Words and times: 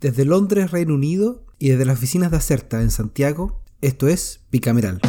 Desde 0.00 0.24
Londres, 0.24 0.70
Reino 0.70 0.94
Unido, 0.94 1.42
y 1.58 1.70
desde 1.70 1.84
las 1.84 1.98
oficinas 1.98 2.30
de 2.30 2.36
Acerta 2.36 2.80
en 2.80 2.92
Santiago, 2.92 3.60
esto 3.80 4.06
es 4.06 4.38
Bicameral. 4.52 5.00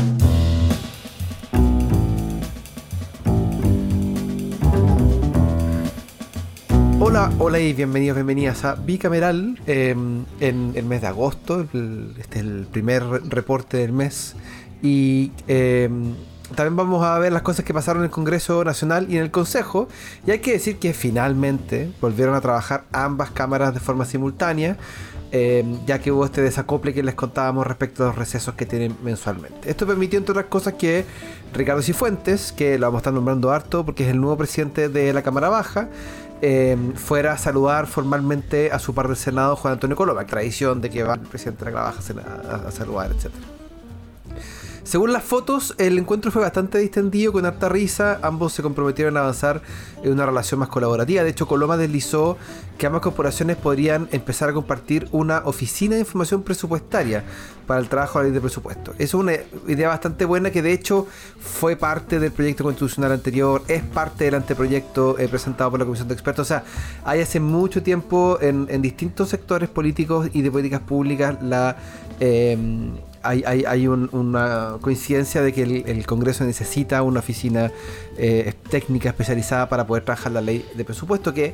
Hola, 6.99 7.31
hola 7.37 7.59
y 7.59 7.73
bienvenidos, 7.73 8.15
bienvenidas 8.15 8.65
a 8.65 8.73
Bicameral 8.73 9.59
em, 9.67 10.25
en 10.39 10.71
el 10.73 10.85
mes 10.85 11.01
de 11.01 11.07
agosto. 11.07 11.61
este 11.61 12.39
es 12.39 12.45
el 12.45 12.65
primer 12.71 13.03
reporte 13.03 13.77
del 13.77 13.93
mes. 13.93 14.35
Y 14.81 15.31
em, 15.47 16.15
también 16.55 16.75
vamos 16.75 17.03
a 17.03 17.17
ver 17.19 17.31
las 17.31 17.41
cosas 17.41 17.65
que 17.65 17.73
pasaron 17.73 18.01
en 18.01 18.05
el 18.05 18.11
Congreso 18.11 18.63
Nacional 18.63 19.07
y 19.09 19.17
en 19.17 19.23
el 19.23 19.31
Consejo. 19.31 19.87
Y 20.25 20.31
hay 20.31 20.39
que 20.39 20.53
decir 20.53 20.77
que 20.77 20.93
finalmente 20.93 21.91
volvieron 22.01 22.35
a 22.35 22.41
trabajar 22.41 22.85
ambas 22.91 23.31
cámaras 23.31 23.73
de 23.73 23.79
forma 23.79 24.05
simultánea. 24.05 24.77
Eh, 25.31 25.63
ya 25.85 25.99
que 25.99 26.11
hubo 26.11 26.25
este 26.25 26.41
desacople 26.41 26.91
que 26.91 27.03
les 27.03 27.13
contábamos 27.13 27.67
respecto 27.67 28.03
a 28.03 28.07
los 28.07 28.15
recesos 28.15 28.55
que 28.55 28.65
tienen 28.65 28.97
mensualmente. 29.03 29.69
Esto 29.69 29.85
permitió, 29.85 30.17
entre 30.17 30.31
otras 30.31 30.47
cosas, 30.47 30.73
que 30.73 31.05
Ricardo 31.53 31.83
Cifuentes, 31.83 32.51
que 32.51 32.79
lo 32.79 32.87
vamos 32.87 32.97
a 32.97 33.01
estar 33.01 33.13
nombrando 33.13 33.51
harto 33.51 33.85
porque 33.85 34.05
es 34.05 34.09
el 34.09 34.19
nuevo 34.19 34.37
presidente 34.37 34.89
de 34.89 35.13
la 35.13 35.21
Cámara 35.21 35.49
Baja, 35.49 35.89
eh, 36.41 36.75
fuera 36.95 37.33
a 37.33 37.37
saludar 37.37 37.85
formalmente 37.85 38.71
a 38.71 38.79
su 38.79 38.95
par 38.95 39.07
del 39.07 39.17
Senado, 39.17 39.55
Juan 39.55 39.73
Antonio 39.73 39.95
Coloma, 39.95 40.25
tradición 40.25 40.81
de 40.81 40.89
que 40.89 41.03
va 41.03 41.13
el 41.13 41.19
presidente 41.19 41.63
de 41.63 41.71
la 41.71 41.77
Cámara 41.77 41.95
Baja 41.97 42.67
a, 42.67 42.71
saludar, 42.71 43.11
etcétera. 43.11 43.58
Según 44.89 45.13
las 45.13 45.23
fotos, 45.23 45.75
el 45.77 45.99
encuentro 45.99 46.31
fue 46.31 46.41
bastante 46.41 46.79
distendido, 46.79 47.31
con 47.31 47.45
harta 47.45 47.69
risa. 47.69 48.17
Ambos 48.23 48.53
se 48.53 48.63
comprometieron 48.63 49.17
a 49.17 49.19
avanzar 49.19 49.61
en 50.01 50.11
una 50.11 50.25
relación 50.25 50.59
más 50.59 50.69
colaborativa. 50.69 51.21
De 51.23 51.29
hecho, 51.29 51.45
Coloma 51.47 51.77
deslizó 51.77 52.37
que 52.79 52.87
ambas 52.87 53.03
corporaciones 53.03 53.55
podrían 53.55 54.09
empezar 54.11 54.49
a 54.49 54.53
compartir 54.53 55.07
una 55.11 55.43
oficina 55.45 55.93
de 55.93 55.99
información 55.99 56.41
presupuestaria 56.41 57.23
para 57.67 57.79
el 57.79 57.87
trabajo 57.87 58.17
de 58.17 58.23
la 58.23 58.29
ley 58.29 58.33
de 58.33 58.41
presupuesto. 58.41 58.95
Es 58.97 59.13
una 59.13 59.33
idea 59.67 59.89
bastante 59.89 60.25
buena 60.25 60.49
que 60.49 60.63
de 60.63 60.73
hecho 60.73 61.05
fue 61.39 61.75
parte 61.75 62.19
del 62.19 62.31
proyecto 62.31 62.63
constitucional 62.63 63.11
anterior, 63.11 63.61
es 63.67 63.83
parte 63.83 64.23
del 64.23 64.33
anteproyecto 64.33 65.19
eh, 65.19 65.27
presentado 65.27 65.69
por 65.69 65.79
la 65.79 65.85
Comisión 65.85 66.07
de 66.07 66.15
Expertos. 66.15 66.47
O 66.47 66.49
sea, 66.49 66.63
hay 67.05 67.21
hace 67.21 67.39
mucho 67.39 67.83
tiempo 67.83 68.39
en, 68.41 68.81
distintos 68.81 69.29
sectores 69.29 69.69
políticos 69.69 70.29
y 70.33 70.41
de 70.41 70.49
políticas 70.49 70.81
públicas 70.81 71.37
la... 71.43 71.77
Eh, 72.19 72.57
hay, 73.23 73.87
una 73.87 74.77
coincidencia 74.81 75.41
de 75.41 75.53
que 75.53 75.63
el, 75.63 76.05
Congreso 76.05 76.43
necesita 76.43 77.01
una 77.03 77.19
oficina 77.19 77.71
eh, 78.17 78.53
técnica 78.69 79.09
especializada 79.09 79.69
para 79.69 79.85
poder 79.85 80.03
trabajar 80.05 80.31
la 80.31 80.41
ley 80.41 80.65
de 80.75 80.85
presupuesto, 80.85 81.33
que 81.33 81.53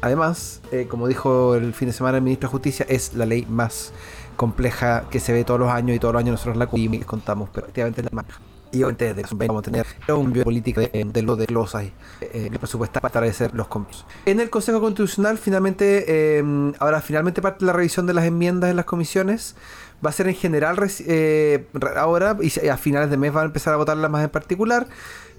además, 0.00 0.60
eh, 0.72 0.86
como 0.88 1.08
dijo 1.08 1.54
el 1.54 1.74
fin 1.74 1.88
de 1.88 1.92
semana 1.92 2.18
el 2.18 2.24
ministro 2.24 2.48
de 2.48 2.52
Justicia, 2.52 2.86
es 2.88 3.14
la 3.14 3.26
ley 3.26 3.46
más 3.48 3.92
compleja 4.36 5.04
que 5.10 5.20
se 5.20 5.32
ve 5.32 5.44
todos 5.44 5.60
los 5.60 5.70
años 5.70 5.96
y 5.96 5.98
todos 5.98 6.14
los 6.14 6.20
años 6.20 6.32
nosotros 6.32 6.56
la 6.56 6.66
contamos, 7.06 7.50
pero 7.52 7.66
efectivamente 7.66 8.02
la 8.02 8.10
más 8.12 8.26
y 8.72 8.82
obviamente 8.82 9.14
de 9.14 9.24
vamos 9.48 9.60
a 9.60 9.62
tener 9.62 9.86
un 10.08 10.24
cambio 10.24 10.44
político 10.44 10.80
de, 10.80 10.90
de, 11.12 11.22
lo 11.22 11.36
de 11.36 11.46
los 11.48 11.74
hay 11.74 11.92
eh, 12.20 12.50
para 12.50 13.08
establecer 13.08 13.54
los 13.54 13.66
compromisos. 13.66 14.06
En 14.26 14.40
el 14.40 14.50
Consejo 14.50 14.80
Constitucional 14.80 15.38
finalmente 15.38 16.04
eh, 16.38 16.72
ahora 16.78 17.00
finalmente 17.00 17.42
parte 17.42 17.64
la 17.64 17.72
revisión 17.72 18.06
de 18.06 18.14
las 18.14 18.24
enmiendas 18.24 18.70
en 18.70 18.76
las 18.76 18.84
comisiones 18.84 19.56
va 20.04 20.10
a 20.10 20.12
ser 20.12 20.28
en 20.28 20.34
general 20.34 20.76
eh, 21.06 21.66
ahora 21.96 22.36
y 22.40 22.68
a 22.68 22.76
finales 22.76 23.10
de 23.10 23.16
mes 23.16 23.32
van 23.32 23.44
a 23.44 23.46
empezar 23.46 23.74
a 23.74 23.76
votarlas 23.76 24.10
más 24.10 24.24
en 24.24 24.30
particular. 24.30 24.86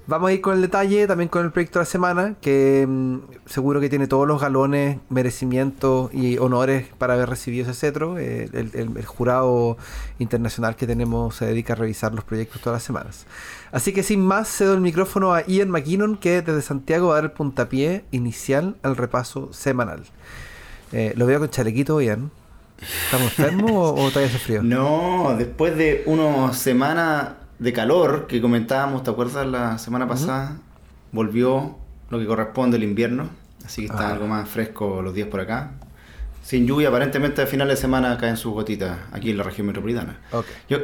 Vamos 0.08 0.30
a 0.30 0.34
ir 0.34 0.42
con 0.42 0.56
el 0.56 0.62
detalle, 0.62 1.06
también 1.06 1.30
con 1.30 1.46
el 1.46 1.52
proyecto 1.52 1.78
de 1.78 1.84
la 1.84 1.90
semana, 1.90 2.36
que 2.42 2.86
mm, 2.88 3.20
seguro 3.46 3.80
que 3.80 3.88
tiene 3.88 4.08
todos 4.08 4.28
los 4.28 4.42
galones, 4.42 4.98
merecimientos 5.10 6.12
y 6.12 6.40
honores 6.40 6.88
para 6.98 7.14
haber 7.14 7.30
recibido 7.30 7.70
ese 7.70 7.80
cetro. 7.80 8.18
Eh, 8.18 8.50
el, 8.52 9.06
jurado 9.06 9.78
internacional 10.18 10.76
que 10.76 10.88
tenemos 10.88 11.36
se 11.36 11.46
dedica 11.46 11.74
a 11.74 11.76
revisar 11.76 12.16
los 12.16 12.24
proyectos 12.24 12.62
todas 12.62 12.78
las 12.78 12.84
semanas. 12.84 13.26
Así 13.72 13.94
que 13.94 14.02
sin 14.02 14.22
más, 14.26 14.50
cedo 14.50 14.74
el 14.74 14.82
micrófono 14.82 15.34
a 15.34 15.46
Ian 15.46 15.70
McKinnon, 15.70 16.18
que 16.18 16.42
desde 16.42 16.64
Santiago 16.64 17.10
va 17.10 17.14
a 17.14 17.16
dar 17.18 17.26
el 17.26 17.32
puntapié 17.32 18.04
inicial 18.12 18.76
al 18.82 18.98
repaso 18.98 19.54
semanal. 19.54 20.04
Eh, 20.92 21.14
lo 21.16 21.28
veo 21.28 21.40
con 21.40 21.50
chalequito, 21.50 22.02
Ian. 22.02 22.32
¿Estamos 22.82 23.28
enfermos 23.40 23.72
o, 23.72 23.94
o 23.94 24.10
todavía 24.10 24.30
hace 24.30 24.40
frío? 24.40 24.64
No, 24.64 25.36
después 25.38 25.78
de 25.78 26.04
unas 26.06 26.58
semanas 26.58 27.30
de 27.60 27.74
calor 27.74 28.26
que 28.28 28.42
comentábamos, 28.42 29.04
¿te 29.04 29.12
acuerdas? 29.12 29.46
La 29.46 29.78
semana 29.78 30.08
pasada 30.08 30.58
volvió 31.12 31.78
lo 32.10 32.20
que 32.20 32.26
corresponde 32.26 32.78
al 32.78 32.84
invierno, 32.84 33.30
así 33.64 33.82
que 33.82 33.88
está 33.88 34.10
ah. 34.10 34.14
algo 34.14 34.28
más 34.28 34.50
fresco 34.50 35.02
los 35.02 35.14
días 35.14 35.28
por 35.28 35.42
acá. 35.42 35.74
Sin 36.44 36.66
lluvia, 36.66 36.90
aparentemente 36.90 37.44
a 37.44 37.46
final 37.46 37.68
de 37.68 37.76
semana 37.76 38.18
caen 38.18 38.36
sus 38.36 38.52
gotitas 38.52 38.98
aquí 39.12 39.30
en 39.30 39.38
la 39.38 39.44
región 39.44 39.68
metropolitana. 39.68 40.20
Yo, 40.68 40.80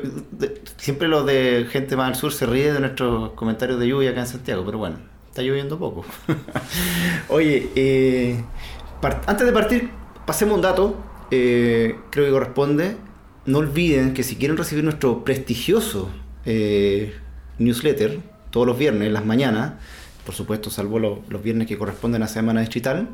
siempre 0.78 1.08
los 1.08 1.25
de 1.25 1.68
gente 1.72 1.96
más 1.96 2.09
al 2.09 2.16
sur 2.16 2.31
se 2.31 2.46
ríe 2.46 2.72
de 2.72 2.79
nuestros 2.79 3.31
comentarios 3.31 3.79
de 3.79 3.88
lluvia 3.88 4.12
acá 4.12 4.19
en 4.19 4.28
Santiago, 4.28 4.64
pero 4.64 4.78
bueno, 4.78 4.97
está 5.28 5.41
lloviendo 5.41 5.79
poco. 5.79 6.06
Oye, 7.29 7.72
eh, 7.75 8.44
antes 9.25 9.47
de 9.47 9.52
partir, 9.52 9.90
pasemos 10.28 10.56
un 10.56 10.62
dato, 10.62 10.96
eh, 11.32 11.96
creo 12.10 12.26
que 12.26 12.32
corresponde. 12.32 12.98
No 13.46 13.60
olviden 13.60 14.14
que 14.14 14.24
si 14.24 14.36
quieren 14.36 14.58
recibir 14.58 14.84
nuestro 14.84 15.24
prestigioso 15.24 16.10
eh, 16.46 17.14
newsletter 17.60 18.20
todos 18.50 18.68
los 18.68 18.78
viernes, 18.78 19.08
en 19.08 19.14
las 19.14 19.26
mañanas, 19.26 19.74
por 20.26 20.36
supuesto, 20.36 20.70
salvo 20.70 21.00
los 21.00 21.44
viernes 21.44 21.68
que 21.68 21.78
corresponden 21.78 22.24
a 22.24 22.28
Semana 22.28 22.60
Distrital, 22.60 23.10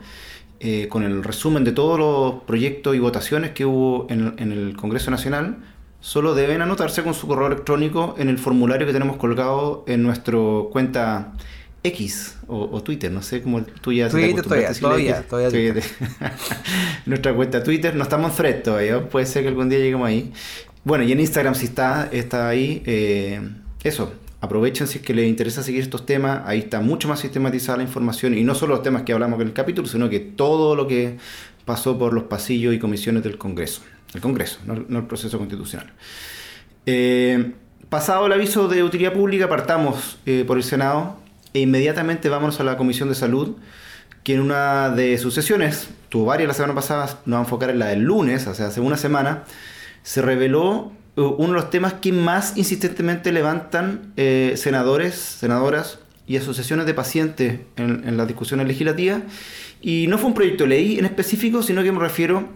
eh, 0.65 0.87
con 0.87 1.03
el 1.03 1.25
resumen 1.25 1.65
de 1.65 1.73
todos 1.73 1.99
los 1.99 2.43
proyectos 2.43 2.95
y 2.95 2.99
votaciones 2.99 3.51
que 3.51 3.65
hubo 3.65 4.07
en, 4.09 4.39
el 4.39 4.77
Congreso 4.77 5.11
Nacional, 5.11 5.57
solo 5.99 6.35
deben 6.35 6.61
anotarse 6.61 7.03
con 7.03 7.13
su 7.13 7.27
correo 7.27 7.47
electrónico 7.47 8.15
en 8.17 8.29
el 8.29 8.37
formulario 8.37 8.87
que 8.87 8.93
tenemos 8.93 9.17
colgado 9.17 9.83
en 9.87 10.03
nuestra 10.03 10.37
cuenta 10.71 11.33
X 11.83 12.37
o, 12.47 12.81
Twitter, 12.81 13.11
no 13.11 13.21
sé 13.21 13.41
cómo 13.41 13.61
tú 13.63 13.91
ya 13.91 14.07
Twitter 14.07 14.41
todavía, 14.41 14.73
todavía, 14.73 15.21
todavía, 15.23 15.73
Nuestra 17.05 17.35
cuenta 17.35 17.61
Twitter, 17.61 17.93
no 17.93 18.03
estamos 18.03 18.39
en 18.39 18.63
todavía, 18.63 19.09
puede 19.09 19.25
ser 19.25 19.43
que 19.43 19.49
algún 19.49 19.67
día 19.67 19.79
lleguemos 19.79 20.07
ahí. 20.07 20.31
Bueno, 20.85 21.03
y 21.03 21.11
en 21.11 21.19
Instagram 21.19 21.55
si 21.55 21.65
está, 21.65 22.09
está 22.11 22.47
ahí. 22.47 22.83
Eh, 22.85 23.41
eso, 23.83 24.13
aprovechen 24.39 24.87
si 24.87 24.99
es 24.99 25.03
que 25.03 25.13
les 25.13 25.27
interesa 25.27 25.61
seguir 25.61 25.81
estos 25.81 26.05
temas. 26.05 26.41
Ahí 26.45 26.59
está 26.59 26.79
mucho 26.79 27.09
más 27.09 27.19
sistematizada 27.19 27.79
la 27.79 27.83
información 27.83 28.37
y 28.37 28.43
no 28.43 28.55
solo 28.55 28.75
los 28.75 28.83
temas 28.83 29.03
que 29.03 29.11
hablamos 29.11 29.39
en 29.41 29.47
el 29.47 29.53
capítulo, 29.53 29.87
sino 29.87 30.09
que 30.09 30.19
todo 30.19 30.75
lo 30.75 30.87
que 30.87 31.17
pasó 31.65 31.97
por 31.97 32.13
los 32.13 32.25
pasillos 32.25 32.73
y 32.73 32.79
comisiones 32.79 33.23
del 33.23 33.37
Congreso. 33.37 33.81
El 34.13 34.21
Congreso, 34.21 34.59
no, 34.65 34.99
el 34.99 35.05
proceso 35.05 35.37
constitucional. 35.37 35.91
Eh, 36.85 37.53
pasado 37.89 38.25
el 38.25 38.31
aviso 38.31 38.69
de 38.69 38.83
utilidad 38.83 39.13
pública, 39.13 39.49
partamos 39.49 40.17
eh, 40.25 40.43
por 40.45 40.57
el 40.57 40.63
Senado 40.63 41.22
e 41.53 41.59
inmediatamente 41.59 42.29
vamos 42.29 42.59
a 42.59 42.63
la 42.63 42.77
Comisión 42.77 43.09
de 43.09 43.15
Salud, 43.15 43.55
que 44.23 44.35
en 44.35 44.41
una 44.41 44.89
de 44.89 45.17
sus 45.17 45.33
sesiones, 45.33 45.89
tuvo 46.09 46.25
varias 46.25 46.47
la 46.47 46.53
semana 46.53 46.75
pasada, 46.75 47.19
nos 47.25 47.35
va 47.35 47.39
a 47.39 47.43
enfocar 47.43 47.69
en 47.69 47.79
la 47.79 47.87
del 47.87 48.01
lunes, 48.01 48.47
o 48.47 48.53
sea, 48.53 48.67
hace 48.67 48.81
una 48.81 48.97
semana, 48.97 49.43
se 50.01 50.21
reveló 50.21 50.91
uh, 51.15 51.21
uno 51.21 51.49
de 51.49 51.53
los 51.53 51.69
temas 51.69 51.93
que 51.93 52.11
más 52.11 52.57
insistentemente 52.57 53.31
levantan 53.31 54.13
eh, 54.17 54.53
senadores, 54.55 55.15
senadoras 55.15 55.99
y 56.25 56.37
asociaciones 56.37 56.85
de 56.85 56.93
pacientes 56.93 57.59
en, 57.75 58.17
las 58.17 58.27
discusiones 58.27 58.67
legislativas. 58.67 59.21
Y 59.81 60.07
no 60.07 60.17
fue 60.17 60.27
un 60.27 60.33
proyecto 60.33 60.63
de 60.63 60.69
ley 60.69 60.99
en 60.99 61.05
específico, 61.05 61.61
sino 61.61 61.83
que 61.83 61.91
me 61.91 61.99
refiero 61.99 62.47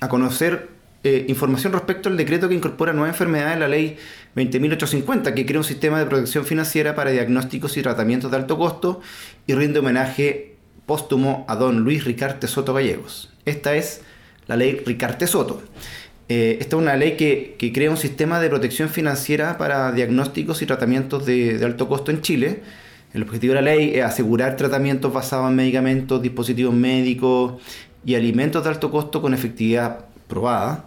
a 0.00 0.08
conocer 0.08 0.70
eh, 1.04 1.26
información 1.28 1.72
respecto 1.72 2.08
al 2.08 2.16
decreto 2.16 2.48
que 2.48 2.54
incorpora 2.54 2.92
nueva 2.92 3.08
enfermedades 3.08 3.54
en 3.54 3.60
la 3.60 3.68
ley 3.68 3.96
20.850, 4.34 5.32
que 5.32 5.46
crea 5.46 5.60
un 5.60 5.64
sistema 5.64 5.98
de 5.98 6.06
protección 6.06 6.44
financiera 6.44 6.94
para 6.94 7.10
diagnósticos 7.10 7.76
y 7.76 7.82
tratamientos 7.82 8.30
de 8.30 8.36
alto 8.36 8.58
costo 8.58 9.00
y 9.46 9.54
rinde 9.54 9.78
homenaje 9.78 10.56
póstumo 10.86 11.44
a 11.48 11.54
don 11.54 11.80
Luis 11.80 12.04
Ricarte 12.04 12.48
Soto 12.48 12.74
Gallegos. 12.74 13.30
Esta 13.44 13.76
es 13.76 14.00
la 14.46 14.56
ley 14.56 14.82
Ricarte 14.84 15.26
Soto. 15.26 15.62
Eh, 16.28 16.58
esta 16.60 16.76
es 16.76 16.82
una 16.82 16.96
ley 16.96 17.16
que, 17.16 17.56
crea 17.72 17.90
un 17.90 17.96
sistema 17.96 18.40
de 18.40 18.48
protección 18.48 18.88
financiera 18.88 19.56
para 19.56 19.92
diagnósticos 19.92 20.62
y 20.62 20.66
tratamientos 20.66 21.24
de, 21.26 21.60
alto 21.64 21.88
costo 21.88 22.10
en 22.10 22.22
Chile. 22.22 22.62
El 23.14 23.22
objetivo 23.22 23.54
de 23.54 23.62
la 23.62 23.74
ley 23.74 23.92
es 23.94 24.04
asegurar 24.04 24.56
tratamientos 24.56 25.12
basados 25.12 25.48
en 25.48 25.56
medicamentos, 25.56 26.20
dispositivos 26.20 26.74
médicos 26.74 27.62
y 28.04 28.14
alimentos 28.14 28.64
de 28.64 28.70
alto 28.70 28.90
costo 28.90 29.22
con 29.22 29.32
efectividad 29.32 30.06
probada. 30.28 30.84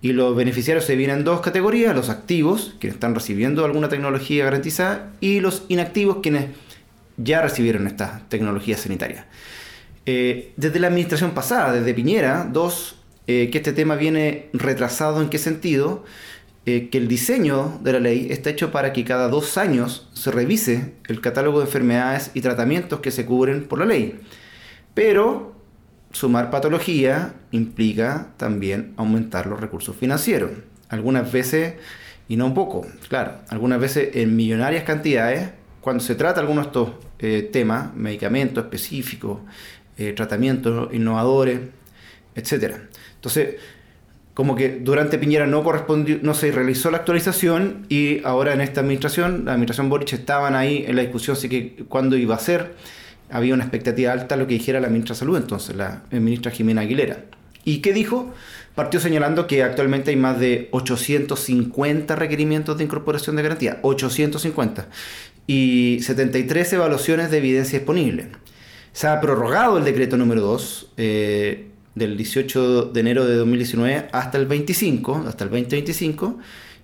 Y 0.00 0.12
los 0.12 0.36
beneficiarios 0.36 0.84
se 0.84 0.92
dividen 0.92 1.18
en 1.18 1.24
dos 1.24 1.40
categorías, 1.40 1.94
los 1.94 2.10
activos, 2.10 2.74
quienes 2.78 2.94
están 2.94 3.14
recibiendo 3.14 3.64
alguna 3.64 3.88
tecnología 3.88 4.44
garantizada, 4.44 5.12
y 5.20 5.40
los 5.40 5.64
inactivos, 5.68 6.18
quienes 6.22 6.46
ya 7.16 7.42
recibieron 7.42 7.86
esta 7.86 8.22
tecnología 8.28 8.76
sanitaria. 8.76 9.26
Eh, 10.04 10.52
desde 10.56 10.78
la 10.78 10.86
administración 10.86 11.32
pasada, 11.32 11.72
desde 11.72 11.92
Piñera, 11.92 12.48
dos 12.50 12.96
eh, 13.26 13.50
que 13.50 13.58
este 13.58 13.72
tema 13.72 13.96
viene 13.96 14.48
retrasado 14.52 15.20
en 15.20 15.28
qué 15.28 15.38
sentido, 15.38 16.04
eh, 16.64 16.88
que 16.90 16.98
el 16.98 17.08
diseño 17.08 17.80
de 17.82 17.92
la 17.92 18.00
ley 18.00 18.28
está 18.30 18.50
hecho 18.50 18.70
para 18.70 18.92
que 18.92 19.04
cada 19.04 19.28
dos 19.28 19.58
años 19.58 20.08
se 20.12 20.30
revise 20.30 20.92
el 21.08 21.20
catálogo 21.20 21.58
de 21.58 21.66
enfermedades 21.66 22.30
y 22.34 22.40
tratamientos 22.40 23.00
que 23.00 23.10
se 23.10 23.26
cubren 23.26 23.66
por 23.66 23.80
la 23.80 23.84
ley. 23.84 24.20
Pero 24.94 25.55
sumar 26.16 26.50
patología 26.50 27.34
implica 27.50 28.28
también 28.38 28.94
aumentar 28.96 29.46
los 29.46 29.60
recursos 29.60 29.94
financieros. 29.94 30.50
Algunas 30.88 31.30
veces, 31.30 31.74
y 32.26 32.36
no 32.36 32.46
un 32.46 32.54
poco, 32.54 32.86
claro, 33.08 33.32
algunas 33.50 33.78
veces 33.78 34.16
en 34.16 34.34
millonarias 34.34 34.84
cantidades, 34.84 35.50
cuando 35.82 36.02
se 36.02 36.14
trata 36.14 36.40
algunos 36.40 36.64
de 36.64 36.68
estos 36.68 36.90
eh, 37.18 37.50
temas, 37.52 37.94
medicamentos 37.94 38.64
específicos, 38.64 39.40
eh, 39.98 40.14
tratamientos 40.14 40.88
innovadores, 40.94 41.60
etc. 42.34 42.76
Entonces, 43.16 43.56
como 44.32 44.56
que 44.56 44.80
durante 44.80 45.18
Piñera 45.18 45.46
no 45.46 45.62
correspondió, 45.62 46.18
no 46.22 46.32
se 46.32 46.50
realizó 46.50 46.90
la 46.90 46.96
actualización 46.96 47.84
y 47.90 48.24
ahora 48.24 48.54
en 48.54 48.62
esta 48.62 48.80
administración, 48.80 49.44
la 49.44 49.52
administración 49.52 49.90
Boric 49.90 50.14
estaban 50.14 50.54
ahí 50.54 50.82
en 50.86 50.96
la 50.96 51.02
discusión 51.02 51.36
así 51.36 51.50
que 51.50 51.84
cuándo 51.88 52.16
iba 52.16 52.34
a 52.34 52.38
ser, 52.38 52.74
había 53.30 53.54
una 53.54 53.64
expectativa 53.64 54.12
alta 54.12 54.36
lo 54.36 54.46
que 54.46 54.54
dijera 54.54 54.80
la 54.80 54.88
ministra 54.88 55.14
de 55.14 55.20
Salud, 55.20 55.36
entonces 55.36 55.76
la 55.76 56.02
ministra 56.10 56.50
Jimena 56.50 56.82
Aguilera. 56.82 57.24
¿Y 57.64 57.78
qué 57.78 57.92
dijo? 57.92 58.32
Partió 58.76 59.00
señalando 59.00 59.46
que 59.48 59.64
actualmente 59.64 60.10
hay 60.10 60.16
más 60.16 60.38
de 60.38 60.68
850 60.70 62.14
requerimientos 62.14 62.78
de 62.78 62.84
incorporación 62.84 63.34
de 63.34 63.42
garantía, 63.42 63.80
850, 63.82 64.86
y 65.48 65.98
73 66.02 66.74
evaluaciones 66.74 67.30
de 67.30 67.38
evidencia 67.38 67.78
disponible. 67.78 68.28
Se 68.92 69.08
ha 69.08 69.20
prorrogado 69.20 69.78
el 69.78 69.84
decreto 69.84 70.16
número 70.16 70.42
2 70.42 70.92
eh, 70.96 71.66
del 71.96 72.16
18 72.16 72.84
de 72.84 73.00
enero 73.00 73.26
de 73.26 73.34
2019 73.34 74.08
hasta 74.12 74.38
el 74.38 74.46
25, 74.46 75.24
hasta 75.26 75.44
el 75.44 75.50
2025, 75.50 76.38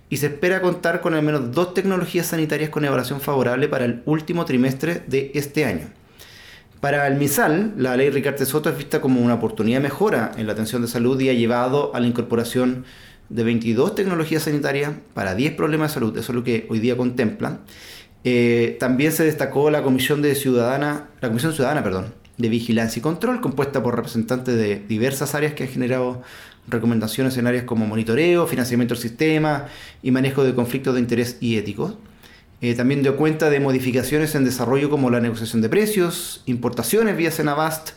y 0.09 0.17
se 0.17 0.27
espera 0.27 0.61
contar 0.61 0.99
con 0.99 1.13
al 1.13 1.23
menos 1.23 1.53
dos 1.53 1.73
tecnologías 1.73 2.27
sanitarias 2.27 2.69
con 2.69 2.83
evaluación 2.83 3.21
favorable 3.21 3.69
para 3.69 3.85
el 3.85 4.01
último 4.05 4.43
trimestre 4.45 5.01
de 5.07 5.31
este 5.33 5.63
año. 5.63 6.02
Para 6.83 7.07
el 7.07 7.15
MISAL, 7.15 7.75
la 7.77 7.95
ley 7.95 8.09
Ricardo 8.09 8.45
Soto 8.45 8.69
es 8.69 8.77
vista 8.77 8.99
como 8.99 9.21
una 9.21 9.35
oportunidad 9.35 9.77
de 9.77 9.83
mejora 9.83 10.33
en 10.35 10.47
la 10.47 10.51
atención 10.51 10.81
de 10.81 10.89
salud 10.89 11.17
y 11.21 11.29
ha 11.29 11.33
llevado 11.33 11.95
a 11.95 12.01
la 12.01 12.07
incorporación 12.07 12.83
de 13.29 13.45
22 13.45 13.95
tecnologías 13.95 14.43
sanitarias 14.43 14.91
para 15.13 15.33
10 15.33 15.53
problemas 15.53 15.91
de 15.91 15.93
salud, 15.93 16.17
eso 16.17 16.33
es 16.33 16.35
lo 16.35 16.43
que 16.43 16.67
hoy 16.69 16.79
día 16.79 16.97
contemplan. 16.97 17.61
Eh, 18.25 18.75
también 18.81 19.13
se 19.13 19.23
destacó 19.23 19.71
la 19.71 19.81
Comisión 19.81 20.21
de 20.21 20.35
Ciudadana, 20.35 21.07
la 21.21 21.29
Comisión 21.29 21.53
Ciudadana, 21.53 21.85
perdón, 21.85 22.13
de 22.37 22.49
Vigilancia 22.49 22.99
y 22.99 23.01
Control, 23.01 23.39
compuesta 23.39 23.81
por 23.81 23.95
representantes 23.95 24.53
de 24.53 24.83
diversas 24.85 25.35
áreas 25.35 25.53
que 25.53 25.63
han 25.63 25.69
generado 25.69 26.21
recomendaciones 26.67 27.37
en 27.37 27.47
áreas 27.47 27.63
como 27.63 27.87
monitoreo, 27.87 28.45
financiamiento 28.45 28.93
del 28.93 29.01
sistema 29.01 29.67
y 30.01 30.11
manejo 30.11 30.43
de 30.43 30.53
conflictos 30.53 30.95
de 30.95 30.99
interés 30.99 31.37
y 31.39 31.55
éticos. 31.55 31.95
Eh, 32.63 32.75
también 32.75 33.03
dio 33.03 33.17
cuenta 33.17 33.49
de 33.49 33.59
modificaciones 33.59 34.35
en 34.35 34.45
desarrollo 34.45 34.89
como 34.89 35.09
la 35.09 35.19
negociación 35.19 35.61
de 35.61 35.67
precios, 35.67 36.43
importaciones 36.45 37.17
vía 37.17 37.29
Senavast, 37.29 37.89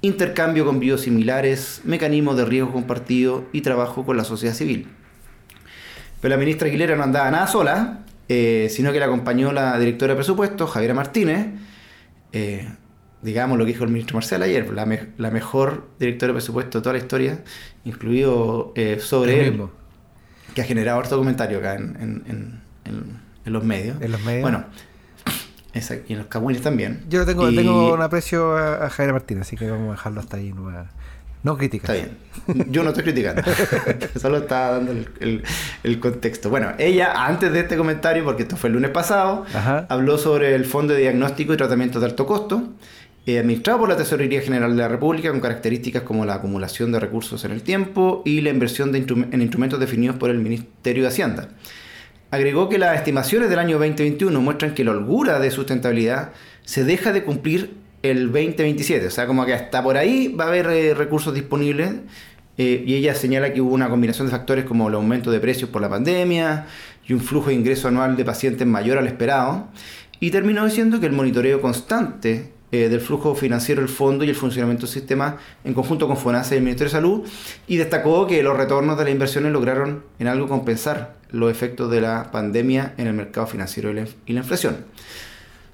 intercambio 0.00 0.64
con 0.66 0.80
biosimilares, 0.80 1.82
mecanismos 1.84 2.36
de 2.36 2.44
riesgo 2.44 2.72
compartido 2.72 3.44
y 3.52 3.60
trabajo 3.60 4.04
con 4.04 4.16
la 4.16 4.24
sociedad 4.24 4.52
civil. 4.52 4.88
Pero 6.20 6.34
la 6.34 6.38
ministra 6.38 6.66
Aguilera 6.66 6.96
no 6.96 7.04
andaba 7.04 7.30
nada 7.30 7.46
sola, 7.46 8.00
eh, 8.28 8.66
sino 8.68 8.92
que 8.92 8.98
la 8.98 9.06
acompañó 9.06 9.52
la 9.52 9.78
directora 9.78 10.14
de 10.14 10.16
presupuesto, 10.16 10.66
Javiera 10.66 10.92
Martínez, 10.92 11.46
eh, 12.32 12.68
digamos 13.22 13.58
lo 13.58 13.64
que 13.64 13.74
dijo 13.74 13.84
el 13.84 13.90
ministro 13.90 14.16
Marcial 14.16 14.42
ayer, 14.42 14.72
la, 14.72 15.30
mejor 15.30 15.86
directora 16.00 16.32
de 16.32 16.34
presupuesto 16.34 16.78
de 16.78 16.82
toda 16.82 16.94
la 16.94 16.98
historia, 16.98 17.44
incluido 17.84 18.72
eh, 18.74 18.98
sobre 18.98 19.46
él, 19.46 19.68
que 20.52 20.62
ha 20.62 20.64
generado 20.64 20.98
harto 20.98 21.16
comentario 21.16 21.58
acá 21.58 21.76
en, 21.76 22.60
los 23.52 23.64
medios. 23.64 24.00
En 24.00 24.12
los 24.12 24.22
medios. 24.22 24.42
Bueno, 24.42 24.64
y 26.08 26.12
en 26.12 26.18
los 26.18 26.26
cabuines 26.28 26.62
también. 26.62 27.04
Yo 27.08 27.24
tengo, 27.26 27.52
tengo 27.52 27.94
un 27.94 28.02
aprecio 28.02 28.56
a, 28.56 28.88
Javiera 28.90 29.12
Martínez, 29.12 29.42
así 29.42 29.56
que 29.56 29.70
vamos 29.70 29.88
a 29.88 29.92
dejarlo 29.92 30.20
hasta 30.20 30.36
ahí. 30.36 30.52
No 30.52 30.70
no 31.42 31.56
critica. 31.56 31.94
Está 31.94 32.10
bien. 32.46 32.70
Yo 32.70 32.82
no 32.82 32.90
estoy 32.90 33.04
criticando. 33.04 33.42
Solo 34.20 34.38
estaba 34.38 34.78
dando 34.78 34.92
el, 34.92 36.00
contexto. 36.00 36.50
Bueno, 36.50 36.72
ella, 36.78 37.26
antes 37.26 37.52
de 37.52 37.60
este 37.60 37.76
comentario, 37.76 38.24
porque 38.24 38.42
esto 38.42 38.56
fue 38.56 38.68
el 38.68 38.74
lunes 38.74 38.90
pasado, 38.90 39.44
habló 39.88 40.18
sobre 40.18 40.54
el 40.54 40.64
Fondo 40.64 40.92
de 40.92 41.00
Diagnóstico 41.00 41.54
y 41.54 41.56
Tratamiento 41.56 41.98
de 42.00 42.06
Alto 42.06 42.26
Costo, 42.26 42.68
eh, 43.26 43.38
administrado 43.38 43.80
por 43.80 43.88
la 43.88 43.96
Tesorería 43.96 44.40
General 44.42 44.70
de 44.70 44.82
la 44.82 44.88
República, 44.88 45.30
con 45.30 45.40
características 45.40 46.02
como 46.02 46.24
la 46.26 46.34
acumulación 46.34 46.92
de 46.92 47.00
recursos 47.00 47.44
en 47.44 47.52
el 47.52 47.62
tiempo 47.62 48.22
y 48.24 48.40
la 48.42 48.50
inversión 48.50 48.94
en 48.94 49.42
instrumentos 49.42 49.80
definidos 49.80 50.16
por 50.16 50.30
el 50.30 50.38
Ministerio 50.38 51.02
de 51.02 51.08
Hacienda. 51.08 51.48
Agregó 52.32 52.68
que 52.68 52.78
las 52.78 52.96
estimaciones 52.96 53.50
del 53.50 53.58
año 53.58 53.78
2021 53.78 54.40
muestran 54.40 54.74
que 54.74 54.84
la 54.84 54.92
holgura 54.92 55.40
de 55.40 55.50
sustentabilidad 55.50 56.30
se 56.64 56.84
deja 56.84 57.12
de 57.12 57.24
cumplir 57.24 57.74
el 58.02 58.26
2027. 58.26 59.08
O 59.08 59.10
sea, 59.10 59.26
como 59.26 59.44
que 59.44 59.54
hasta 59.54 59.82
por 59.82 59.96
ahí 59.96 60.28
va 60.28 60.44
a 60.44 60.48
haber 60.48 60.66
eh, 60.66 60.94
recursos 60.94 61.34
disponibles. 61.34 61.92
Eh, 62.56 62.84
y 62.86 62.94
ella 62.94 63.14
señala 63.14 63.52
que 63.52 63.60
hubo 63.60 63.74
una 63.74 63.88
combinación 63.88 64.28
de 64.28 64.32
factores 64.32 64.64
como 64.64 64.88
el 64.88 64.94
aumento 64.94 65.30
de 65.30 65.40
precios 65.40 65.70
por 65.70 65.80
la 65.80 65.88
pandemia 65.88 66.66
y 67.06 67.14
un 67.14 67.20
flujo 67.20 67.48
de 67.48 67.54
ingreso 67.54 67.88
anual 67.88 68.16
de 68.16 68.24
pacientes 68.24 68.66
mayor 68.66 68.98
al 68.98 69.08
esperado. 69.08 69.68
Y 70.20 70.30
terminó 70.30 70.64
diciendo 70.64 71.00
que 71.00 71.06
el 71.06 71.12
monitoreo 71.12 71.60
constante 71.60 72.52
eh, 72.70 72.88
del 72.88 73.00
flujo 73.00 73.34
financiero 73.34 73.80
del 73.80 73.90
fondo 73.90 74.22
y 74.22 74.28
el 74.28 74.36
funcionamiento 74.36 74.86
del 74.86 74.92
sistema 74.92 75.38
en 75.64 75.74
conjunto 75.74 76.06
con 76.06 76.16
FONASA 76.16 76.54
y 76.54 76.58
el 76.58 76.64
Ministerio 76.64 76.90
de 76.90 76.96
Salud. 76.96 77.28
Y 77.66 77.76
destacó 77.76 78.28
que 78.28 78.40
los 78.44 78.56
retornos 78.56 78.96
de 78.96 79.04
las 79.04 79.12
inversiones 79.12 79.50
lograron 79.50 80.04
en 80.20 80.28
algo 80.28 80.46
compensar 80.46 81.19
los 81.32 81.50
efectos 81.50 81.90
de 81.90 82.00
la 82.00 82.30
pandemia 82.30 82.94
en 82.96 83.06
el 83.06 83.14
mercado 83.14 83.46
financiero 83.46 83.90
y 83.90 84.32
la 84.32 84.40
inflación. 84.40 84.84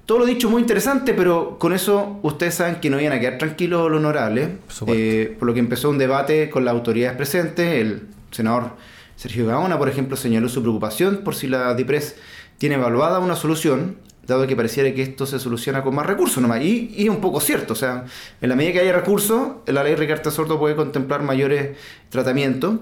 Todo 0.07 0.19
lo 0.19 0.25
dicho 0.25 0.49
muy 0.49 0.61
interesante, 0.61 1.13
pero 1.13 1.59
con 1.59 1.73
eso 1.73 2.21
ustedes 2.23 2.55
saben 2.55 2.75
que 2.75 2.89
no 2.89 2.97
iban 2.97 3.11
a 3.11 3.19
quedar 3.19 3.37
tranquilos 3.37 3.91
los 3.91 3.99
honorables, 3.99 4.51
eh, 4.87 5.35
por 5.37 5.49
lo 5.49 5.53
que 5.53 5.59
empezó 5.59 5.89
un 5.89 5.97
debate 5.97 6.49
con 6.49 6.63
las 6.63 6.73
autoridades 6.73 7.17
presentes. 7.17 7.81
El 7.81 8.03
senador 8.31 8.77
Sergio 9.17 9.45
Gaona, 9.45 9.77
por 9.77 9.89
ejemplo, 9.89 10.15
señaló 10.15 10.47
su 10.47 10.61
preocupación 10.61 11.17
por 11.25 11.35
si 11.35 11.47
la 11.47 11.73
DIPRES 11.73 12.15
tiene 12.57 12.75
evaluada 12.75 13.19
una 13.19 13.35
solución, 13.35 13.97
dado 14.25 14.47
que 14.47 14.55
pareciera 14.55 14.93
que 14.93 15.01
esto 15.01 15.25
se 15.25 15.39
soluciona 15.39 15.83
con 15.83 15.93
más 15.93 16.05
recursos 16.05 16.41
nomás. 16.41 16.61
Y, 16.61 16.93
y 16.95 17.03
es 17.03 17.09
un 17.09 17.19
poco 17.19 17.41
cierto, 17.41 17.73
o 17.73 17.75
sea, 17.75 18.05
en 18.39 18.47
la 18.47 18.55
medida 18.55 18.71
que 18.71 18.79
haya 18.79 18.93
recursos, 18.93 19.57
la 19.65 19.83
ley 19.83 19.95
Ricardo 19.95 20.31
Sordo 20.31 20.57
puede 20.57 20.77
contemplar 20.77 21.21
mayores 21.21 21.75
tratamientos. 22.09 22.79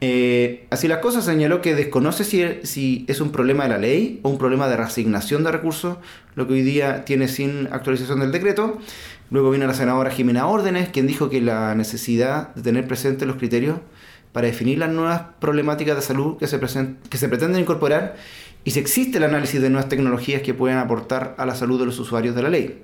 Eh, 0.00 0.66
así 0.70 0.88
las 0.88 0.98
cosas, 0.98 1.24
señaló 1.24 1.62
que 1.62 1.74
desconoce 1.74 2.24
si, 2.24 2.44
si, 2.64 3.06
es 3.08 3.20
un 3.20 3.32
problema 3.32 3.64
de 3.64 3.70
la 3.70 3.78
ley 3.78 4.20
o 4.22 4.28
un 4.28 4.36
problema 4.36 4.68
de 4.68 4.76
reasignación 4.76 5.42
de 5.42 5.52
recursos, 5.52 5.96
lo 6.34 6.46
que 6.46 6.54
hoy 6.54 6.62
día 6.62 7.04
tiene 7.04 7.28
sin 7.28 7.68
actualización 7.72 8.20
del 8.20 8.30
decreto. 8.30 8.78
Luego 9.30 9.50
vino 9.50 9.66
la 9.66 9.74
senadora 9.74 10.10
Jimena 10.10 10.46
Órdenes, 10.46 10.90
quien 10.90 11.06
dijo 11.06 11.30
que 11.30 11.40
la 11.40 11.74
necesidad 11.74 12.54
de 12.54 12.62
tener 12.62 12.86
presentes 12.86 13.26
los 13.26 13.36
criterios 13.36 13.78
para 14.32 14.46
definir 14.46 14.78
las 14.78 14.90
nuevas 14.90 15.22
problemáticas 15.40 15.96
de 15.96 16.02
salud 16.02 16.36
que 16.36 16.46
se, 16.46 16.60
que 17.08 17.16
se 17.16 17.28
pretenden 17.28 17.62
incorporar 17.62 18.16
y 18.64 18.72
si 18.72 18.80
existe 18.80 19.18
el 19.18 19.24
análisis 19.24 19.62
de 19.62 19.70
nuevas 19.70 19.88
tecnologías 19.88 20.42
que 20.42 20.52
puedan 20.52 20.78
aportar 20.78 21.34
a 21.38 21.46
la 21.46 21.54
salud 21.54 21.80
de 21.80 21.86
los 21.86 21.98
usuarios 21.98 22.34
de 22.34 22.42
la 22.42 22.50
ley. 22.50 22.82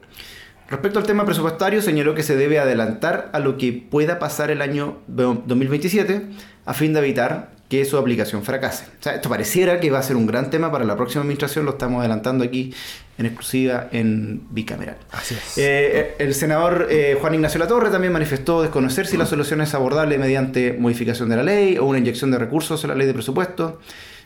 Respecto 0.71 0.99
al 0.99 1.05
tema 1.05 1.27
presupuestario, 1.27 1.83
señaló 1.83 2.15
que 2.15 2.23
se 2.23 2.37
debe 2.37 2.59
adelantar 2.59 3.29
a 3.35 3.41
lo 3.41 3.59
que 3.59 3.73
pueda 3.73 4.19
pasar 4.19 4.51
el 4.51 4.63
año 4.63 5.01
2027 5.09 6.29
a 6.65 6.75
fin 6.75 6.93
de 6.93 7.01
evitar 7.01 7.53
que 7.73 7.87
su 7.87 7.97
aplicación 7.97 8.43
fracase. 8.43 8.85
O 9.01 9.03
sea, 9.03 9.15
esto 9.15 9.31
pareciera 9.31 9.81
que 9.81 9.91
va 9.91 9.99
a 9.99 10.03
ser 10.03 10.17
un 10.17 10.27
gran 10.27 10.51
tema 10.51 10.71
para 10.71 10.85
la 10.85 10.95
próxima 10.95 11.23
administración, 11.23 11.65
lo 11.65 11.71
estamos 11.73 12.01
adelantando 12.01 12.45
aquí 12.45 12.75
en 13.17 13.25
exclusiva 13.25 13.89
en 13.93 14.43
bicameral. 14.51 14.99
Así 15.11 15.35
es. 15.35 15.57
Eh, 15.57 16.15
el 16.19 16.35
senador 16.35 16.89
eh, 16.91 17.17
Juan 17.19 17.35
Ignacio 17.35 17.59
Latorre 17.59 17.89
también 17.89 18.13
manifestó 18.13 18.61
desconocer 18.61 19.07
si 19.07 19.17
la 19.17 19.25
solución 19.25 19.63
es 19.63 19.73
abordable 19.73 20.19
mediante 20.19 20.75
modificación 20.75 21.31
de 21.31 21.37
la 21.37 21.43
ley 21.43 21.79
o 21.79 21.87
una 21.87 21.99
inyección 21.99 22.31
de 22.31 22.37
recursos 22.37 22.85
en 22.85 22.91
la 22.91 22.95
ley 22.95 23.07
de 23.07 23.15
presupuesto. 23.15 23.81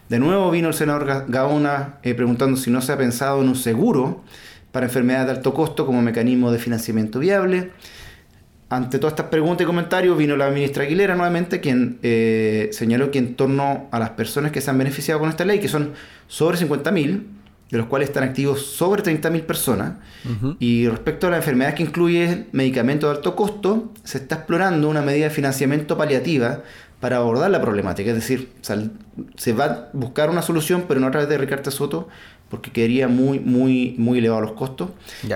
De 0.09 0.19
nuevo 0.19 0.51
vino 0.51 0.67
el 0.67 0.75
senador 0.75 1.27
Gaona 1.29 1.99
eh, 2.03 2.15
preguntando 2.15 2.57
si 2.57 2.73
no 2.73 2.81
se 2.81 2.93
ha 2.93 2.99
pensado 2.99 3.43
en 3.43 3.49
un 3.49 3.57
seguro 3.57 4.25
para 4.73 4.87
enfermedades 4.87 5.27
de 5.27 5.33
alto 5.35 5.55
costo 5.55 5.87
como 5.87 6.03
mecanismo 6.03 6.51
de 6.51 6.59
financiamiento 6.59 7.21
viable. 7.21 7.71
Ante 8.69 8.99
todas 8.99 9.13
estas 9.13 9.27
preguntas 9.27 9.65
y 9.65 9.67
comentarios 9.67 10.19
vino 10.19 10.37
la 10.37 10.51
ministra 10.51 10.83
Aguilera 10.83 11.15
nuevamente, 11.15 11.61
quien 11.61 11.99
eh, 12.03 12.69
señaló 12.73 13.13
que 13.13 13.19
en 13.19 13.37
torno 13.37 13.87
a 13.93 13.99
las 14.01 14.11
personas 14.11 14.51
que 14.51 14.61
se 14.61 14.71
han 14.71 14.79
beneficiado 14.79 15.21
con 15.21 15.29
esta 15.29 15.45
ley, 15.45 15.61
que 15.61 15.69
son 15.69 15.93
sobre 16.27 16.59
50.000, 16.59 17.23
de 17.71 17.79
los 17.79 17.87
cuales 17.87 18.09
están 18.09 18.25
activos 18.25 18.67
sobre 18.67 19.05
30.000 19.05 19.43
personas, 19.43 19.95
y 20.59 20.89
respecto 20.89 21.29
a 21.29 21.31
las 21.31 21.39
enfermedades 21.39 21.77
que 21.77 21.85
incluye 21.85 22.47
medicamentos 22.51 23.09
de 23.11 23.17
alto 23.17 23.37
costo, 23.37 23.93
se 24.03 24.19
está 24.19 24.37
explorando 24.37 24.89
una 24.89 25.03
medida 25.03 25.25
de 25.25 25.31
financiamiento 25.31 25.97
paliativa 25.97 26.63
para 27.01 27.19
abordar 27.19 27.51
la 27.51 27.61
problemática. 27.61 28.11
Es 28.11 28.17
decir, 28.17 28.51
se 29.37 29.53
va 29.53 29.65
a 29.65 29.89
buscar 29.93 30.31
una 30.31 30.43
solución, 30.43 30.87
pero 30.89 30.99
no 30.99 31.07
a 31.07 31.11
través 31.11 31.29
de 31.29 31.39
Ricardo 31.39 31.71
Soto, 31.71 32.09
porque 32.49 32.71
quedaría 32.71 33.09
muy, 33.09 33.41
muy, 33.41 33.95
muy 33.99 34.19
elevado 34.19 34.41
los 34.41 34.53
costos. 34.53 34.91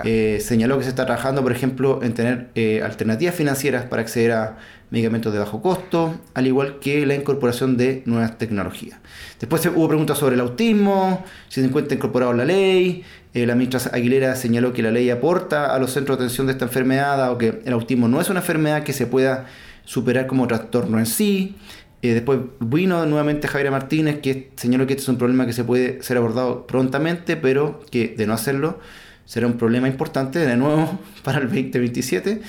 Eh, 0.04 0.38
señaló 0.40 0.78
que 0.78 0.84
se 0.84 0.90
está 0.90 1.06
trabajando, 1.06 1.42
por 1.42 1.52
ejemplo, 1.52 2.00
en 2.02 2.14
tener 2.14 2.50
eh, 2.54 2.82
alternativas 2.84 3.34
financieras 3.34 3.84
para 3.86 4.02
acceder 4.02 4.32
a 4.32 4.58
medicamentos 4.90 5.32
de 5.32 5.38
bajo 5.38 5.62
costo, 5.62 6.14
al 6.34 6.46
igual 6.46 6.78
que 6.80 7.06
la 7.06 7.14
incorporación 7.14 7.76
de 7.76 8.02
nuevas 8.06 8.38
tecnologías. 8.38 8.98
Después 9.38 9.64
hubo 9.66 9.88
preguntas 9.88 10.18
sobre 10.18 10.34
el 10.34 10.40
autismo, 10.40 11.24
si 11.48 11.60
se 11.60 11.66
encuentra 11.66 11.96
incorporado 11.96 12.32
en 12.32 12.38
la 12.38 12.44
ley. 12.44 13.04
Eh, 13.32 13.46
la 13.46 13.54
ministra 13.54 13.80
Aguilera 13.92 14.34
señaló 14.34 14.72
que 14.72 14.82
la 14.82 14.90
ley 14.90 15.08
aporta 15.10 15.74
a 15.74 15.78
los 15.78 15.92
centros 15.92 16.18
de 16.18 16.24
atención 16.24 16.46
de 16.46 16.54
esta 16.54 16.64
enfermedad, 16.64 17.30
o 17.32 17.38
que 17.38 17.60
el 17.64 17.72
autismo 17.72 18.08
no 18.08 18.20
es 18.20 18.28
una 18.30 18.40
enfermedad 18.40 18.82
que 18.82 18.92
se 18.92 19.06
pueda 19.06 19.46
superar 19.84 20.26
como 20.26 20.46
trastorno 20.46 20.98
en 20.98 21.06
sí. 21.06 21.56
Eh, 22.02 22.14
después 22.14 22.40
vino 22.60 23.04
nuevamente 23.06 23.46
Javier 23.46 23.70
Martínez, 23.70 24.20
que 24.20 24.50
señaló 24.56 24.86
que 24.86 24.94
este 24.94 25.02
es 25.02 25.08
un 25.08 25.18
problema 25.18 25.46
que 25.46 25.52
se 25.52 25.64
puede 25.64 26.02
ser 26.02 26.16
abordado 26.16 26.66
prontamente, 26.66 27.36
pero 27.36 27.80
que 27.90 28.14
de 28.16 28.26
no 28.26 28.32
hacerlo 28.32 28.78
será 29.26 29.46
un 29.46 29.58
problema 29.58 29.86
importante 29.86 30.38
de 30.38 30.56
nuevo 30.56 30.98
para 31.22 31.38
el 31.38 31.46
2027. 31.46 32.40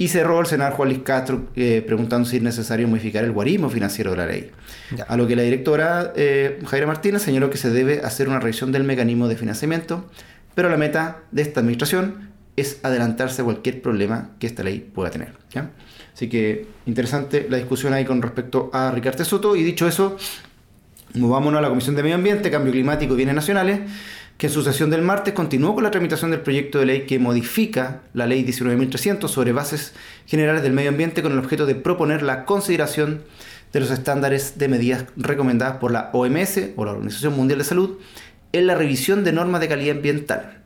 Y 0.00 0.08
cerró 0.08 0.38
el 0.40 0.46
senador 0.46 0.74
Juan 0.74 0.90
Luis 0.90 1.00
Castro 1.02 1.48
eh, 1.56 1.82
preguntando 1.84 2.28
si 2.28 2.36
es 2.36 2.42
necesario 2.42 2.86
modificar 2.86 3.24
el 3.24 3.32
guarismo 3.32 3.68
financiero 3.68 4.12
de 4.12 4.16
la 4.16 4.26
ley. 4.26 4.50
A 5.08 5.16
lo 5.16 5.26
que 5.26 5.34
la 5.34 5.42
directora 5.42 6.12
eh, 6.14 6.60
Javier 6.64 6.86
Martínez 6.86 7.22
señaló 7.22 7.50
que 7.50 7.58
se 7.58 7.70
debe 7.70 8.02
hacer 8.04 8.28
una 8.28 8.38
revisión 8.38 8.70
del 8.70 8.84
mecanismo 8.84 9.26
de 9.26 9.34
financiamiento, 9.34 10.08
pero 10.54 10.68
la 10.68 10.76
meta 10.76 11.22
de 11.32 11.42
esta 11.42 11.58
administración 11.60 12.30
es 12.54 12.78
adelantarse 12.84 13.42
a 13.42 13.44
cualquier 13.44 13.82
problema 13.82 14.30
que 14.38 14.46
esta 14.46 14.62
ley 14.62 14.78
pueda 14.78 15.10
tener. 15.10 15.32
Así 16.18 16.28
que 16.28 16.66
interesante 16.86 17.46
la 17.48 17.58
discusión 17.58 17.94
ahí 17.94 18.04
con 18.04 18.20
respecto 18.20 18.70
a 18.72 18.90
Ricardo 18.90 19.24
Soto. 19.24 19.54
Y 19.54 19.62
dicho 19.62 19.86
eso, 19.86 20.16
movámonos 21.14 21.60
a 21.60 21.62
la 21.62 21.68
Comisión 21.68 21.94
de 21.94 22.02
Medio 22.02 22.16
Ambiente, 22.16 22.50
Cambio 22.50 22.72
Climático 22.72 23.14
y 23.14 23.16
Bienes 23.18 23.36
Nacionales, 23.36 23.82
que 24.36 24.48
en 24.48 24.52
su 24.52 24.64
sesión 24.64 24.90
del 24.90 25.02
martes 25.02 25.32
continuó 25.32 25.76
con 25.76 25.84
la 25.84 25.92
tramitación 25.92 26.32
del 26.32 26.40
proyecto 26.40 26.80
de 26.80 26.86
ley 26.86 27.00
que 27.02 27.20
modifica 27.20 28.00
la 28.14 28.26
Ley 28.26 28.44
19.300 28.44 29.28
sobre 29.28 29.52
bases 29.52 29.94
generales 30.26 30.64
del 30.64 30.72
medio 30.72 30.88
ambiente 30.88 31.22
con 31.22 31.30
el 31.30 31.38
objeto 31.38 31.66
de 31.66 31.76
proponer 31.76 32.24
la 32.24 32.46
consideración 32.46 33.22
de 33.72 33.78
los 33.78 33.92
estándares 33.92 34.58
de 34.58 34.66
medidas 34.66 35.04
recomendadas 35.14 35.76
por 35.76 35.92
la 35.92 36.10
OMS 36.12 36.70
o 36.74 36.84
la 36.84 36.90
Organización 36.94 37.36
Mundial 37.36 37.60
de 37.60 37.64
Salud 37.64 37.96
en 38.50 38.66
la 38.66 38.74
revisión 38.74 39.22
de 39.22 39.32
normas 39.32 39.60
de 39.60 39.68
calidad 39.68 39.94
ambiental. 39.94 40.64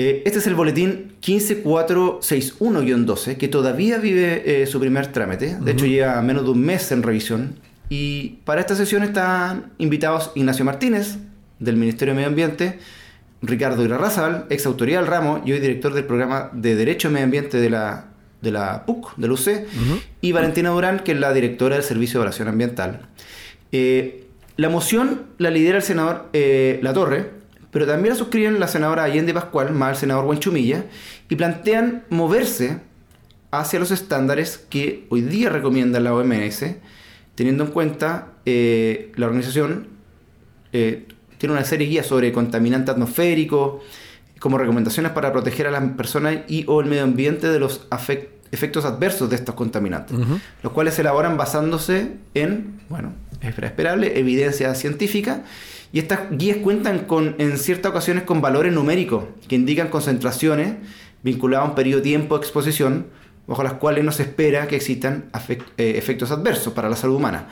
Eh, 0.00 0.22
este 0.24 0.38
es 0.38 0.46
el 0.46 0.54
boletín 0.54 1.12
15461-12, 1.20 3.36
que 3.36 3.48
todavía 3.48 3.98
vive 3.98 4.62
eh, 4.62 4.66
su 4.66 4.80
primer 4.80 5.08
trámite. 5.08 5.58
De 5.60 5.72
hecho, 5.72 5.84
lleva 5.84 6.22
menos 6.22 6.44
de 6.44 6.50
un 6.52 6.62
mes 6.62 6.90
en 6.90 7.02
revisión. 7.02 7.56
Y 7.90 8.38
para 8.46 8.62
esta 8.62 8.74
sesión 8.74 9.02
están 9.02 9.72
invitados 9.76 10.32
Ignacio 10.34 10.64
Martínez, 10.64 11.18
del 11.58 11.76
Ministerio 11.76 12.14
de 12.14 12.16
Medio 12.16 12.28
Ambiente, 12.28 12.78
Ricardo 13.42 13.84
Irarrazabal, 13.84 14.46
ex 14.48 14.64
autoridad 14.64 15.00
del 15.00 15.08
ramo 15.08 15.42
y 15.44 15.52
hoy 15.52 15.60
director 15.60 15.92
del 15.92 16.06
programa 16.06 16.48
de 16.54 16.76
Derecho 16.76 17.10
Medio 17.10 17.26
Ambiente 17.26 17.58
de 17.58 17.68
la, 17.68 18.06
de 18.40 18.52
la 18.52 18.86
PUC, 18.86 19.16
del 19.16 19.32
UC, 19.32 19.66
y 20.22 20.32
Valentina 20.32 20.70
Durán, 20.70 21.00
que 21.00 21.12
es 21.12 21.20
la 21.20 21.34
directora 21.34 21.74
del 21.74 21.84
Servicio 21.84 22.14
de 22.14 22.22
Evaluación 22.22 22.48
Ambiental. 22.48 23.02
Eh, 23.70 24.24
la 24.56 24.70
moción 24.70 25.24
la 25.36 25.50
lidera 25.50 25.76
el 25.76 25.82
senador 25.82 26.30
La 26.32 26.94
Torre, 26.94 27.39
pero 27.70 27.86
también 27.86 28.10
la 28.14 28.18
suscriben 28.18 28.60
la 28.60 28.68
senadora 28.68 29.04
Allende 29.04 29.32
Pascual, 29.32 29.72
más 29.72 29.90
el 29.90 29.96
senador 29.96 30.24
Buenchumilla, 30.24 30.84
y 31.28 31.36
plantean 31.36 32.04
moverse 32.10 32.78
hacia 33.50 33.78
los 33.78 33.90
estándares 33.90 34.58
que 34.68 35.06
hoy 35.10 35.22
día 35.22 35.50
recomienda 35.50 36.00
la 36.00 36.14
OMS, 36.14 36.64
teniendo 37.34 37.64
en 37.64 37.70
cuenta 37.70 38.32
eh, 38.44 39.12
la 39.16 39.26
organización 39.26 39.88
eh, 40.72 41.06
tiene 41.38 41.54
una 41.54 41.64
serie 41.64 41.86
de 41.86 41.92
guías 41.92 42.06
sobre 42.06 42.32
contaminante 42.32 42.90
atmosférico, 42.90 43.80
como 44.38 44.58
recomendaciones 44.58 45.12
para 45.12 45.32
proteger 45.32 45.66
a 45.66 45.70
las 45.70 45.82
personas 45.92 46.38
y 46.48 46.64
o 46.66 46.80
el 46.80 46.86
medio 46.86 47.02
ambiente 47.02 47.48
de 47.48 47.58
los 47.58 47.86
efectos 48.52 48.84
adversos 48.84 49.30
de 49.30 49.36
estos 49.36 49.54
contaminantes, 49.54 50.18
los 50.62 50.72
cuales 50.72 50.94
se 50.94 51.02
elaboran 51.02 51.36
basándose 51.36 52.12
en, 52.34 52.80
bueno, 52.88 53.12
es 53.40 53.56
esperable, 53.58 54.18
evidencia 54.18 54.74
científica 54.74 55.44
y 55.92 55.98
estas 55.98 56.30
guías 56.30 56.58
cuentan 56.58 57.00
con, 57.00 57.34
en 57.38 57.58
ciertas 57.58 57.90
ocasiones 57.90 58.22
con 58.24 58.40
valores 58.40 58.72
numéricos 58.72 59.24
que 59.48 59.56
indican 59.56 59.88
concentraciones 59.88 60.74
vinculadas 61.22 61.66
a 61.66 61.70
un 61.70 61.74
periodo 61.74 61.98
de 61.98 62.04
tiempo 62.04 62.38
de 62.38 62.44
exposición, 62.44 63.06
bajo 63.46 63.62
las 63.64 63.74
cuales 63.74 64.04
no 64.04 64.12
se 64.12 64.22
espera 64.22 64.68
que 64.68 64.76
existan 64.76 65.24
eh, 65.48 65.94
efectos 65.96 66.30
adversos 66.30 66.72
para 66.72 66.88
la 66.88 66.96
salud 66.96 67.16
humana. 67.16 67.48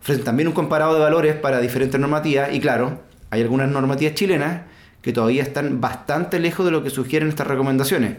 Ofrecen 0.00 0.24
también 0.24 0.48
un 0.48 0.54
comparado 0.54 0.94
de 0.94 1.00
valores 1.00 1.34
para 1.36 1.60
diferentes 1.60 2.00
normativas 2.00 2.52
y 2.52 2.60
claro, 2.60 3.02
hay 3.30 3.42
algunas 3.42 3.68
normativas 3.68 4.14
chilenas 4.14 4.62
que 5.02 5.12
todavía 5.12 5.42
están 5.42 5.80
bastante 5.80 6.38
lejos 6.40 6.64
de 6.64 6.72
lo 6.72 6.82
que 6.82 6.90
sugieren 6.90 7.28
estas 7.28 7.46
recomendaciones. 7.46 8.16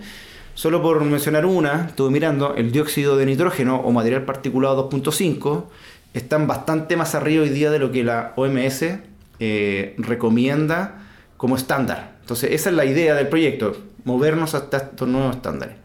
Solo 0.53 0.83
por 0.83 1.03
mencionar 1.03 1.47
una, 1.47 1.87
estuve 1.87 2.11
mirando, 2.11 2.55
el 2.55 2.71
dióxido 2.71 3.17
de 3.17 3.25
nitrógeno 3.25 3.77
o 3.77 3.91
material 3.91 4.23
particulado 4.23 4.89
2.5 4.89 5.65
están 6.13 6.45
bastante 6.45 6.95
más 6.95 7.15
arriba 7.15 7.41
hoy 7.41 7.49
día 7.49 7.71
de 7.71 7.79
lo 7.79 7.91
que 7.91 8.03
la 8.03 8.33
OMS 8.35 8.85
eh, 9.45 9.93
recomienda 9.97 11.01
como 11.35 11.57
estándar. 11.57 12.15
Entonces, 12.21 12.51
esa 12.53 12.69
es 12.69 12.75
la 12.77 12.85
idea 12.85 13.13
del 13.13 13.27
proyecto, 13.27 13.75
movernos 14.05 14.55
hasta 14.55 14.77
estos 14.77 15.05
nuevos 15.05 15.35
estándares. 15.35 15.75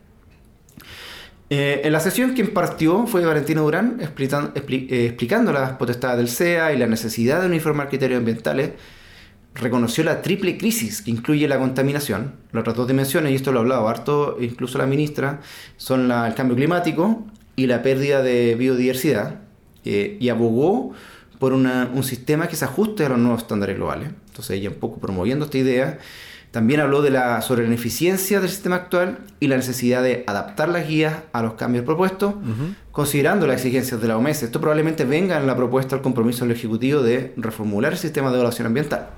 Eh, 1.50 1.80
en 1.82 1.92
la 1.92 1.98
sesión 1.98 2.34
quien 2.34 2.54
partió 2.54 3.08
fue 3.08 3.24
Valentino 3.24 3.62
Durán 3.62 3.98
eh, 4.00 5.06
explicando 5.06 5.50
las 5.52 5.72
potestades 5.72 6.18
del 6.18 6.28
CEA 6.28 6.72
y 6.72 6.78
la 6.78 6.86
necesidad 6.86 7.40
de 7.40 7.48
uniformar 7.48 7.88
criterios 7.88 8.18
ambientales. 8.18 8.74
Reconoció 9.56 10.04
la 10.04 10.22
triple 10.22 10.56
crisis 10.56 11.02
que 11.02 11.10
incluye 11.10 11.48
la 11.48 11.58
contaminación. 11.58 12.34
Las 12.52 12.60
otras 12.60 12.76
dos 12.76 12.86
dimensiones, 12.86 13.32
y 13.32 13.34
esto 13.34 13.50
lo 13.50 13.58
ha 13.58 13.62
hablado 13.62 13.88
harto 13.88 14.36
incluso 14.40 14.78
la 14.78 14.86
ministra, 14.86 15.40
son 15.76 16.12
el 16.12 16.34
cambio 16.34 16.54
climático 16.54 17.26
y 17.56 17.66
la 17.66 17.82
pérdida 17.82 18.22
de 18.22 18.54
biodiversidad. 18.54 19.40
y 19.82 20.28
abogó 20.28 20.94
por 21.38 21.52
un 21.52 22.02
sistema 22.02 22.48
que 22.48 22.56
se 22.56 22.64
ajuste 22.64 23.04
a 23.04 23.08
los 23.10 23.18
nuevos 23.18 23.42
estándares 23.42 23.76
globales. 23.76 24.10
Entonces 24.28 24.58
ella 24.58 24.70
un 24.70 24.76
poco 24.76 24.98
promoviendo 24.98 25.44
esta 25.44 25.58
idea. 25.58 25.98
También 26.50 26.80
habló 26.80 27.02
de 27.02 27.10
la, 27.10 27.42
sobre 27.42 27.62
la 27.62 27.68
ineficiencia 27.68 28.40
del 28.40 28.48
sistema 28.48 28.76
actual 28.76 29.18
y 29.38 29.48
la 29.48 29.56
necesidad 29.56 30.02
de 30.02 30.24
adaptar 30.26 30.70
las 30.70 30.88
guías 30.88 31.14
a 31.32 31.42
los 31.42 31.54
cambios 31.54 31.84
propuestos, 31.84 32.34
considerando 32.90 33.46
las 33.46 33.56
exigencias 33.56 34.00
de 34.00 34.08
la 34.08 34.16
OMS. 34.16 34.44
Esto 34.44 34.60
probablemente 34.60 35.04
venga 35.04 35.38
en 35.38 35.46
la 35.46 35.54
propuesta 35.54 35.94
al 35.94 36.02
compromiso 36.02 36.44
del 36.44 36.56
Ejecutivo 36.56 37.02
de 37.02 37.34
reformular 37.36 37.92
el 37.92 37.98
sistema 37.98 38.30
de 38.30 38.36
evaluación 38.36 38.66
ambiental. 38.66 39.10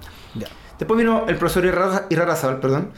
Después 0.79 0.99
vino 0.99 1.27
el 1.29 1.37
profesor 1.37 1.65
Irrarazabal, 1.65 2.59
perdón, 2.59 2.91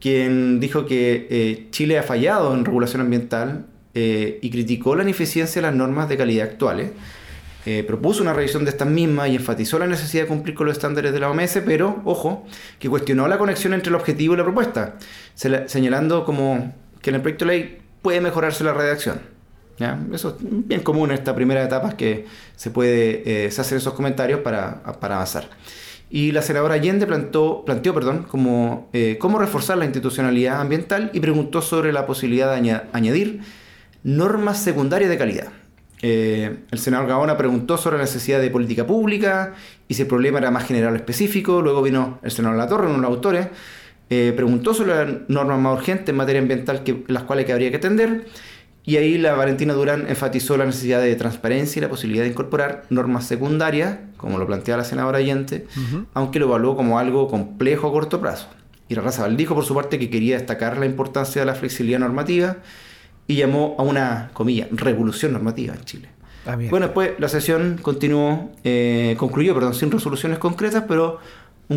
quien 0.00 0.60
dijo 0.60 0.84
que 0.84 1.26
eh, 1.30 1.68
Chile 1.70 1.98
ha 1.98 2.02
fallado 2.02 2.52
en 2.54 2.64
regulación 2.64 3.02
ambiental 3.02 3.66
eh, 3.94 4.38
y 4.42 4.50
criticó 4.50 4.94
la 4.94 5.04
ineficiencia 5.04 5.62
de 5.62 5.68
las 5.68 5.76
normas 5.76 6.08
de 6.08 6.16
calidad 6.16 6.48
actuales 6.48 6.90
eh, 6.90 6.92
propuso 7.86 8.22
una 8.22 8.32
revisión 8.32 8.64
de 8.64 8.70
estas 8.70 8.88
mismas 8.88 9.28
y 9.28 9.36
enfatizó 9.36 9.78
la 9.78 9.86
necesidad 9.86 10.24
de 10.24 10.28
cumplir 10.28 10.54
con 10.54 10.66
los 10.66 10.76
estándares 10.76 11.12
de 11.12 11.20
la 11.20 11.30
OMS, 11.30 11.60
pero, 11.64 12.00
ojo, 12.04 12.46
que 12.78 12.88
cuestionó 12.88 13.28
la 13.28 13.38
conexión 13.38 13.74
entre 13.74 13.90
el 13.90 13.96
objetivo 13.96 14.34
y 14.34 14.36
la 14.38 14.44
propuesta, 14.44 14.96
señalando 15.34 16.24
como 16.24 16.74
que 17.02 17.10
en 17.10 17.16
el 17.16 17.22
proyecto 17.22 17.44
de 17.44 17.50
ley 17.50 17.78
puede 18.02 18.20
mejorarse 18.20 18.64
la 18.64 18.72
redacción. 18.72 19.20
Eso 20.12 20.30
es 20.30 20.34
bien 20.40 20.82
común 20.82 21.10
en 21.10 21.16
esta 21.16 21.34
primera 21.34 21.62
etapa, 21.62 21.96
que 21.96 22.26
se 22.56 22.70
puede 22.70 23.22
eh, 23.24 23.46
esos 23.46 23.94
comentarios 23.94 24.40
para, 24.40 24.82
avanzar. 24.84 25.48
Y 26.10 26.32
la 26.32 26.42
senadora 26.42 26.74
Allende 26.74 27.06
planteó, 27.06 27.64
planteó 27.64 27.94
perdón, 27.94 28.24
como, 28.24 28.88
eh, 28.92 29.16
cómo 29.18 29.38
reforzar 29.38 29.78
la 29.78 29.84
institucionalidad 29.84 30.60
ambiental 30.60 31.10
y 31.14 31.20
preguntó 31.20 31.62
sobre 31.62 31.92
la 31.92 32.04
posibilidad 32.06 32.54
de 32.54 32.80
añadir 32.92 33.40
normas 34.02 34.62
secundarias 34.62 35.08
de 35.08 35.16
calidad. 35.16 35.48
Eh, 36.02 36.60
el 36.70 36.78
senador 36.78 37.08
Gaona 37.08 37.36
preguntó 37.36 37.76
sobre 37.76 37.98
la 37.98 38.04
necesidad 38.04 38.40
de 38.40 38.50
política 38.50 38.86
pública 38.86 39.54
y 39.86 39.94
si 39.94 40.02
el 40.02 40.08
problema 40.08 40.38
era 40.38 40.50
más 40.50 40.64
general 40.66 40.94
o 40.94 40.96
específico. 40.96 41.60
Luego 41.62 41.82
vino 41.82 42.18
el 42.22 42.30
senador 42.30 42.58
Latorre, 42.58 42.86
uno 42.86 42.96
de 42.96 43.02
los 43.02 43.10
autores, 43.10 43.48
eh, 44.08 44.32
preguntó 44.34 44.74
sobre 44.74 44.94
las 44.94 45.28
normas 45.28 45.58
más 45.58 45.78
urgentes 45.78 46.08
en 46.08 46.16
materia 46.16 46.40
ambiental 46.40 46.82
que, 46.82 47.04
las 47.08 47.24
cuales 47.24 47.44
que 47.44 47.52
habría 47.52 47.70
que 47.70 47.76
atender. 47.76 48.26
Y 48.82 48.96
ahí 48.96 49.18
la 49.18 49.34
Valentina 49.34 49.74
Durán 49.74 50.06
enfatizó 50.08 50.56
la 50.56 50.64
necesidad 50.64 51.02
de 51.02 51.14
transparencia 51.14 51.78
y 51.78 51.82
la 51.82 51.90
posibilidad 51.90 52.24
de 52.24 52.30
incorporar 52.30 52.84
normas 52.88 53.26
secundarias, 53.26 53.98
como 54.16 54.38
lo 54.38 54.46
planteaba 54.46 54.78
la 54.78 54.84
senadora 54.84 55.18
Allende, 55.18 55.66
aunque 56.14 56.38
lo 56.38 56.46
evaluó 56.46 56.76
como 56.76 56.98
algo 56.98 57.28
complejo 57.28 57.88
a 57.88 57.92
corto 57.92 58.20
plazo. 58.22 58.48
Y 58.88 58.94
la 58.94 59.02
Raza 59.02 59.28
dijo 59.28 59.54
por 59.54 59.64
su 59.64 59.74
parte 59.74 59.98
que 59.98 60.08
quería 60.08 60.36
destacar 60.36 60.78
la 60.78 60.86
importancia 60.86 61.42
de 61.42 61.46
la 61.46 61.54
flexibilidad 61.54 62.00
normativa 62.00 62.56
y 63.30 63.36
llamó 63.36 63.76
a 63.78 63.84
una, 63.84 64.30
comilla, 64.32 64.66
revolución 64.72 65.32
normativa 65.32 65.72
en 65.72 65.84
Chile. 65.84 66.08
Ah, 66.46 66.56
bueno, 66.68 66.86
después 66.86 67.12
la 67.20 67.28
sesión 67.28 67.78
continuó, 67.80 68.50
eh, 68.64 69.14
concluyó, 69.18 69.54
perdón, 69.54 69.72
sin 69.72 69.88
resoluciones 69.92 70.40
concretas, 70.40 70.82
pero 70.88 71.20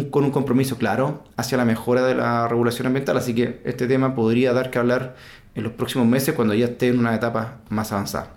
con 0.10 0.24
un 0.24 0.32
compromiso 0.32 0.80
claro 0.80 1.24
hacia 1.38 1.60
la 1.60 1.64
mejora 1.64 2.04
de 2.08 2.16
la 2.16 2.48
regulación 2.48 2.88
ambiental. 2.88 3.18
Así 3.18 3.36
que 3.36 3.62
este 3.66 3.86
tema 3.86 4.16
podría 4.16 4.52
dar 4.52 4.72
que 4.72 4.80
hablar 4.80 5.16
en 5.54 5.62
los 5.62 5.74
próximos 5.74 6.08
meses 6.08 6.34
cuando 6.34 6.56
ya 6.56 6.66
esté 6.66 6.88
en 6.88 6.98
una 6.98 7.14
etapa 7.14 7.60
más 7.70 7.92
avanzada. 7.92 8.32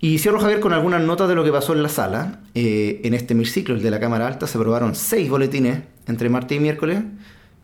Y 0.00 0.18
cierro, 0.18 0.38
Javier, 0.38 0.60
con 0.60 0.74
algunas 0.74 1.00
notas 1.00 1.30
de 1.30 1.34
lo 1.34 1.44
que 1.44 1.50
pasó 1.50 1.72
en 1.72 1.82
la 1.82 1.88
sala. 1.88 2.40
Eh, 2.54 3.00
en 3.04 3.14
este 3.14 3.32
hemiciclo, 3.32 3.74
el 3.74 3.82
de 3.82 3.90
la 3.90 4.00
Cámara 4.00 4.26
Alta, 4.26 4.46
se 4.46 4.58
aprobaron 4.58 4.94
seis 4.94 5.30
boletines 5.30 5.80
entre 6.06 6.28
martes 6.28 6.58
y 6.58 6.60
miércoles. 6.60 6.98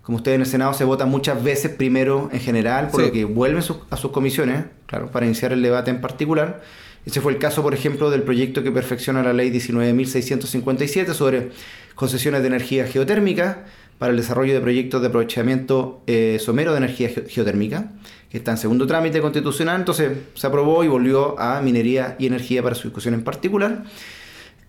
Como 0.04 0.18
ustedes 0.18 0.34
en 0.36 0.42
el 0.42 0.46
Senado 0.46 0.74
se 0.74 0.84
vota 0.84 1.06
muchas 1.06 1.42
veces 1.42 1.72
primero 1.72 2.28
en 2.30 2.40
general, 2.40 2.88
por 2.88 3.02
lo 3.02 3.10
que 3.10 3.24
vuelven 3.24 3.62
a 3.90 3.96
sus 3.96 4.10
comisiones, 4.10 4.66
claro, 4.86 5.10
para 5.10 5.24
iniciar 5.24 5.52
el 5.52 5.62
debate 5.62 5.90
en 5.90 6.02
particular. 6.02 6.62
Ese 7.06 7.20
fue 7.20 7.32
el 7.32 7.38
caso, 7.38 7.62
por 7.62 7.74
ejemplo, 7.74 8.10
del 8.10 8.22
proyecto 8.22 8.62
que 8.62 8.70
perfecciona 8.70 9.22
la 9.22 9.32
ley 9.32 9.50
19.657 9.50 11.12
sobre 11.14 11.50
concesiones 11.94 12.42
de 12.42 12.48
energía 12.48 12.86
geotérmica 12.86 13.64
para 13.98 14.10
el 14.10 14.16
desarrollo 14.16 14.52
de 14.52 14.60
proyectos 14.60 15.00
de 15.00 15.08
aprovechamiento 15.08 16.02
eh, 16.06 16.38
somero 16.38 16.72
de 16.72 16.78
energía 16.78 17.08
geotérmica, 17.28 17.92
que 18.28 18.38
está 18.38 18.50
en 18.50 18.58
segundo 18.58 18.86
trámite 18.86 19.20
constitucional. 19.22 19.80
Entonces 19.80 20.12
se 20.34 20.46
aprobó 20.46 20.84
y 20.84 20.88
volvió 20.88 21.38
a 21.40 21.60
minería 21.62 22.16
y 22.18 22.26
energía 22.26 22.62
para 22.62 22.74
su 22.74 22.88
discusión 22.88 23.14
en 23.14 23.24
particular. 23.24 23.84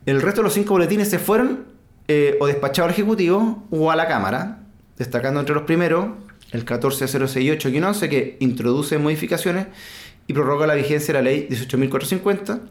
El 0.06 0.22
resto 0.22 0.42
de 0.42 0.46
los 0.46 0.54
cinco 0.54 0.75
boletines 0.75 1.10
se 1.10 1.20
fueron 1.20 1.65
eh, 2.08 2.38
o 2.39 2.48
despachados 2.48 2.89
al 2.89 2.94
Ejecutivo 2.94 3.65
o 3.72 3.92
a 3.92 3.96
la 3.96 4.08
Cámara, 4.08 4.64
destacando 4.98 5.40
entre 5.40 5.56
los 5.56 5.64
primeros 5.64 6.10
el 6.52 6.66
14068-11 6.66 8.10
que 8.10 8.38
introduce 8.40 8.98
modificaciones 8.98 9.68
y 10.28 10.34
prorroga 10.34 10.68
la 10.68 10.75
vigencia 10.75 11.14
de 11.14 11.20
la 11.22 11.30
ley 11.30 11.48
18.450, 11.50 12.62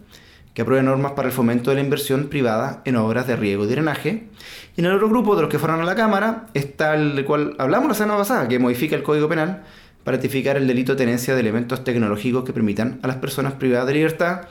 que 0.55 0.63
aprueba 0.63 0.83
normas 0.83 1.13
para 1.13 1.29
el 1.29 1.35
fomento 1.35 1.71
de 1.71 1.77
la 1.77 1.83
inversión 1.83 2.29
privada 2.29 2.83
en 2.85 2.97
obras 2.97 3.27
de 3.27 3.37
riego 3.37 3.65
y 3.65 3.69
drenaje. 3.69 4.29
Y 4.77 4.81
en 4.81 4.87
el 4.87 4.93
otro 4.93 5.09
grupo 5.09 5.37
de 5.37 5.43
los 5.43 5.51
que 5.51 5.59
fueron 5.59 5.81
a 5.81 5.85
la 5.85 5.95
Cámara 5.95 6.47
está 6.55 6.95
el 6.95 7.17
del 7.17 7.25
cual 7.25 7.55
hablamos 7.59 7.89
la 7.89 7.95
semana 7.95 8.19
pasada, 8.19 8.49
que 8.49 8.59
modifica 8.59 8.97
el 8.97 9.03
Código 9.03 9.29
Penal 9.29 9.63
para 10.05 10.17
ratificar 10.17 10.57
el 10.57 10.67
delito 10.67 10.93
de 10.93 10.99
tenencia 10.99 11.35
de 11.35 11.41
elementos 11.41 11.83
tecnológicos 11.83 12.45
que 12.45 12.53
permitan 12.53 13.01
a 13.03 13.09
las 13.09 13.17
personas 13.17 13.55
privadas 13.55 13.87
de 13.87 13.95
libertad 13.95 14.43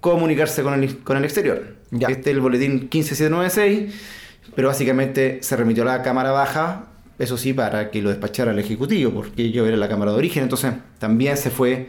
comunicarse 0.00 0.62
con 0.62 0.82
el, 0.82 0.98
con 0.98 1.16
el 1.16 1.24
exterior. 1.24 1.76
Este 1.92 2.12
es 2.12 2.26
el 2.26 2.40
boletín 2.40 2.88
15796, 2.88 3.94
pero 4.54 4.68
básicamente 4.68 5.38
se 5.42 5.56
remitió 5.56 5.82
a 5.84 5.86
la 5.96 6.02
Cámara 6.02 6.32
Baja, 6.32 6.87
eso 7.18 7.36
sí, 7.36 7.52
para 7.52 7.90
que 7.90 8.00
lo 8.00 8.10
despachara 8.10 8.52
el 8.52 8.58
Ejecutivo, 8.58 9.12
porque 9.12 9.50
yo 9.50 9.66
era 9.66 9.76
la 9.76 9.88
Cámara 9.88 10.12
de 10.12 10.18
Origen, 10.18 10.44
entonces 10.44 10.72
también 10.98 11.36
se 11.36 11.50
fue 11.50 11.88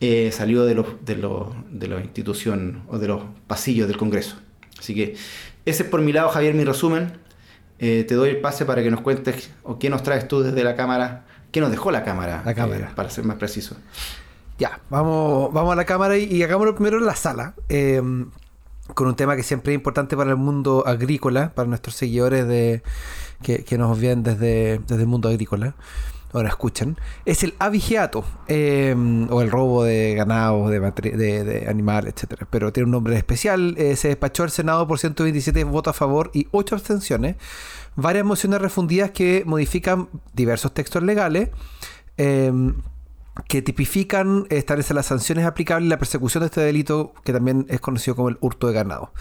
eh, 0.00 0.30
salió 0.30 0.66
de 0.66 0.74
los, 0.74 0.86
de, 1.06 1.16
los, 1.16 1.48
de 1.70 1.88
la 1.88 2.00
institución 2.00 2.82
o 2.88 2.98
de 2.98 3.08
los 3.08 3.22
pasillos 3.46 3.88
del 3.88 3.96
Congreso. 3.96 4.36
Así 4.78 4.94
que 4.94 5.16
ese 5.64 5.82
es 5.84 5.88
por 5.88 6.02
mi 6.02 6.12
lado, 6.12 6.28
Javier, 6.28 6.54
mi 6.54 6.64
resumen. 6.64 7.12
Eh, 7.78 8.04
te 8.06 8.14
doy 8.14 8.30
el 8.30 8.40
pase 8.40 8.66
para 8.66 8.82
que 8.82 8.90
nos 8.90 9.00
cuentes 9.00 9.50
o 9.62 9.78
qué 9.78 9.88
nos 9.88 10.02
traes 10.02 10.28
tú 10.28 10.42
desde 10.42 10.64
la 10.64 10.76
cámara, 10.76 11.24
qué 11.50 11.60
nos 11.60 11.70
dejó 11.70 11.90
la 11.90 12.04
cámara, 12.04 12.42
la 12.44 12.54
cámara. 12.54 12.88
Eh, 12.90 12.92
para 12.94 13.08
ser 13.08 13.24
más 13.24 13.36
preciso. 13.36 13.76
Ya, 14.58 14.80
vamos, 14.90 15.52
vamos 15.52 15.72
a 15.72 15.76
la 15.76 15.84
cámara 15.84 16.16
y, 16.18 16.24
y 16.24 16.42
hagámoslo 16.42 16.74
primero 16.74 16.98
en 16.98 17.06
la 17.06 17.16
sala. 17.16 17.54
con 18.94 19.06
un 19.06 19.16
tema 19.16 19.34
que 19.34 19.42
siempre 19.42 19.72
es 19.72 19.76
importante 19.76 20.14
para 20.14 20.30
el 20.30 20.36
mundo 20.36 20.84
agrícola, 20.86 21.54
para 21.54 21.68
nuestros 21.68 21.96
seguidores 21.96 22.46
de, 22.46 22.82
que, 23.42 23.78
nos 23.78 24.00
ven 24.00 24.22
desde, 24.22 24.78
desde 24.78 25.02
el 25.02 25.08
mundo 25.08 25.28
agrícola 25.28 25.74
ahora 26.32 26.48
escuchan, 26.50 26.96
es 27.24 27.42
el 27.44 27.54
avigiato, 27.58 28.24
em, 28.46 29.30
o 29.30 29.40
el 29.42 29.50
robo 29.50 29.84
de 29.84 30.14
ganado, 30.14 30.68
de, 30.68 30.80
de, 30.80 31.66
animales, 31.68 32.14
etcétera. 32.14 32.46
Pero 32.50 32.72
tiene 32.72 32.86
un 32.86 32.90
nombre 32.90 33.16
especial. 33.16 33.74
Eh, 33.78 33.96
se 33.96 34.08
despachó 34.08 34.44
el 34.44 34.50
Senado 34.50 34.86
por 34.86 34.98
127 34.98 35.64
votos 35.64 35.92
a 35.92 35.94
favor 35.94 36.30
y 36.34 36.48
8 36.50 36.74
abstenciones. 36.74 37.36
Varias 37.94 38.24
mociones 38.24 38.60
refundidas 38.60 39.10
que 39.12 39.44
modifican 39.46 40.08
diversos 40.34 40.74
textos 40.74 41.02
legales. 41.02 41.50
Em, 42.16 42.74
que 43.48 43.60
tipifican, 43.60 44.46
establecen 44.48 44.96
las 44.96 45.06
sanciones 45.06 45.44
aplicables 45.44 45.86
y 45.86 45.90
la 45.90 45.98
persecución 45.98 46.40
de 46.40 46.46
este 46.46 46.62
delito, 46.62 47.12
que 47.22 47.34
también 47.34 47.66
es 47.68 47.80
conocido 47.80 48.16
como 48.16 48.30
el 48.30 48.38
hurto 48.40 48.66
de 48.66 48.72
ganado. 48.72 49.12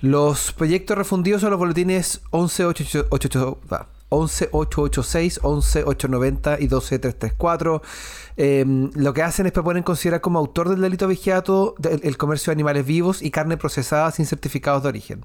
Los 0.00 0.52
proyectos 0.52 0.98
refundidos 0.98 1.40
son 1.40 1.50
los 1.50 1.58
boletines 1.58 2.22
11.888, 2.30 3.86
11886, 4.10 5.40
11890 5.42 6.60
y 6.60 6.66
12334. 6.66 7.82
Em, 8.36 8.90
lo 8.94 9.12
que 9.12 9.22
hacen 9.22 9.46
es 9.46 9.52
proponer 9.52 9.84
considerar 9.84 10.20
como 10.20 10.38
autor 10.38 10.68
del 10.68 10.80
delito 10.80 11.06
vigiato 11.06 11.74
el, 12.02 12.16
comercio 12.16 12.50
de 12.50 12.54
animales 12.54 12.84
vivos 12.84 13.22
y 13.22 13.30
carne 13.30 13.56
procesada 13.56 14.10
sin 14.10 14.26
certificados 14.26 14.82
de 14.82 14.88
origen. 14.88 15.24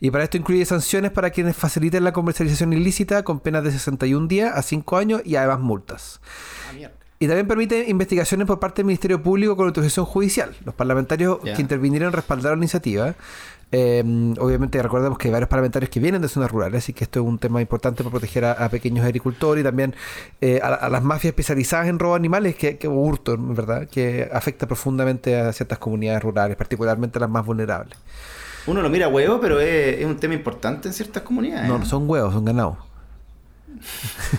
Y 0.00 0.10
para 0.10 0.24
esto 0.24 0.36
incluye 0.36 0.64
sanciones 0.64 1.10
para 1.10 1.30
quienes 1.30 1.56
faciliten 1.56 2.04
la 2.04 2.12
comercialización 2.12 2.72
ilícita 2.72 3.22
con 3.22 3.40
penas 3.40 3.64
de 3.64 3.72
61 3.72 4.26
días 4.28 4.52
a 4.54 4.62
5 4.62 4.96
años 4.96 5.22
y 5.24 5.36
además 5.36 5.60
multas. 5.60 6.20
Ah, 6.68 6.90
y 7.20 7.26
también 7.26 7.46
permite 7.46 7.88
investigaciones 7.88 8.46
por 8.46 8.58
parte 8.58 8.82
del 8.82 8.86
Ministerio 8.86 9.22
Público 9.22 9.56
con 9.56 9.66
autorización 9.66 10.04
judicial. 10.04 10.54
Los 10.64 10.74
parlamentarios 10.74 11.38
que 11.38 11.62
intervinieron 11.62 12.12
respaldaron 12.12 12.58
la 12.58 12.64
iniciativa. 12.64 13.14
Em, 13.76 14.34
obviamente 14.38 14.80
recordemos 14.80 15.18
que 15.18 15.26
hay 15.26 15.32
varios 15.32 15.48
parlamentarios 15.48 15.90
que 15.90 15.98
vienen 15.98 16.22
de 16.22 16.28
zonas 16.28 16.48
rurales, 16.48 16.84
así 16.84 16.92
que 16.92 17.02
esto 17.02 17.18
es 17.18 17.26
un 17.26 17.40
tema 17.40 17.60
importante 17.60 18.04
para 18.04 18.12
proteger 18.12 18.44
a, 18.44 18.68
pequeños 18.68 19.04
agricultores 19.04 19.62
y 19.62 19.64
también 19.64 19.96
eh, 20.40 20.60
a, 20.62 20.88
las 20.88 21.02
mafias 21.02 21.32
especializadas 21.32 21.88
en 21.88 21.98
robo 21.98 22.14
de 22.14 22.18
animales, 22.18 22.54
que, 22.54 22.78
que 22.78 22.86
hurto, 22.86 23.36
¿verdad? 23.36 23.88
Que 23.88 24.30
afecta 24.32 24.68
profundamente 24.68 25.36
a 25.36 25.52
ciertas 25.52 25.80
comunidades 25.80 26.22
rurales, 26.22 26.56
particularmente 26.56 27.18
a 27.18 27.22
las 27.22 27.30
más 27.30 27.44
vulnerables. 27.44 27.98
Uno 28.68 28.80
lo 28.80 28.88
mira 28.90 29.08
huevo, 29.08 29.40
pero 29.40 29.58
es, 29.58 30.04
un 30.04 30.18
tema 30.18 30.34
importante 30.34 30.86
en 30.86 30.94
ciertas 30.94 31.24
comunidades. 31.24 31.66
No, 31.66 31.76
no 31.76 31.84
son 31.84 32.08
huevos, 32.08 32.32
son 32.32 32.44
ganados. 32.44 32.76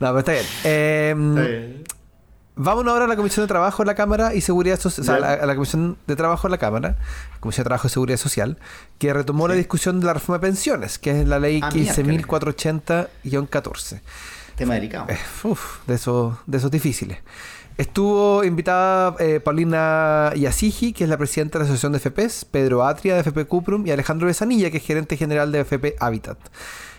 no, 0.00 0.08
pero 0.12 0.18
está 0.18 0.32
bien. 0.32 0.44
Em, 0.64 1.38
está 1.38 1.48
bien. 1.48 1.84
Vámonos 2.56 2.92
ahora 2.92 3.06
a 3.06 3.08
la 3.08 3.16
Comisión 3.16 3.42
de 3.44 3.48
Trabajo 3.48 3.82
de 3.82 3.88
la 3.88 3.96
Cámara 3.96 4.32
y 4.32 4.40
Seguridad 4.40 4.78
Social, 4.78 5.02
o 5.02 5.06
sea, 5.06 5.16
a 5.34 5.44
la, 5.44 5.56
Comisión 5.56 5.96
de 6.06 6.14
Trabajo 6.14 6.46
de 6.46 6.52
la 6.52 6.58
Cámara, 6.58 6.98
Comisión 7.40 7.64
de 7.64 7.68
Trabajo 7.68 7.88
y 7.88 7.90
Seguridad 7.90 8.18
Social, 8.18 8.58
que 8.98 9.12
retomó 9.12 9.48
la 9.48 9.54
discusión 9.54 9.98
de 9.98 10.06
la 10.06 10.14
reforma 10.14 10.38
de 10.38 10.46
pensiones, 10.46 10.96
que 10.98 11.20
es 11.20 11.26
la 11.26 11.40
ley 11.40 11.60
15.480-14. 11.60 13.96
Ah, 13.96 14.00
Tema 14.54 14.74
delicado. 14.74 15.06
Eh, 15.08 15.18
uf, 15.42 15.84
de 15.88 15.94
esos, 15.94 16.36
de 16.46 16.58
esos 16.58 16.70
difíciles. 16.70 17.18
Estuvo 17.76 18.44
invitada 18.44 19.16
eh, 19.18 19.40
Paulina 19.40 20.32
Yasigi, 20.36 20.92
que 20.92 21.02
es 21.02 21.10
la 21.10 21.16
presidenta 21.16 21.58
de 21.58 21.64
la 21.64 21.70
Asociación 21.70 21.90
de 21.92 21.98
FPs, 21.98 22.44
Pedro 22.44 22.86
Atria 22.86 23.14
de 23.14 23.20
FP 23.20 23.46
Cuprum 23.46 23.84
y 23.84 23.90
Alejandro 23.90 24.28
Besanilla, 24.28 24.70
que 24.70 24.76
es 24.76 24.84
gerente 24.84 25.16
general 25.16 25.50
de 25.50 25.58
FP 25.60 25.96
Habitat. 25.98 26.38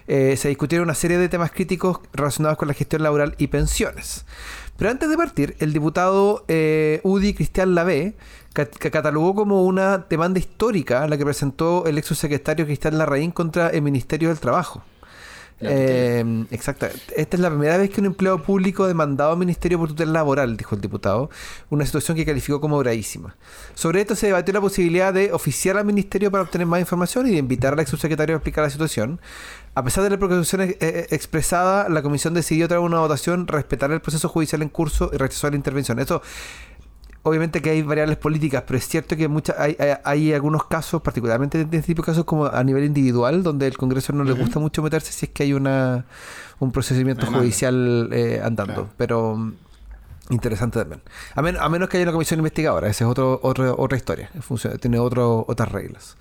Eh, 0.08 0.36
se 0.38 0.50
discutieron 0.50 0.86
una 0.86 0.94
serie 0.94 1.18
de 1.18 1.30
temas 1.30 1.52
críticos 1.52 2.00
relacionados 2.14 2.58
con 2.58 2.68
la 2.68 2.74
gestión 2.74 3.04
laboral 3.04 3.36
y 3.38 3.48
pensiones. 3.48 4.26
Pero 4.78 4.92
antes 4.92 5.10
de 5.10 5.18
partir, 5.18 5.56
el 5.60 5.72
diputado 5.72 6.44
eh, 6.48 7.00
Udi 7.04 7.34
Cristian 7.34 7.76
Lavé 7.76 8.16
catalogó 8.54 9.36
como 9.36 9.64
una 9.64 9.98
demanda 9.98 10.40
histórica 10.40 11.08
la 11.08 11.18
que 11.18 11.26
presentó 11.26 11.86
el 11.86 11.98
ex 11.98 12.08
subsecretario 12.08 12.66
Cristian 12.66 12.98
Larraín 12.98 13.32
contra 13.32 13.70
el 13.70 13.82
Ministerio 13.82 14.30
del 14.30 14.40
Trabajo. 14.40 14.84
Eh, 15.62 16.46
exacto. 16.52 16.88
Esta 17.16 17.38
es 17.38 17.42
la 17.42 17.50
primera 17.50 17.78
vez 17.78 17.90
que 17.90 18.02
un 18.02 18.08
empleado 18.08 18.42
público 18.44 18.88
demandado 18.88 19.32
al 19.32 19.38
Ministerio 19.38 19.80
por 19.80 19.90
tutela 19.90 20.12
laboral, 20.12 20.58
dijo 20.58 20.76
el 20.76 20.82
diputado, 20.82 21.30
una 21.70 21.86
situación 21.86 22.18
que 22.18 22.26
calificó 22.26 22.60
como 22.60 22.78
gravísima. 22.80 23.36
Sobre 23.74 24.02
esto 24.02 24.16
se 24.16 24.28
debatió 24.28 24.54
la 24.54 24.62
posibilidad 24.62 25.14
de 25.14 25.32
oficiar 25.32 25.78
al 25.78 25.86
Ministerio 25.86 26.30
para 26.30 26.44
obtener 26.44 26.68
más 26.68 26.80
información 26.80 27.28
y 27.28 27.32
de 27.32 27.38
invitar 27.38 27.74
al 27.74 27.80
ex 27.80 27.90
subsecretario 27.90 28.36
a 28.36 28.38
explicar 28.38 28.64
la 28.64 28.70
situación. 28.70 29.20
A 29.76 29.84
pesar 29.84 30.04
de 30.04 30.10
la 30.10 30.18
preocupación 30.18 30.62
eh, 30.62 30.78
eh, 30.80 31.08
expresada, 31.12 31.90
la 31.90 32.02
comisión 32.02 32.34
decidió 32.34 32.68
tras 32.68 32.80
una 32.80 33.00
votación 33.00 33.48
respetar 33.48 33.92
el 33.92 34.02
proceso 34.02 34.30
judicial 34.30 34.62
en 34.62 34.70
curso 34.70 35.10
y 35.14 35.18
rechazó 35.18 35.50
la 35.50 35.56
intervención. 35.56 36.00
Esto 36.00 36.22
obviamente 37.26 37.60
que 37.60 37.72
hay 37.72 37.82
variables 37.82 38.18
políticas, 38.18 38.64
pero 38.68 38.78
es 38.78 38.88
cierto 38.88 39.18
que 39.18 39.28
muchas 39.28 39.58
hay, 39.58 39.76
hay, 40.04 40.32
algunos 40.32 40.66
casos, 40.66 41.02
particularmente 41.02 41.60
en 41.60 41.74
este 41.74 41.88
tipo 41.88 42.04
de 42.04 42.06
casos 42.06 42.24
como 42.24 42.46
a 42.46 42.64
nivel 42.64 42.84
individual, 42.84 43.42
donde 43.42 43.66
el 43.66 43.76
Congreso 43.78 44.14
no 44.14 44.24
le 44.24 44.34
gusta 44.34 44.60
mucho 44.60 44.84
meterse 44.84 45.12
si 45.12 45.26
es 45.26 45.32
que 45.32 45.44
hay 45.44 45.54
una 45.54 46.06
un 46.60 46.72
procedimiento 46.72 47.26
judicial 47.26 48.10
eh, 48.14 48.42
andando. 48.44 48.90
Pero 48.96 49.36
mm, 49.36 49.54
interesante 50.30 50.78
también. 50.80 51.02
A, 51.34 51.66
a, 51.66 51.70
menos 51.70 51.90
que 51.90 51.98
haya 51.98 52.06
una 52.06 52.14
comisión 52.14 52.40
investigadora, 52.40 52.88
esa 52.90 53.06
es 53.06 53.10
otro, 53.10 53.40
otra 53.42 53.98
historia, 53.98 54.30
tiene 54.80 55.00
otro, 55.00 55.46
otras 55.48 55.72
reglas. 55.72 56.18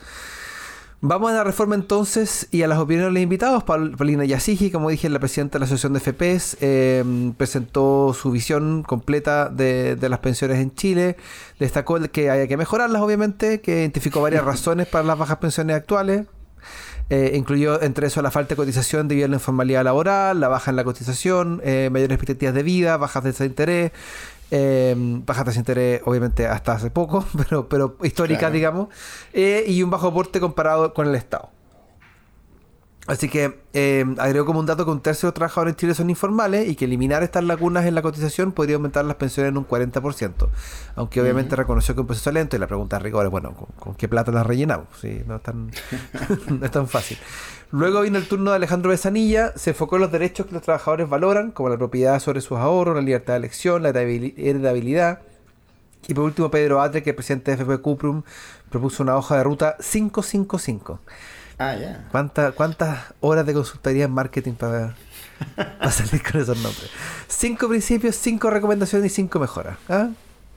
Vamos 1.06 1.32
a 1.32 1.34
la 1.34 1.44
reforma 1.44 1.74
entonces 1.74 2.48
y 2.50 2.62
a 2.62 2.66
las 2.66 2.78
opiniones 2.78 3.10
de 3.10 3.12
los 3.12 3.22
invitados. 3.22 3.62
Paulina 3.62 4.24
Yasigi, 4.24 4.70
como 4.70 4.88
dije, 4.88 5.10
la 5.10 5.18
presidenta 5.18 5.58
de 5.58 5.60
la 5.60 5.66
Asociación 5.66 5.92
de 5.92 6.00
FPS, 6.00 6.56
em, 6.62 7.34
presentó 7.34 8.14
su 8.14 8.30
visión 8.30 8.82
completa 8.82 9.50
de, 9.50 9.98
las 10.00 10.20
pensiones 10.20 10.60
en 10.60 10.74
Chile. 10.74 11.18
Destacó 11.58 12.00
que 12.10 12.30
hay 12.30 12.48
que 12.48 12.56
mejorarlas, 12.56 13.02
obviamente, 13.02 13.60
que 13.60 13.80
identificó 13.80 14.22
varias 14.22 14.44
razones 14.46 14.86
para 14.86 15.04
las 15.04 15.18
bajas 15.18 15.36
pensiones 15.36 15.76
actuales. 15.76 16.24
Eh, 17.10 17.32
incluyó 17.34 17.82
entre 17.82 18.06
eso 18.06 18.22
la 18.22 18.30
falta 18.30 18.54
de 18.54 18.56
cotización 18.56 19.06
debido 19.06 19.26
a 19.26 19.28
la 19.28 19.36
informalidad 19.36 19.84
laboral, 19.84 20.40
la 20.40 20.48
baja 20.48 20.70
en 20.70 20.76
la 20.76 20.84
cotización, 20.84 21.60
eh, 21.62 21.90
mayores 21.92 22.14
expectativas 22.14 22.54
de 22.54 22.62
vida, 22.62 22.96
bajas 22.96 23.24
de 23.24 23.44
interés, 23.44 23.92
eh, 24.56 24.94
baja 24.96 25.42
tasa 25.42 25.54
de 25.56 25.60
interés, 25.60 26.02
obviamente, 26.04 26.46
hasta 26.46 26.74
hace 26.74 26.88
poco, 26.88 27.24
pero, 27.36 27.68
pero 27.68 27.96
histórica, 28.04 28.50
digamos. 28.50 28.88
Eh, 29.32 29.64
y 29.66 29.82
un 29.82 29.90
bajo 29.90 30.06
aporte 30.08 30.38
comparado 30.38 30.94
con 30.94 31.08
el 31.08 31.16
Estado. 31.16 31.50
Así 33.06 33.28
que 33.28 33.60
eh, 33.74 34.02
agregó 34.16 34.46
como 34.46 34.60
un 34.60 34.66
dato 34.66 34.86
que 34.86 34.90
un 34.90 35.02
tercio 35.02 35.26
de 35.26 35.28
los 35.28 35.34
trabajadores 35.34 35.72
en 35.72 35.76
Chile 35.76 35.94
son 35.94 36.08
informales 36.08 36.66
y 36.68 36.74
que 36.74 36.86
eliminar 36.86 37.22
estas 37.22 37.44
lagunas 37.44 37.84
en 37.84 37.94
la 37.94 38.00
cotización 38.00 38.52
podría 38.52 38.76
aumentar 38.76 39.04
las 39.04 39.16
pensiones 39.16 39.50
en 39.50 39.58
un 39.58 39.68
40%. 39.68 40.48
Aunque 40.96 41.20
obviamente 41.20 41.54
reconoció 41.54 41.94
que 41.94 42.00
es 42.00 42.02
un 42.02 42.06
proceso 42.06 42.32
lento 42.32 42.56
y 42.56 42.58
la 42.58 42.66
pregunta 42.66 42.96
de 42.96 43.02
rigor 43.02 43.26
es, 43.26 43.30
bueno, 43.30 43.54
¿con, 43.78 43.94
qué 43.94 44.08
plata 44.08 44.32
las 44.32 44.46
rellenamos? 44.46 44.86
Sí, 44.98 45.22
no, 45.26 45.36
es 45.36 45.42
tan, 45.42 45.70
no 46.48 46.64
es 46.64 46.70
tan 46.70 46.88
fácil. 46.88 47.18
Luego 47.72 48.00
vino 48.00 48.16
el 48.16 48.26
turno 48.26 48.50
de 48.50 48.56
Alejandro 48.56 48.90
Besanilla, 48.90 49.52
se 49.54 49.70
enfocó 49.70 49.96
en 49.96 50.02
los 50.02 50.12
derechos 50.12 50.46
que 50.46 50.54
los 50.54 50.62
trabajadores 50.62 51.06
valoran, 51.06 51.50
como 51.50 51.68
la 51.68 51.76
propiedad 51.76 52.18
sobre 52.20 52.40
sus 52.40 52.56
ahorros, 52.56 52.94
la 52.94 53.02
libertad 53.02 53.34
de 53.34 53.38
elección, 53.38 53.82
la 53.82 53.90
heredabilidad. 53.90 55.20
Y 56.06 56.14
por 56.14 56.24
último, 56.24 56.50
Pedro 56.50 56.80
Atre, 56.80 57.02
que 57.02 57.10
es 57.10 57.16
presidente 57.16 57.50
de 57.50 57.62
FP 57.62 57.78
Cuprum, 57.82 58.22
propuso 58.70 59.02
una 59.02 59.16
hoja 59.16 59.36
de 59.36 59.44
ruta 59.44 59.76
555 59.78 61.00
Ah, 61.58 61.74
ya. 61.76 62.08
¿Cuántas 62.10 63.14
horas 63.20 63.46
de 63.46 63.54
consultoría 63.54 64.04
en 64.04 64.12
marketing 64.12 64.52
para, 64.54 64.96
salir 65.90 66.22
con 66.22 66.40
esos 66.40 66.56
nombres? 66.56 66.90
Cinco 67.28 67.68
principios, 67.68 68.16
cinco 68.16 68.50
recomendaciones 68.50 69.12
y 69.12 69.14
cinco 69.14 69.38
mejoras. 69.38 69.76
¿Ah? 69.88 70.08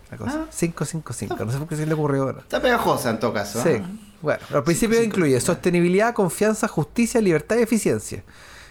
La 0.10 0.18
cosa. 0.18 0.48
555. 0.50 1.36
Ah. 1.38 1.46
No 1.46 1.52
sé 1.52 1.58
por 1.58 1.68
qué 1.68 1.76
se 1.76 1.86
le 1.86 1.94
ocurrió 1.94 2.24
ahora. 2.24 2.40
Está 2.40 2.62
pegajosa 2.62 3.10
en 3.10 3.20
todo 3.20 3.34
caso. 3.34 3.62
Sí. 3.62 3.82
¿ah? 3.82 3.90
Bueno, 4.22 4.40
los 4.50 4.64
principios 4.64 5.04
incluye 5.04 5.40
sostenibilidad, 5.40 6.14
confianza, 6.14 6.68
justicia, 6.68 7.22
libertad 7.22 7.58
y 7.58 7.62
eficiencia. 7.62 8.24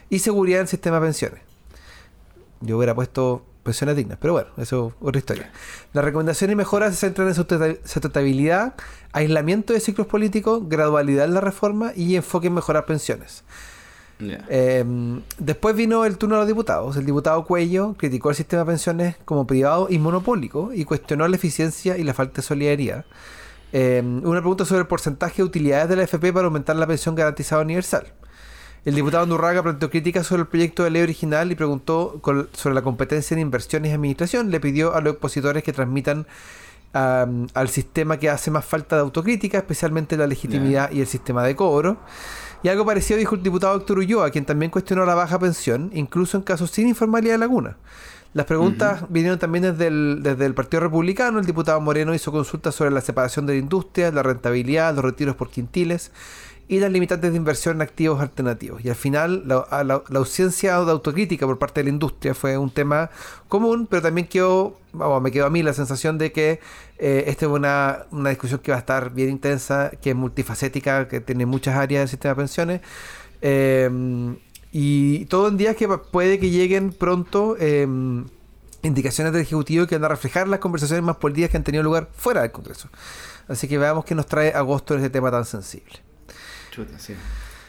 Y 0.09 0.19
seguridad 0.21 0.61
en 0.61 0.62
el 0.62 0.69
sistema 0.69 0.99
de 0.99 1.07
pensiones. 1.07 1.41
Yo 2.61 2.79
hubiera 2.79 2.95
puesto 2.95 3.45
pensiones 3.67 3.97
dignas. 3.97 4.19
Pero 4.21 4.33
bueno, 4.33 4.49
eso 4.57 4.89
es 4.89 4.95
otra 5.01 5.19
historia. 5.19 5.51
Las 5.93 6.05
recomendaciones 6.05 6.55
y 6.55 6.57
mejoras 6.57 6.95
se 6.95 7.07
centran 7.07 7.29
en 7.29 7.35
sustentabilidad, 7.35 8.75
aislamiento 9.13 9.73
de 9.73 9.81
ciclos 9.81 10.07
políticos, 10.07 10.63
gradualidad 10.69 11.27
en 11.27 11.35
la 11.35 11.41
reforma 11.41 11.93
y 11.95 12.17
enfoque 12.17 12.47
en 12.47 12.55
mejorar 12.55 12.87
pensiones. 12.87 13.45
Em, 14.19 15.21
después 15.39 15.77
vino 15.77 16.07
el 16.07 16.17
turno 16.17 16.37
de 16.37 16.41
los 16.41 16.49
diputados. 16.49 16.97
El 16.97 17.05
diputado 17.05 17.45
Cuello 17.45 17.95
criticó 17.99 18.31
el 18.31 18.37
sistema 18.37 18.63
de 18.63 18.67
pensiones 18.67 19.17
como 19.25 19.47
privado 19.47 19.89
y 19.91 19.99
monopólico 19.99 20.73
y 20.73 20.85
cuestionó 20.85 21.29
la 21.29 21.37
eficiencia 21.37 21.99
y 21.99 22.03
la 22.03 22.15
falta 22.15 22.37
de 22.37 22.43
solidaridad. 22.43 23.05
Em, 23.73 24.25
una 24.25 24.41
pregunta 24.41 24.65
sobre 24.65 24.83
el 24.83 24.87
porcentaje 24.87 25.37
de 25.37 25.43
utilidades 25.43 25.89
de 25.89 25.97
la 25.97 26.05
FP 26.05 26.33
para 26.33 26.47
aumentar 26.47 26.77
la 26.77 26.87
pensión 26.87 27.15
garantizada 27.15 27.63
universal. 27.63 28.07
El 28.87 28.94
diputado 28.94 29.25
Andurraga 29.25 29.64
planteó 29.64 29.90
críticas 29.90 30.29
sobre 30.29 30.42
el 30.42 30.46
proyecto 30.46 30.85
de 30.85 30.90
ley 30.90 31.03
original 31.03 31.51
y 31.51 31.57
preguntó 31.57 32.20
sobre 32.53 32.72
la 32.72 32.83
competencia 32.83 33.35
en 33.35 33.40
inversiones 33.40 33.90
y 33.90 33.94
administración. 33.94 34.53
Le 34.53 34.61
pidió 34.61 34.94
a 34.94 35.01
los 35.01 35.14
opositores 35.14 35.64
que 35.64 35.72
transmitan 35.72 36.25
al 36.92 37.68
sistema 37.68 38.16
que 38.16 38.31
hace 38.31 38.53
más 38.53 38.64
falta 38.64 38.94
de 38.94 39.03
autocrítica, 39.03 39.59
especialmente 39.59 40.16
la 40.16 40.29
legitimidad 40.29 40.92
y 40.92 41.01
el 41.01 41.09
sistema 41.09 41.42
de 41.42 41.57
cobro. 41.57 41.96
Y 42.62 42.68
algo 42.68 42.87
parecido 42.87 43.18
dijo 43.18 43.35
el 43.35 43.42
diputado 43.42 43.77
Héctor 43.77 43.99
Ulloa, 43.99 44.31
quien 44.31 44.44
también 44.44 44.70
cuestionó 44.70 45.05
la 45.05 45.16
baja 45.16 45.40
pensión, 45.40 45.90
incluso 45.92 46.37
en 46.37 46.44
casos 46.44 46.70
sin 46.70 46.87
informalidad 46.87 47.35
de 47.35 47.38
laguna. 47.38 47.77
Las 48.35 48.46
preguntas 48.46 49.03
vinieron 49.09 49.40
también 49.40 49.64
desde 49.64 49.88
el, 49.88 50.20
desde 50.22 50.46
el 50.46 50.55
Partido 50.55 50.83
Republicano. 50.83 51.40
El 51.40 51.46
diputado 51.46 51.81
Moreno 51.81 52.14
hizo 52.14 52.31
consultas 52.31 52.77
sobre 52.77 52.92
la 52.92 53.01
separación 53.01 53.46
de 53.46 53.55
la 53.55 53.59
industria, 53.59 54.12
la 54.12 54.22
rentabilidad, 54.22 54.94
los 54.94 55.05
retiros 55.05 55.35
por 55.35 55.51
quintiles 55.51 56.12
y 56.69 56.81
las 56.81 56.91
limitantes 56.91 57.31
de 57.31 57.37
inversión 57.37 57.77
en 57.77 57.83
activos 57.83 58.21
alternativos. 58.21 58.85
Y 58.85 58.89
al 58.89 58.97
final, 58.97 59.45
la, 59.47 59.85
la, 59.85 60.19
ausencia 60.19 60.81
de 60.81 60.91
autocrítica 60.91 61.47
por 61.47 61.59
parte 61.59 61.81
de 61.81 61.85
la 61.85 61.91
industria 61.91 62.35
fue 62.35 62.59
un 62.59 62.71
tema 62.71 63.11
común, 63.49 63.87
pero 63.89 64.03
también 64.03 64.27
quedó, 64.27 64.77
me 65.23 65.31
quedó 65.31 65.47
a 65.47 65.51
mí 65.51 65.63
la 65.63 65.73
sensación 65.73 66.19
de 66.19 66.33
que 66.33 66.61
eh, 66.99 67.25
esta 67.29 67.47
es 67.47 67.53
una, 67.53 68.07
una, 68.11 68.31
discusión 68.31 68.61
que 68.61 68.73
va 68.73 68.79
a 68.79 68.81
estar 68.81 69.13
bien 69.13 69.31
intensa, 69.31 69.93
que 70.03 70.11
es 70.11 70.17
multifacética, 70.17 71.07
que 71.07 71.21
tiene 71.21 71.47
muchas 71.47 71.77
áreas 71.77 72.01
del 72.01 72.09
sistema 72.09 72.35
de 72.35 72.37
pensiones. 72.37 72.81
Eh, 73.43 74.37
y 74.73 75.25
todo 75.27 75.49
en 75.49 75.57
días 75.57 75.77
que 75.77 75.89
puede 75.89 76.39
que 76.39 76.51
lleguen 76.51 76.91
pronto 76.93 77.57
eh, 77.59 77.87
indicaciones 78.83 79.33
del 79.33 79.43
Ejecutivo 79.43 79.87
que 79.87 79.97
van 79.97 80.05
a 80.05 80.09
reflejar 80.09 80.49
las 80.49 80.61
conversaciones 80.61 81.05
más 81.05 81.17
políticas 81.17 81.51
que 81.51 81.57
han 81.57 81.65
tenido 81.65 81.83
lugar 81.85 82.11
fuera 82.15 82.43
del 82.43 82.51
Congreso. 82.51 82.89
Así 83.49 83.69
que 83.69 83.79
veamos 83.79 84.05
qué 84.05 84.15
nos 84.15 84.27
trae 84.27 84.53
agosto 84.53 84.95
en 84.95 85.01
este 85.01 85.11
tema 85.11 85.31
tan 85.31 85.45
sensible. 85.45 86.06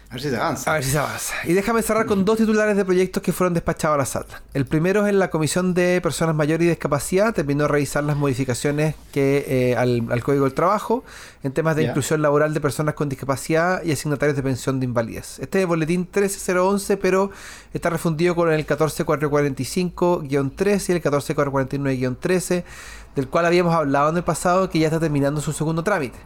A 0.10 0.13
ver 0.13 0.22
si 0.22 0.30
se 0.30 0.38
avanza. 0.38 0.72
A 0.72 0.76
ver 0.76 0.86
si 0.86 0.91
se 0.91 0.98
avanza. 0.98 1.34
Y 1.43 1.52
déjame 1.52 1.82
cerrar 1.82 2.06
con 2.06 2.24
dos 2.24 2.38
titulares 2.38 2.78
de 2.78 2.86
proyectos 2.86 3.22
que 3.22 3.34
fueron 3.34 3.54
despachados 3.54 3.96
a 3.96 3.98
la 3.98 4.06
sala. 4.06 4.41
El 4.54 4.65
primero 4.65 5.06
es 5.06 5.10
en 5.10 5.20
la 5.20 5.30
Comisión 5.30 5.74
de 5.74 6.00
Personas 6.00 6.34
Mayores 6.34 6.65
y 6.65 6.70
Discapacidad. 6.70 7.34
Terminó 7.34 7.63
de 7.63 7.67
revisar 7.67 8.06
las 8.06 8.15
modificaciones 8.15 8.96
que 9.12 9.43
eh, 9.48 9.76
al, 9.76 10.24
Código 10.24 10.46
del 10.46 10.54
Trabajo 10.54 11.04
en 11.43 11.52
temas 11.52 11.76
de 11.76 11.84
inclusión 11.84 12.22
laboral 12.22 12.54
de 12.54 12.62
personas 12.62 12.96
con 12.96 13.10
discapacidad 13.10 13.84
y 13.84 13.91
asignatarios 13.91 14.38
de 14.38 14.43
pensión 14.43 14.80
de 14.80 14.86
invalidez. 14.86 15.39
Este 15.39 15.58
es 15.58 15.63
el 15.63 15.67
boletín 15.67 16.06
13011, 16.06 16.96
pero 16.96 17.30
está 17.74 17.89
refundido 17.89 18.34
con 18.34 18.50
el 18.50 18.65
14445-3 18.65 20.30
y 20.30 20.36
el 20.93 21.04
14449-13, 21.04 22.63
del 23.13 23.28
cual 23.28 23.46
habíamos 23.46 23.76
hablado 23.76 24.12
en 24.12 24.15
el 24.15 24.24
pasado 24.24 24.70
que 24.70 24.80
ya 24.80 24.88
está 24.88 25.02
terminando 25.02 25.41
su 25.41 25.52
segundo 25.52 25.84
trámite. 25.84 26.17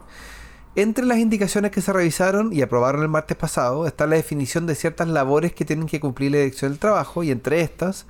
Entre 0.74 1.04
las 1.06 1.18
indicaciones 1.18 1.72
que 1.72 1.82
se 1.82 1.92
revisaron 1.92 2.54
y 2.54 2.62
aprobaron 2.62 3.02
el 3.02 3.10
martes 3.10 3.36
pasado 3.36 3.88
está 3.88 4.08
la 4.08 4.16
definición 4.16 4.66
de 4.68 4.76
ciertas 4.76 5.10
labores 5.10 5.52
que 5.52 5.66
tienen 5.66 5.86
que 5.86 6.00
cumplir 6.00 6.32
la 6.32 6.38
dirección 6.38 6.72
del 6.72 6.80
trabajo 6.80 7.24
y 7.24 7.32
entre 7.32 7.60
estas 7.60 8.06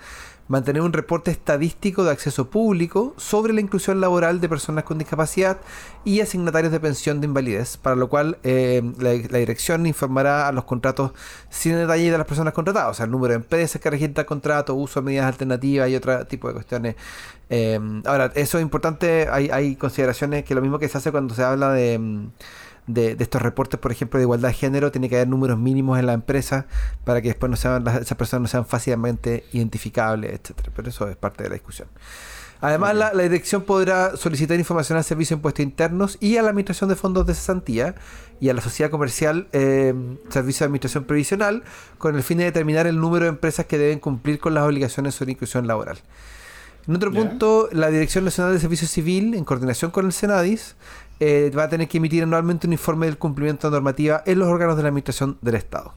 mantener 0.52 0.82
un 0.82 0.92
reporte 0.92 1.32
estadístico 1.32 2.04
de 2.04 2.12
acceso 2.12 2.50
público 2.50 3.14
sobre 3.16 3.54
la 3.54 3.62
inclusión 3.62 4.02
laboral 4.02 4.42
de 4.42 4.50
personas 4.50 4.84
con 4.84 4.98
discapacidad 4.98 5.62
y 6.04 6.20
asignatarios 6.20 6.74
de 6.74 6.80
pensión 6.82 7.22
de 7.22 7.28
invalidez, 7.28 7.78
para 7.78 7.96
lo 7.96 8.10
cual 8.10 8.38
eh, 8.44 8.84
la, 9.00 9.12
dirección 9.12 9.86
informará 9.86 10.50
a 10.50 10.52
los 10.52 10.66
contratos 10.66 11.14
sin 11.50 11.76
detalle 11.76 12.12
de 12.12 12.18
las 12.18 12.28
personas 12.28 12.54
contratadas, 12.54 12.92
o 12.92 12.94
sea, 12.96 13.06
el 13.06 13.12
número 13.12 13.32
de 13.32 13.38
empresas 13.38 13.82
que 13.82 13.90
registran 13.90 14.26
contrato, 14.26 14.76
uso 14.76 15.00
de 15.00 15.06
medidas 15.06 15.28
alternativas 15.28 15.90
y 15.90 15.96
otro 15.96 16.26
tipo 16.28 16.50
de 16.50 16.54
cuestiones. 16.56 16.96
Eh, 17.50 17.80
ahora, 18.04 18.30
eso 18.36 18.58
es 18.58 18.62
importante, 18.62 19.30
hay, 19.32 19.50
hay 19.52 19.78
consideraciones 19.78 20.44
que 20.44 20.54
lo 20.54 20.62
mismo 20.62 20.80
que 20.80 20.90
se 20.90 20.98
hace 20.98 21.12
cuando 21.12 21.34
se 21.34 21.44
habla 21.44 21.72
de 21.72 22.30
de, 22.94 23.16
estos 23.20 23.42
reportes, 23.42 23.80
por 23.80 23.92
ejemplo, 23.92 24.18
de 24.20 24.24
igualdad 24.24 24.50
de 24.50 24.56
género, 24.56 24.92
tiene 24.92 25.10
que 25.10 25.16
haber 25.16 25.28
números 25.28 25.58
mínimos 25.58 26.00
en 26.00 26.06
la 26.06 26.14
empresa 26.14 26.66
para 27.04 27.22
que 27.22 27.30
después 27.30 27.50
no 27.50 27.56
sean, 27.56 27.88
esas 27.88 28.18
personas 28.18 28.42
no 28.42 28.48
sean 28.48 28.66
fácilmente 28.66 29.46
identificables, 29.54 30.32
etcétera. 30.32 30.72
Pero 30.76 30.90
eso 30.90 31.10
es 31.10 31.16
parte 31.16 31.44
de 31.44 31.50
la 31.50 31.56
discusión. 31.56 31.88
Además, 32.62 32.96
la, 32.96 33.12
dirección 33.12 33.64
podrá 33.64 34.16
solicitar 34.16 34.58
información 34.58 34.96
al 34.96 35.04
Servicio 35.04 35.36
de 35.36 35.40
Impuestos 35.40 35.64
Internos 35.64 36.18
y 36.20 36.38
a 36.38 36.44
la 36.44 36.50
Administración 36.50 36.92
de 36.92 36.96
Fondos 36.96 37.26
de 37.26 37.34
Cesantía 37.34 37.96
y 38.40 38.50
a 38.50 38.54
la 38.54 38.62
Sociedad 38.62 38.92
Comercial 38.92 39.48
eh, 39.52 39.96
Servicio 40.30 40.64
de 40.64 40.66
Administración 40.66 41.06
Previsional 41.06 41.64
con 41.98 42.16
el 42.16 42.22
fin 42.22 42.38
de 42.38 42.44
determinar 42.44 42.86
el 42.86 43.00
número 43.00 43.26
de 43.26 43.30
empresas 43.30 43.66
que 43.66 43.80
deben 43.80 44.00
cumplir 44.00 44.40
con 44.40 44.54
las 44.54 44.64
obligaciones 44.64 45.16
sobre 45.16 45.32
inclusión 45.32 45.66
laboral. 45.66 45.98
En 46.88 46.96
otro 46.96 47.12
punto, 47.12 47.70
la 47.72 47.90
Dirección 47.90 48.26
Nacional 48.26 48.54
de 48.54 48.60
Servicio 48.60 48.88
Civil, 48.88 49.36
en 49.36 49.46
coordinación 49.46 49.92
con 49.92 50.06
el 50.06 50.14
Senadis, 50.14 50.76
eh, 51.20 51.52
va 51.56 51.64
a 51.64 51.70
tener 51.70 51.88
que 51.88 51.98
emitir 51.98 52.24
anualmente 52.24 52.66
un 52.66 52.74
informe 52.74 53.06
del 53.06 53.18
cumplimiento 53.18 53.70
de 53.70 53.76
normativa 53.76 54.24
en 54.26 54.40
los 54.40 54.48
órganos 54.48 54.76
de 54.78 54.84
la 54.84 54.90
Administración 54.90 55.38
del 55.42 55.56
Estado. 55.56 55.94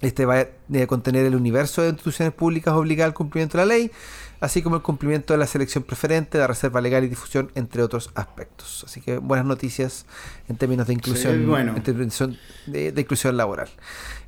Este 0.00 0.24
va 0.24 0.40
a 0.40 0.86
contener 0.86 1.26
el 1.26 1.36
universo 1.36 1.82
de 1.82 1.90
instituciones 1.90 2.34
públicas 2.34 2.74
obligadas 2.74 3.10
al 3.10 3.14
cumplimiento 3.14 3.58
de 3.58 3.64
la 3.64 3.68
ley, 3.68 3.90
así 4.40 4.62
como 4.62 4.76
el 4.76 4.82
cumplimiento 4.82 5.34
de 5.34 5.38
la 5.38 5.46
selección 5.46 5.84
preferente, 5.84 6.38
la 6.38 6.46
reserva 6.46 6.80
legal 6.80 7.04
y 7.04 7.08
difusión, 7.08 7.50
entre 7.54 7.82
otros 7.82 8.10
aspectos. 8.14 8.84
Así 8.86 9.00
que 9.00 9.18
buenas 9.18 9.46
noticias 9.46 10.06
en 10.48 10.56
términos 10.56 10.86
de 10.86 10.94
inclusión, 10.94 11.46
de, 12.66 12.94
inclusión 12.96 13.36
laboral. 13.36 13.68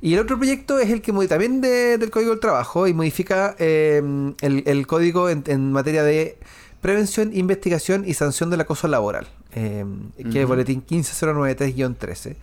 Y 0.01 0.13
el 0.13 0.19
otro 0.19 0.37
proyecto 0.37 0.79
es 0.79 0.89
el 0.89 1.01
que 1.01 1.11
también 1.27 1.61
del 1.61 2.09
Código 2.11 2.31
del 2.31 2.39
Trabajo 2.39 2.87
y 2.87 2.93
modifica 2.93 3.55
eh, 3.59 4.01
el, 4.41 4.87
código 4.87 5.29
en 5.29 5.71
materia 5.71 6.03
de 6.03 6.37
prevención, 6.83 7.31
investigación 7.33 8.03
y 8.05 8.13
sanción 8.13 8.49
del 8.49 8.59
acoso 8.59 8.89
laboral, 8.89 9.25
eh, 9.55 9.85
que 10.17 10.29
es 10.29 10.35
el 10.35 10.45
boletín 10.45 10.85
15093-13. 10.85 12.35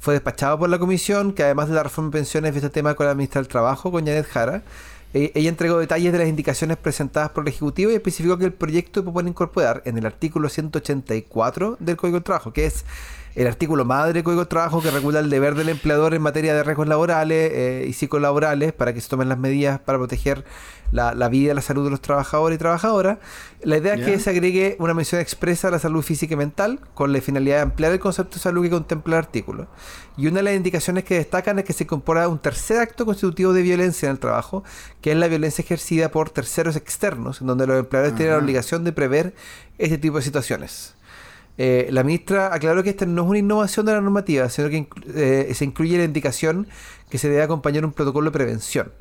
Fue 0.00 0.14
despachado 0.14 0.58
por 0.58 0.70
la 0.70 0.78
comisión, 0.78 1.34
que 1.34 1.44
además 1.44 1.68
de 1.68 1.74
la 1.74 1.82
reforma 1.82 2.10
de 2.10 2.18
pensiones, 2.18 2.52
ve 2.52 2.58
este 2.58 2.70
tema 2.70 2.94
con 2.94 3.06
la 3.06 3.14
ministra 3.14 3.42
del 3.42 3.48
Trabajo, 3.48 3.92
con 3.92 4.06
Janet 4.06 4.26
Jara. 4.26 4.62
Eh, 5.14 5.30
ella 5.34 5.50
entregó 5.50 5.78
detalles 5.78 6.12
de 6.12 6.18
las 6.18 6.28
indicaciones 6.28 6.78
presentadas 6.78 7.30
por 7.30 7.44
el 7.44 7.48
Ejecutivo 7.48 7.90
y 7.90 7.94
especificó 7.94 8.38
que 8.38 8.46
el 8.46 8.52
proyecto 8.52 9.02
propone 9.02 9.30
incorporar 9.30 9.82
en 9.84 9.98
el 9.98 10.06
artículo 10.06 10.48
184 10.48 11.76
del 11.80 11.96
Código 11.96 12.16
del 12.16 12.24
Trabajo, 12.24 12.52
que 12.52 12.66
es 12.66 12.84
el 13.34 13.46
artículo 13.46 13.84
madre 13.84 14.14
del 14.14 14.24
Código 14.24 14.42
de 14.42 14.48
Trabajo 14.48 14.82
que 14.82 14.90
regula 14.90 15.20
el 15.20 15.30
deber 15.30 15.54
del 15.54 15.68
empleador 15.68 16.14
en 16.14 16.22
materia 16.22 16.54
de 16.54 16.62
riesgos 16.62 16.88
laborales 16.88 17.50
eh, 17.52 17.86
y 17.88 17.92
psicolaborales 17.92 18.72
para 18.72 18.92
que 18.92 19.00
se 19.00 19.08
tomen 19.08 19.28
las 19.28 19.38
medidas 19.38 19.80
para 19.80 19.98
proteger 19.98 20.44
la, 20.92 21.28
vida 21.28 21.52
y 21.52 21.54
la 21.54 21.62
salud 21.62 21.84
de 21.84 21.90
los 21.90 22.00
trabajadores 22.00 22.56
y 22.56 22.58
trabajadoras. 22.58 23.18
La 23.62 23.78
idea 23.78 23.94
es 23.94 24.04
que 24.04 24.18
se 24.18 24.30
agregue 24.30 24.76
una 24.78 24.94
mención 24.94 25.20
expresa 25.20 25.68
a 25.68 25.70
la 25.70 25.78
salud 25.78 26.02
física 26.02 26.34
y 26.34 26.36
mental 26.36 26.80
con 26.94 27.12
la 27.12 27.20
finalidad 27.20 27.56
de 27.56 27.62
ampliar 27.62 27.92
el 27.92 27.98
concepto 27.98 28.34
de 28.34 28.40
salud 28.40 28.62
que 28.62 28.70
contempla 28.70 29.16
el 29.16 29.24
artículo. 29.24 29.68
Y 30.16 30.26
una 30.26 30.36
de 30.36 30.42
las 30.42 30.54
indicaciones 30.54 31.04
que 31.04 31.14
destacan 31.14 31.58
es 31.58 31.64
que 31.64 31.72
se 31.72 31.84
incorpora 31.84 32.28
un 32.28 32.38
tercer 32.38 32.78
acto 32.78 33.06
constitutivo 33.06 33.52
de 33.52 33.62
violencia 33.62 34.06
en 34.06 34.12
el 34.12 34.18
trabajo, 34.18 34.62
que 35.00 35.12
es 35.12 35.16
la 35.16 35.28
violencia 35.28 35.62
ejercida 35.62 36.10
por 36.10 36.30
terceros 36.30 36.76
externos, 36.76 37.40
en 37.40 37.46
donde 37.46 37.66
los 37.66 37.78
empleadores 37.78 38.14
tienen 38.14 38.34
la 38.34 38.42
obligación 38.42 38.84
de 38.84 38.92
prever 38.92 39.34
este 39.78 39.96
tipo 39.98 40.18
de 40.18 40.22
situaciones. 40.22 40.94
Eh, 41.58 41.88
la 41.90 42.02
ministra 42.02 42.54
aclaró 42.54 42.82
que 42.82 42.90
esta 42.90 43.06
no 43.06 43.22
es 43.22 43.28
una 43.28 43.38
innovación 43.38 43.86
de 43.86 43.92
la 43.92 44.00
normativa, 44.00 44.48
sino 44.48 44.68
que 44.68 44.86
eh, 45.14 45.52
se 45.54 45.64
incluye 45.64 45.98
la 45.98 46.04
indicación 46.04 46.66
que 47.10 47.18
se 47.18 47.28
debe 47.28 47.42
acompañar 47.42 47.84
un 47.84 47.92
protocolo 47.92 48.30
de 48.30 48.32
prevención. 48.32 48.92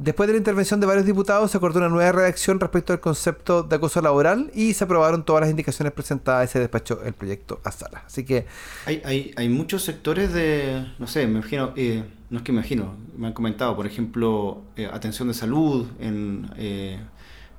Después 0.00 0.28
de 0.28 0.34
la 0.34 0.38
intervención 0.38 0.78
de 0.78 0.86
varios 0.86 1.04
diputados, 1.06 1.50
se 1.50 1.56
acordó 1.56 1.80
una 1.80 1.88
nueva 1.88 2.12
redacción 2.12 2.60
respecto 2.60 2.92
al 2.92 3.00
concepto 3.00 3.64
de 3.64 3.74
acoso 3.74 4.00
laboral 4.00 4.48
y 4.54 4.72
se 4.74 4.84
aprobaron 4.84 5.24
todas 5.24 5.40
las 5.40 5.50
indicaciones 5.50 5.92
presentadas 5.92 6.48
y 6.48 6.52
se 6.52 6.60
despachó 6.60 7.02
el 7.02 7.14
proyecto 7.14 7.60
a 7.64 7.72
sala. 7.72 8.04
Así 8.06 8.24
que. 8.24 8.46
Hay, 8.86 9.02
hay, 9.04 9.32
hay 9.34 9.48
muchos 9.48 9.82
sectores 9.82 10.32
de. 10.32 10.86
No 11.00 11.08
sé, 11.08 11.26
me 11.26 11.40
imagino. 11.40 11.72
Eh, 11.74 12.04
no 12.30 12.38
es 12.38 12.44
que 12.44 12.52
me 12.52 12.58
imagino, 12.60 12.94
me 13.16 13.26
han 13.26 13.32
comentado, 13.32 13.74
por 13.74 13.88
ejemplo, 13.88 14.62
eh, 14.76 14.88
atención 14.92 15.26
de 15.26 15.34
salud 15.34 15.88
en 15.98 16.48
eh, 16.56 17.00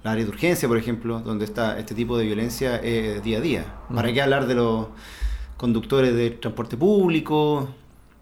la 0.04 0.14
área 0.14 0.24
de 0.24 0.30
urgencia, 0.30 0.66
por 0.70 0.78
ejemplo, 0.78 1.20
donde 1.20 1.44
está 1.44 1.78
este 1.78 1.94
tipo 1.94 2.18
de 2.18 2.24
violencia 2.24 2.78
día 2.80 3.40
a 3.40 3.42
día. 3.42 3.66
¿Para 3.94 4.14
qué 4.14 4.22
hablar 4.22 4.48
de 4.48 4.56
los 4.56 4.88
conductores 5.58 6.16
de 6.16 6.30
transporte 6.30 6.78
público, 6.78 7.76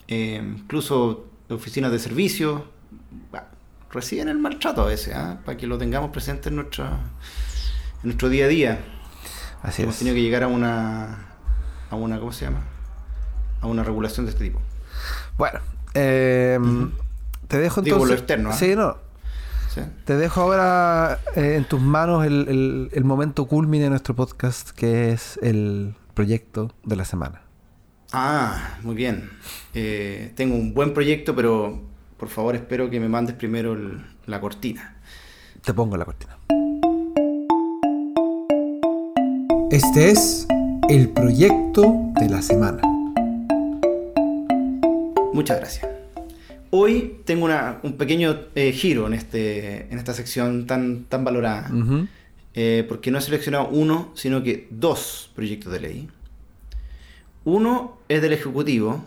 incluso 0.07 1.27
oficinas 1.49 1.91
de 1.91 1.99
servicio? 1.99 2.65
Reciben 3.91 4.27
el 4.29 4.37
maltrato 4.37 4.81
a 4.81 4.85
veces, 4.85 5.15
¿ah? 5.15 5.39
para 5.45 5.57
que 5.57 5.67
lo 5.67 5.77
tengamos 5.77 6.11
presente 6.11 6.49
en, 6.49 6.55
nuestra, 6.55 6.87
en 6.87 8.03
nuestro 8.03 8.29
día 8.29 8.45
a 8.45 8.47
día. 8.47 8.79
Así 9.63 9.83
Hemos 9.83 9.97
tenido 9.97 10.15
que 10.15 10.21
llegar 10.21 10.43
a 10.43 10.47
una, 10.47 11.25
a 11.89 11.95
una, 11.95 12.19
¿cómo 12.19 12.31
se 12.31 12.45
llama? 12.45 12.61
A 13.61 13.67
una 13.67 13.83
regulación 13.83 14.25
de 14.25 14.31
este 14.31 14.45
tipo. 14.45 14.61
Bueno, 15.37 15.59
eh, 15.93 16.59
te 17.47 17.57
dejo 17.57 17.81
entonces... 17.81 17.83
Digo 17.85 18.05
lo 18.05 18.13
externo, 18.13 18.49
¿ah? 18.51 18.53
Sí, 18.53 18.75
no. 18.75 19.07
Te 20.05 20.17
dejo 20.17 20.41
ahora 20.41 21.19
eh, 21.35 21.55
en 21.55 21.65
tus 21.65 21.79
manos 21.79 22.25
el, 22.25 22.47
el, 22.47 22.89
el 22.93 23.03
momento 23.03 23.45
culmine 23.45 23.83
de 23.83 23.89
nuestro 23.91 24.15
podcast, 24.15 24.71
que 24.71 25.11
es 25.11 25.37
el 25.43 25.93
proyecto 26.13 26.73
de 26.83 26.95
la 26.95 27.05
semana. 27.05 27.41
Ah, 28.11 28.77
muy 28.83 28.95
bien. 28.95 29.29
Eh, 29.73 30.31
tengo 30.35 30.55
un 30.55 30.73
buen 30.73 30.93
proyecto, 30.93 31.35
pero 31.35 31.83
por 32.17 32.29
favor 32.29 32.55
espero 32.55 32.89
que 32.89 32.99
me 32.99 33.07
mandes 33.07 33.35
primero 33.35 33.77
la 34.25 34.41
cortina. 34.41 34.95
Te 35.63 35.73
pongo 35.73 35.97
la 35.97 36.05
cortina. 36.05 36.37
Este 39.69 40.09
es 40.09 40.47
el 40.89 41.09
proyecto 41.09 42.11
de 42.19 42.29
la 42.29 42.41
semana. 42.41 42.81
Muchas 45.33 45.57
gracias. 45.59 45.87
Hoy 46.71 47.21
tengo 47.25 47.47
un 47.83 47.93
pequeño 47.93 48.39
eh, 48.55 48.71
giro 48.71 49.07
en, 49.07 49.13
este, 49.13 49.91
en 49.91 49.97
esta 49.97 50.13
sección 50.13 50.65
tan, 50.65 51.03
tan 51.05 51.23
valorada, 51.23 51.69
eh, 52.53 52.85
porque 52.87 53.11
no 53.11 53.19
he 53.19 53.21
seleccionado 53.21 53.69
uno, 53.69 54.11
sino 54.15 54.43
que 54.43 54.67
dos 54.71 55.31
proyectos 55.35 55.71
de 55.71 55.79
ley. 55.79 56.09
Uno 57.45 57.97
es 58.09 58.21
del 58.21 58.33
Ejecutivo, 58.33 59.05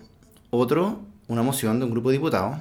otro 0.51 1.01
una 1.31 1.43
moción 1.43 1.79
de 1.79 1.85
un 1.85 1.93
grupo 1.93 2.11
de 2.11 2.15
diputados, 2.15 2.59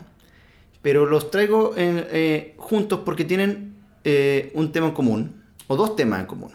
pero 0.81 1.05
los 1.05 1.31
traigo 1.31 1.73
eh, 1.77 2.55
juntos 2.57 3.01
porque 3.05 3.23
tienen 3.25 3.75
eh, 4.03 4.51
un 4.53 4.71
tema 4.71 4.87
en 4.87 4.93
común, 4.93 5.43
o 5.67 5.75
dos 5.75 5.95
temas 5.95 6.21
en 6.21 6.25
común. 6.25 6.51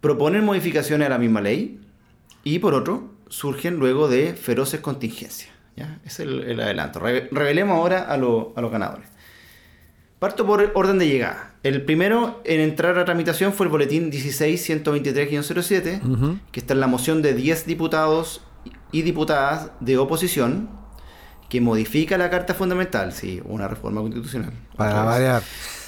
Proponen 0.00 0.44
modificaciones 0.44 1.06
a 1.06 1.10
la 1.10 1.18
misma 1.18 1.40
ley 1.40 1.80
y 2.44 2.58
por 2.58 2.74
otro, 2.74 3.14
surgen 3.28 3.76
luego 3.76 4.08
de 4.08 4.34
feroces 4.34 4.80
contingencias. 4.80 5.50
¿ya? 5.76 6.00
Es 6.04 6.20
el, 6.20 6.60
adelanto. 6.60 7.00
revelemos 7.00 7.76
ahora 7.76 8.02
a, 8.02 8.12
a, 8.14 8.16
los 8.16 8.70
ganadores. 8.70 9.08
Parto 10.18 10.46
por 10.46 10.72
orden 10.74 10.98
de 10.98 11.08
llegada. 11.08 11.54
El 11.62 11.82
primero 11.82 12.40
en 12.44 12.60
entrar 12.60 12.98
a 12.98 13.04
tramitación 13.04 13.52
fue 13.52 13.66
el 13.66 13.72
boletín 13.72 14.10
16-123-07, 14.10 16.40
que 16.50 16.60
está 16.60 16.72
en 16.74 16.80
la 16.80 16.86
moción 16.86 17.22
de 17.22 17.34
10 17.34 17.66
diputados 17.66 18.42
y 18.92 19.02
diputadas 19.02 19.70
de 19.80 19.98
oposición 19.98 20.70
que 21.48 21.60
modifica 21.60 22.18
la 22.18 22.30
Carta 22.30 22.54
Fundamental, 22.54 23.12
sí, 23.12 23.40
una 23.44 23.68
reforma 23.68 24.00
constitucional. 24.00 24.52
Para 24.76 25.02
variar. 25.02 25.42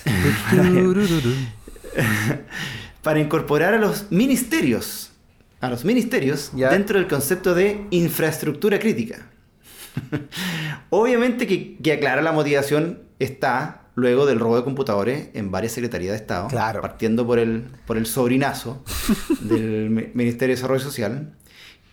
para 3.03 3.21
incorporar 3.21 3.75
a 3.75 3.79
los 3.79 4.11
ministerios, 4.11 5.11
a 5.61 5.69
los 5.69 5.85
ministerios, 5.85 6.53
dentro 6.55 6.99
del 6.99 7.09
concepto 7.09 7.55
de 7.55 7.87
infraestructura 7.91 8.79
crítica. 8.79 9.27
Obviamente 10.91 11.47
que, 11.47 11.77
que, 11.79 11.93
aclara 11.93 12.23
la 12.23 12.33
motivación 12.33 13.03
está 13.19 13.83
luego 13.95 14.27
del 14.27 14.39
robo 14.39 14.57
de 14.57 14.65
computadores 14.65 15.29
en 15.35 15.51
varias 15.51 15.73
secretarías 15.73 16.13
de 16.13 16.19
Estado, 16.19 16.49
claro. 16.49 16.81
partiendo 16.81 17.27
por 17.27 17.41
el, 17.41 17.65
por 17.85 17.97
el 17.97 18.07
sobrinazo 18.07 18.85
del 19.41 19.91
Ministerio 20.15 20.55
de 20.55 20.57
Desarrollo 20.57 20.81
Social. 20.81 21.35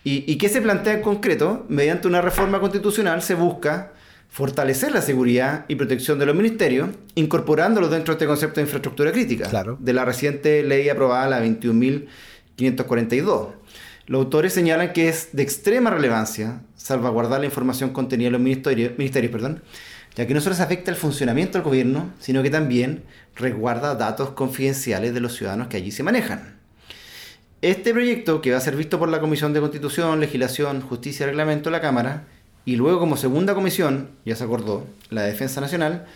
¿Y, 0.08 0.36
qué 0.36 0.48
se 0.48 0.62
plantea 0.62 0.92
en 0.92 1.02
concreto? 1.02 1.66
Mediante 1.68 2.06
una 2.06 2.22
reforma 2.22 2.60
constitucional 2.60 3.22
se 3.22 3.34
busca 3.34 3.92
fortalecer 4.28 4.92
la 4.92 5.02
seguridad 5.02 5.64
y 5.66 5.74
protección 5.74 6.20
de 6.20 6.26
los 6.26 6.36
ministerios, 6.36 6.90
incorporándolos 7.16 7.90
dentro 7.90 8.14
de 8.14 8.18
este 8.18 8.26
concepto 8.28 8.60
de 8.60 8.66
infraestructura 8.66 9.10
crítica, 9.10 9.50
de 9.80 9.92
la 9.92 10.04
reciente 10.04 10.62
ley 10.62 10.88
aprobada, 10.88 11.28
la 11.28 11.44
21.542. 11.44 13.48
Los 14.06 14.18
autores 14.20 14.52
señalan 14.52 14.92
que 14.92 15.08
es 15.08 15.30
de 15.32 15.42
extrema 15.42 15.90
relevancia 15.90 16.60
salvaguardar 16.76 17.40
la 17.40 17.46
información 17.46 17.90
contenida 17.90 18.28
en 18.28 18.34
los 18.34 18.42
ministerios, 18.42 18.96
ministerios 18.98 19.32
perdón, 19.32 19.64
ya 20.14 20.28
que 20.28 20.34
no 20.34 20.40
solo 20.40 20.54
se 20.54 20.62
afecta 20.62 20.92
el 20.92 20.96
funcionamiento 20.96 21.58
del 21.58 21.64
gobierno, 21.64 22.12
sino 22.20 22.44
que 22.44 22.50
también 22.50 23.02
resguarda 23.34 23.96
datos 23.96 24.30
confidenciales 24.30 25.14
de 25.14 25.20
los 25.20 25.34
ciudadanos 25.34 25.66
que 25.66 25.78
allí 25.78 25.90
se 25.90 26.04
manejan. 26.04 26.55
Este 27.66 27.92
proyecto, 27.92 28.40
que 28.40 28.52
va 28.52 28.58
a 28.58 28.60
ser 28.60 28.76
visto 28.76 28.96
por 28.96 29.08
la 29.08 29.18
Comisión 29.18 29.52
de 29.52 29.58
Constitución, 29.58 30.20
Legislación, 30.20 30.80
Justicia 30.80 31.24
y 31.24 31.26
Reglamento 31.26 31.68
de 31.68 31.72
la 31.72 31.80
Cámara, 31.80 32.22
y 32.64 32.76
luego 32.76 33.00
como 33.00 33.16
segunda 33.16 33.56
comisión, 33.56 34.10
ya 34.24 34.36
se 34.36 34.44
acordó, 34.44 34.86
la 35.10 35.22
Defensa 35.22 35.60
Nacional, 35.60 36.06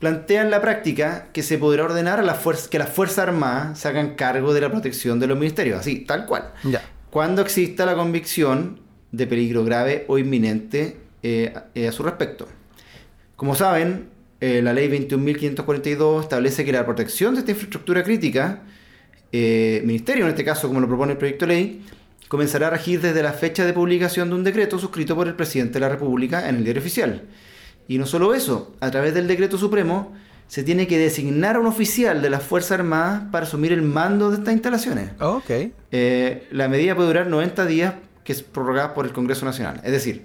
plantea 0.00 0.42
en 0.42 0.50
la 0.50 0.60
práctica 0.60 1.28
que 1.32 1.44
se 1.44 1.56
podrá 1.56 1.84
ordenar 1.84 2.18
a 2.18 2.22
la 2.22 2.36
que 2.68 2.80
las 2.80 2.88
Fuerzas 2.88 3.18
Armadas 3.20 3.78
se 3.78 3.86
hagan 3.86 4.16
cargo 4.16 4.52
de 4.52 4.60
la 4.60 4.72
protección 4.72 5.20
de 5.20 5.28
los 5.28 5.38
ministerios, 5.38 5.78
así, 5.78 6.00
tal 6.00 6.26
cual. 6.26 6.52
Ya. 6.64 6.82
Cuando 7.10 7.42
exista 7.42 7.86
la 7.86 7.94
convicción 7.94 8.80
de 9.12 9.28
peligro 9.28 9.64
grave 9.64 10.04
o 10.08 10.18
inminente 10.18 10.96
eh, 11.22 11.54
eh, 11.76 11.86
a 11.86 11.92
su 11.92 12.02
respecto. 12.02 12.48
Como 13.36 13.54
saben, 13.54 14.08
eh, 14.40 14.62
la 14.62 14.72
ley 14.72 14.88
21.542 14.88 16.22
establece 16.22 16.64
que 16.64 16.72
la 16.72 16.84
protección 16.84 17.34
de 17.34 17.40
esta 17.42 17.52
infraestructura 17.52 18.02
crítica 18.02 18.64
eh, 19.32 19.82
ministerio, 19.84 20.24
en 20.24 20.30
este 20.30 20.44
caso 20.44 20.68
como 20.68 20.80
lo 20.80 20.86
propone 20.86 21.12
el 21.12 21.18
proyecto 21.18 21.46
de 21.46 21.54
ley, 21.54 21.84
comenzará 22.28 22.68
a 22.68 22.70
regir 22.70 23.00
desde 23.00 23.22
la 23.22 23.32
fecha 23.32 23.64
de 23.64 23.72
publicación 23.72 24.28
de 24.28 24.34
un 24.34 24.44
decreto 24.44 24.78
suscrito 24.78 25.16
por 25.16 25.26
el 25.26 25.34
presidente 25.34 25.74
de 25.74 25.80
la 25.80 25.88
República 25.88 26.48
en 26.48 26.56
el 26.56 26.64
diario 26.64 26.80
oficial. 26.80 27.22
Y 27.88 27.98
no 27.98 28.06
solo 28.06 28.34
eso, 28.34 28.74
a 28.80 28.90
través 28.90 29.14
del 29.14 29.26
decreto 29.26 29.56
supremo 29.56 30.12
se 30.46 30.62
tiene 30.62 30.86
que 30.86 30.98
designar 30.98 31.56
a 31.56 31.60
un 31.60 31.66
oficial 31.66 32.22
de 32.22 32.30
las 32.30 32.42
Fuerzas 32.42 32.72
Armadas 32.72 33.24
para 33.30 33.46
asumir 33.46 33.72
el 33.72 33.82
mando 33.82 34.30
de 34.30 34.38
estas 34.38 34.54
instalaciones. 34.54 35.10
Oh. 35.20 35.42
Eh, 35.48 36.46
la 36.50 36.68
medida 36.68 36.94
puede 36.94 37.08
durar 37.08 37.26
90 37.26 37.66
días, 37.66 37.94
que 38.24 38.32
es 38.32 38.42
prorrogada 38.42 38.94
por 38.94 39.04
el 39.04 39.12
Congreso 39.12 39.44
Nacional. 39.44 39.80
Es 39.84 39.92
decir, 39.92 40.24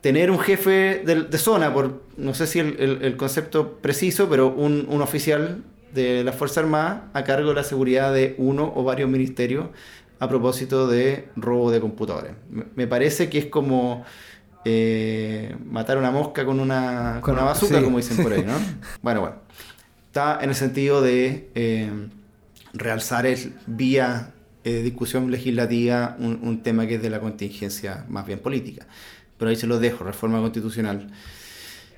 tener 0.00 0.30
un 0.30 0.38
jefe 0.38 1.02
de, 1.04 1.38
zona, 1.38 1.74
por 1.74 2.02
no 2.16 2.34
sé 2.34 2.46
si 2.46 2.60
el, 2.60 3.16
concepto 3.16 3.78
preciso, 3.78 4.28
pero 4.28 4.48
un, 4.48 4.86
un 4.88 5.02
oficial 5.02 5.62
de 5.92 6.24
la 6.24 6.32
Fuerza 6.32 6.60
Armada 6.60 7.10
a 7.12 7.24
cargo 7.24 7.50
de 7.50 7.54
la 7.54 7.64
seguridad 7.64 8.12
de 8.12 8.34
uno 8.38 8.72
o 8.74 8.84
varios 8.84 9.10
ministerios 9.10 9.66
a 10.18 10.28
propósito 10.28 10.86
de 10.86 11.28
robo 11.36 11.70
de 11.70 11.80
computadores. 11.80 12.32
Me 12.74 12.86
parece 12.86 13.30
que 13.30 13.38
es 13.38 13.46
como 13.46 14.04
eh, 14.64 15.56
matar 15.64 15.96
una 15.96 16.10
mosca 16.10 16.44
con 16.44 16.60
una, 16.60 17.20
con 17.22 17.34
una 17.34 17.44
bazooka, 17.44 17.82
como 17.82 17.96
dicen 17.96 18.22
por 18.22 18.32
ahí, 18.32 18.44
¿no? 18.44 18.54
bueno, 19.02 19.20
bueno. 19.20 19.36
Está 20.06 20.40
en 20.42 20.50
el 20.50 20.56
sentido 20.56 21.00
de 21.02 21.50
eh, 21.54 21.90
realzar 22.74 23.26
el, 23.26 23.54
vía 23.66 24.34
eh, 24.64 24.82
discusión 24.82 25.30
legislativa 25.30 26.16
un, 26.18 26.40
un 26.42 26.62
tema 26.62 26.86
que 26.86 26.96
es 26.96 27.02
de 27.02 27.10
la 27.10 27.20
contingencia 27.20 28.04
más 28.08 28.26
bien 28.26 28.40
política. 28.40 28.86
Pero 29.38 29.48
ahí 29.48 29.56
se 29.56 29.66
lo 29.66 29.78
dejo, 29.78 30.04
reforma 30.04 30.40
constitucional 30.40 31.10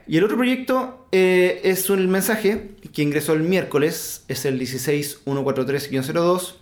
y 0.07 0.17
el 0.19 0.25
otro 0.25 0.37
proyecto 0.37 1.07
eh, 1.13 1.61
es 1.65 1.89
un 1.91 2.09
mensaje 2.11 2.71
que 2.93 3.03
ingresó 3.03 3.33
el 3.33 3.43
miércoles, 3.43 4.25
es 4.29 4.45
el 4.45 4.61
16143-02, 4.61 6.55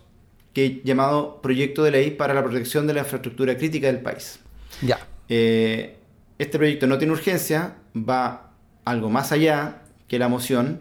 que 0.52 0.80
llamado 0.84 1.40
Proyecto 1.42 1.82
de 1.82 1.90
Ley 1.92 2.10
para 2.10 2.34
la 2.34 2.42
Protección 2.42 2.86
de 2.86 2.94
la 2.94 3.00
Infraestructura 3.00 3.56
Crítica 3.56 3.86
del 3.86 4.00
País. 4.00 4.40
Ya. 4.82 4.98
Eh, 5.28 5.96
este 6.38 6.58
proyecto 6.58 6.86
no 6.86 6.98
tiene 6.98 7.12
urgencia, 7.12 7.76
va 7.96 8.52
algo 8.84 9.10
más 9.10 9.32
allá 9.32 9.82
que 10.08 10.18
la 10.18 10.28
moción, 10.28 10.80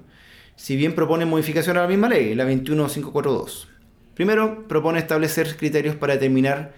si 0.56 0.76
bien 0.76 0.96
propone 0.96 1.26
modificación 1.26 1.78
a 1.78 1.82
la 1.82 1.88
misma 1.88 2.10
ley, 2.10 2.36
la 2.36 2.46
21542. 2.46 3.68
Primero, 4.16 4.68
propone 4.68 5.00
establecer 5.00 5.56
criterios 5.56 5.96
para 5.96 6.14
determinar 6.14 6.74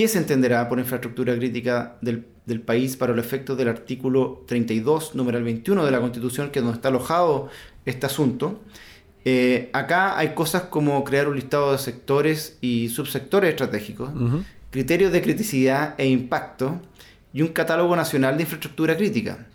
qué 0.00 0.08
se 0.08 0.18
entenderá 0.18 0.68
por 0.68 0.78
infraestructura 0.78 1.36
crítica 1.36 1.96
del 2.00 2.24
del 2.50 2.60
país 2.60 2.96
para 2.96 3.14
los 3.14 3.24
efectos 3.24 3.56
del 3.56 3.68
artículo 3.68 4.44
32, 4.46 5.14
número 5.14 5.42
21 5.42 5.84
de 5.84 5.90
la 5.90 6.00
Constitución, 6.00 6.50
que 6.50 6.58
es 6.58 6.64
donde 6.64 6.76
está 6.76 6.88
alojado 6.88 7.48
este 7.86 8.06
asunto, 8.06 8.60
Eh, 9.22 9.68
acá 9.74 10.16
hay 10.16 10.30
cosas 10.30 10.62
como 10.70 11.04
crear 11.04 11.28
un 11.28 11.36
listado 11.36 11.72
de 11.72 11.78
sectores 11.78 12.56
y 12.62 12.88
subsectores 12.88 13.50
estratégicos, 13.50 14.08
criterios 14.70 15.12
de 15.12 15.20
criticidad 15.20 15.94
e 15.98 16.06
impacto 16.08 16.80
y 17.34 17.42
un 17.42 17.48
catálogo 17.48 17.94
nacional 17.96 18.38
de 18.38 18.44
infraestructura 18.44 18.96
crítica. 18.96 19.46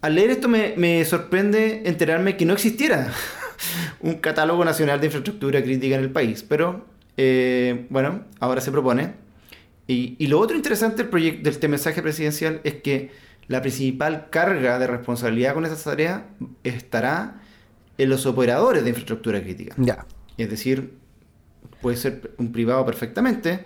Al 0.00 0.14
leer 0.14 0.30
esto 0.30 0.48
me, 0.48 1.04
sorprende 1.04 1.82
enterarme 1.86 2.36
que 2.36 2.46
no 2.46 2.52
existiera 2.52 3.12
un 4.00 4.14
catálogo 4.20 4.64
nacional 4.64 5.00
de 5.00 5.06
infraestructura 5.06 5.60
crítica 5.60 5.96
en 5.96 6.02
el 6.02 6.10
país, 6.10 6.44
pero 6.48 6.86
eh, 7.16 7.86
bueno, 7.90 8.26
ahora 8.38 8.60
se 8.60 8.70
propone. 8.70 9.23
Y, 9.86 10.26
lo 10.28 10.40
otro 10.40 10.56
interesante 10.56 10.98
del, 11.02 11.08
proyecto, 11.08 11.42
del 11.42 11.52
este 11.52 11.68
mensaje 11.68 12.00
presidencial 12.00 12.60
es 12.64 12.76
que 12.76 13.10
la 13.48 13.60
principal 13.60 14.28
carga 14.30 14.78
de 14.78 14.86
responsabilidad 14.86 15.54
con 15.54 15.66
esa 15.66 15.76
tarea 15.76 16.26
estará 16.62 17.42
en 17.98 18.08
los 18.08 18.24
operadores 18.26 18.82
de 18.82 18.90
infraestructura 18.90 19.42
crítica. 19.42 19.74
Ya. 19.76 20.06
Es 20.38 20.48
decir, 20.48 20.94
puede 21.82 21.96
ser 21.96 22.32
un 22.38 22.50
privado 22.50 22.84
perfectamente, 22.86 23.64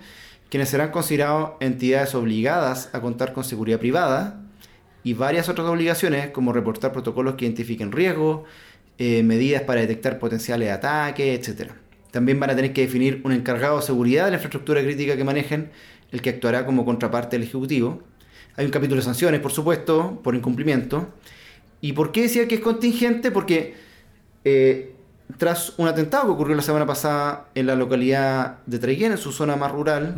quienes 0.51 0.69
serán 0.69 0.91
considerados 0.91 1.53
entidades 1.61 2.15
obligadas 2.15 2.91
a 2.93 3.01
contar 3.01 3.33
con 3.33 3.45
seguridad 3.45 3.79
privada 3.79 4.43
y 5.05 5.15
varias 5.15 5.49
otras 5.49 5.69
obligaciones 5.69 6.31
como 6.31 6.53
reportar 6.53 6.93
protocolos 6.93 7.37
que 7.37 7.45
identifiquen 7.45 7.93
riesgos, 7.93 8.43
eh, 8.99 9.23
medidas 9.23 9.63
para 9.63 9.81
detectar 9.81 10.19
potenciales 10.19 10.71
ataques, 10.71 11.49
etc. 11.49 11.71
También 12.11 12.41
van 12.41 12.51
a 12.51 12.57
tener 12.57 12.73
que 12.73 12.81
definir 12.81 13.21
un 13.25 13.33
encargado 13.33 13.77
de 13.77 13.87
seguridad 13.87 14.25
de 14.25 14.33
la 14.33 14.37
infraestructura 14.39 14.83
crítica 14.83 15.17
que 15.17 15.25
manejen, 15.25 15.71
el 16.11 16.23
que 16.23 16.31
actuará 16.31 16.65
como 16.67 16.85
contraparte 16.85 17.37
del 17.37 17.45
Ejecutivo. 17.47 18.03
Hay 18.57 18.65
un 18.65 18.71
capítulo 18.71 19.01
de 19.01 19.05
sanciones, 19.05 19.41
por 19.41 19.53
supuesto, 19.53 20.21
por 20.23 20.35
incumplimiento. 20.35 21.09
¿Y 21.81 21.93
por 21.93 22.13
qué 22.13 22.23
decía 22.23 22.49
que 22.49 22.57
es 22.57 22.61
contingente? 22.61 23.31
Porque 23.31 23.75
eh, 24.45 24.95
tras 25.37 25.75
un 25.79 25.87
atentado 25.87 26.25
que 26.25 26.31
ocurrió 26.33 26.57
la 26.57 26.63
semana 26.63 26.87
pasada 26.87 27.49
en 27.55 27.67
la 27.67 27.77
localidad 27.77 28.59
de 28.67 28.79
Traiguén, 28.79 29.13
en 29.13 29.19
su 29.19 29.33
zona 29.33 29.57
más 29.57 29.73
rural, 29.73 30.15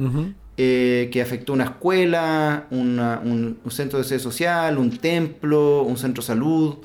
eh, 0.57 1.09
que 1.12 1.20
afectó 1.20 1.53
una 1.53 1.64
escuela, 1.64 2.66
un, 2.70 3.59
centro 3.70 3.98
de 3.98 4.05
sede 4.05 4.20
social, 4.20 4.79
un 4.79 4.96
templo, 4.98 5.83
un 5.83 5.96
centro 5.96 6.22
de 6.22 6.26
salud, 6.26 6.76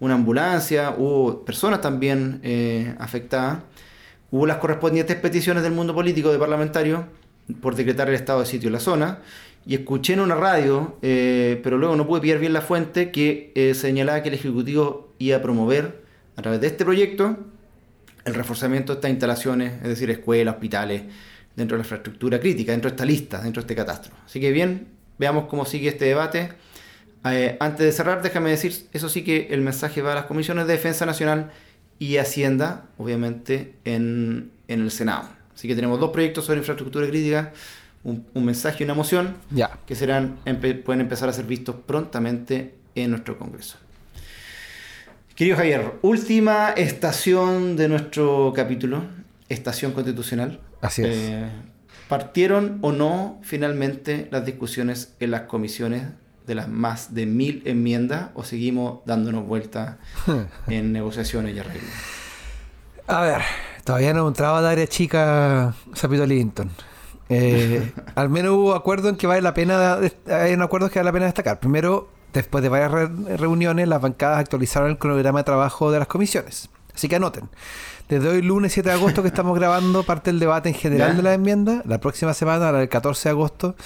una 0.00 0.14
ambulancia, 0.14 0.94
hubo 0.96 1.44
personas 1.44 1.80
también 1.80 2.40
eh, 2.42 2.94
afectadas. 2.98 3.58
Hubo 4.30 4.46
las 4.46 4.56
correspondientes 4.56 5.16
peticiones 5.16 5.62
del 5.62 5.72
mundo 5.72 5.94
político 5.94 6.32
de 6.32 6.38
parlamentario 6.38 7.06
por 7.60 7.76
decretar 7.76 8.08
el 8.08 8.14
estado 8.14 8.40
de 8.40 8.46
sitio 8.46 8.68
en 8.68 8.74
la 8.74 8.80
zona. 8.80 9.18
Y 9.66 9.74
escuché 9.74 10.12
en 10.12 10.20
una 10.20 10.34
radio, 10.34 10.98
pero 11.00 11.78
luego 11.78 11.96
no 11.96 12.06
pude 12.06 12.20
pillar 12.20 12.38
bien 12.38 12.52
la 12.52 12.60
fuente, 12.60 13.10
que 13.10 13.72
señalaba 13.74 14.22
que 14.22 14.28
el 14.28 14.34
Ejecutivo 14.34 15.14
iba 15.18 15.38
a 15.38 15.42
promover 15.42 16.02
a 16.36 16.42
través 16.42 16.60
de 16.60 16.66
este 16.66 16.84
proyecto 16.84 17.38
el 18.24 18.34
reforzamiento 18.34 18.92
de 18.92 18.98
estas 18.98 19.10
instalaciones, 19.10 19.74
es 19.82 19.88
decir, 19.88 20.10
escuelas, 20.10 20.54
hospitales, 20.54 21.02
dentro 21.56 21.76
de 21.76 21.82
la 21.82 21.84
infraestructura 21.84 22.40
crítica, 22.40 22.72
dentro 22.72 22.90
de 22.90 22.94
esta 22.94 23.04
lista, 23.04 23.42
dentro 23.42 23.60
de 23.62 23.64
este 23.64 23.74
catastro. 23.74 24.14
Así 24.24 24.40
que 24.40 24.50
bien, 24.50 24.88
veamos 25.18 25.46
cómo 25.46 25.64
sigue 25.64 25.88
este 25.88 26.06
debate. 26.06 26.50
Eh, 27.24 27.56
antes 27.60 27.86
de 27.86 27.92
cerrar, 27.92 28.22
déjame 28.22 28.50
decir, 28.50 28.74
eso 28.92 29.08
sí 29.08 29.22
que 29.22 29.48
el 29.50 29.60
mensaje 29.60 30.02
va 30.02 30.12
a 30.12 30.14
las 30.14 30.24
comisiones 30.24 30.66
de 30.66 30.74
Defensa 30.74 31.06
Nacional 31.06 31.52
y 31.98 32.16
Hacienda, 32.16 32.86
obviamente, 32.98 33.74
en, 33.84 34.50
el 34.68 34.90
Senado. 34.90 35.28
Así 35.54 35.68
que 35.68 35.74
tenemos 35.74 36.00
dos 36.00 36.10
proyectos 36.10 36.44
sobre 36.44 36.58
infraestructura 36.58 37.06
crítica, 37.06 37.52
un, 38.02 38.26
mensaje 38.34 38.78
y 38.80 38.84
una 38.84 38.94
moción, 38.94 39.36
que 39.86 39.94
serán, 39.94 40.38
pueden 40.84 41.00
empezar 41.00 41.28
a 41.28 41.32
ser 41.32 41.46
vistos 41.46 41.76
prontamente 41.86 42.74
en 42.94 43.10
nuestro 43.10 43.38
Congreso. 43.38 43.78
Querido 45.34 45.56
Javier, 45.56 45.94
última 46.02 46.70
estación 46.70 47.76
de 47.76 47.88
nuestro 47.88 48.52
capítulo, 48.54 49.02
estación 49.48 49.92
constitucional. 49.92 50.60
Así 50.80 51.02
es. 51.02 51.16
Eh, 51.16 51.48
¿Partieron 52.08 52.78
o 52.82 52.92
no 52.92 53.40
finalmente 53.42 54.28
las 54.30 54.44
discusiones 54.44 55.14
en 55.18 55.30
las 55.32 55.42
comisiones 55.42 56.04
de 56.46 56.54
las 56.54 56.68
más 56.68 57.14
de 57.14 57.26
mil 57.26 57.62
enmiendas 57.64 58.30
o 58.34 58.44
seguimos 58.44 59.00
dándonos 59.06 59.46
vueltas 59.46 59.96
en 60.68 60.92
negociaciones 60.92 61.56
y 61.56 61.58
arreglos? 61.58 61.90
A 63.06 63.22
ver, 63.22 63.42
todavía 63.84 64.14
no 64.14 64.26
entraba 64.26 64.62
de 64.62 64.68
área 64.68 64.86
chica 64.86 65.74
Sapito 65.94 66.26
Linton. 66.26 66.70
Eh, 67.28 67.92
al 68.14 68.28
menos 68.28 68.52
hubo 68.52 68.74
acuerdo 68.74 69.08
en 69.08 69.16
que 69.16 69.26
vale 69.26 69.42
la 69.42 69.54
pena, 69.54 69.98
hay 70.26 70.54
un 70.54 70.62
acuerdo 70.62 70.90
que 70.90 70.98
vale 70.98 71.08
la 71.08 71.12
pena 71.12 71.26
destacar. 71.26 71.60
Primero, 71.60 72.08
Después 72.34 72.62
de 72.62 72.68
varias 72.68 72.90
reuniones, 73.38 73.86
las 73.86 74.02
bancadas 74.02 74.40
actualizaron 74.40 74.90
el 74.90 74.98
cronograma 74.98 75.38
de 75.38 75.44
trabajo 75.44 75.92
de 75.92 76.00
las 76.00 76.08
comisiones. 76.08 76.68
Así 76.92 77.08
que 77.08 77.14
anoten. 77.14 77.48
Desde 78.08 78.28
hoy, 78.28 78.42
lunes 78.42 78.72
7 78.72 78.90
de 78.90 78.94
agosto, 78.94 79.22
que 79.22 79.28
estamos 79.28 79.58
grabando, 79.58 80.02
parte 80.02 80.28
el 80.28 80.38
debate 80.38 80.68
en 80.68 80.74
general 80.74 81.16
de 81.16 81.22
la 81.22 81.32
enmienda. 81.32 81.80
La 81.86 82.00
próxima 82.00 82.34
semana, 82.34 82.70
la 82.70 82.78
del 82.80 82.90
14 82.90 83.28
de 83.28 83.30
agosto, 83.30 83.76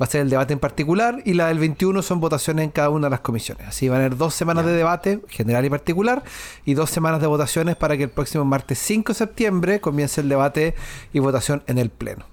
va 0.00 0.06
a 0.06 0.08
ser 0.08 0.22
el 0.22 0.30
debate 0.30 0.52
en 0.52 0.58
particular. 0.58 1.22
Y 1.24 1.34
la 1.34 1.46
del 1.46 1.60
21 1.60 2.02
son 2.02 2.18
votaciones 2.18 2.64
en 2.64 2.70
cada 2.72 2.90
una 2.90 3.06
de 3.06 3.10
las 3.10 3.20
comisiones. 3.20 3.68
Así 3.68 3.88
van 3.88 3.98
a 3.98 4.06
haber 4.06 4.16
dos 4.16 4.34
semanas 4.34 4.66
de 4.66 4.72
debate, 4.72 5.20
general 5.28 5.64
y 5.64 5.70
particular, 5.70 6.24
y 6.64 6.74
dos 6.74 6.90
semanas 6.90 7.20
de 7.20 7.28
votaciones 7.28 7.76
para 7.76 7.96
que 7.96 8.02
el 8.04 8.10
próximo 8.10 8.44
martes 8.44 8.80
5 8.80 9.12
de 9.12 9.16
septiembre 9.16 9.80
comience 9.80 10.22
el 10.22 10.28
debate 10.28 10.74
y 11.12 11.20
votación 11.20 11.62
en 11.68 11.78
el 11.78 11.90
Pleno. 11.90 12.26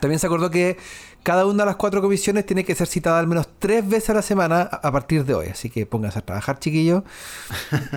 También 0.00 0.18
se 0.18 0.26
acordó 0.26 0.50
que 0.50 0.76
cada 1.22 1.46
una 1.46 1.64
de 1.64 1.66
las 1.66 1.76
cuatro 1.76 2.00
comisiones 2.00 2.46
tiene 2.46 2.64
que 2.64 2.74
ser 2.74 2.86
citada 2.86 3.18
al 3.18 3.26
menos 3.26 3.48
tres 3.58 3.86
veces 3.88 4.10
a 4.10 4.14
la 4.14 4.22
semana 4.22 4.62
a 4.62 4.92
partir 4.92 5.24
de 5.24 5.34
hoy. 5.34 5.48
Así 5.48 5.70
que 5.70 5.86
pónganse 5.86 6.18
a 6.20 6.22
trabajar, 6.22 6.58
chiquillos. 6.58 7.02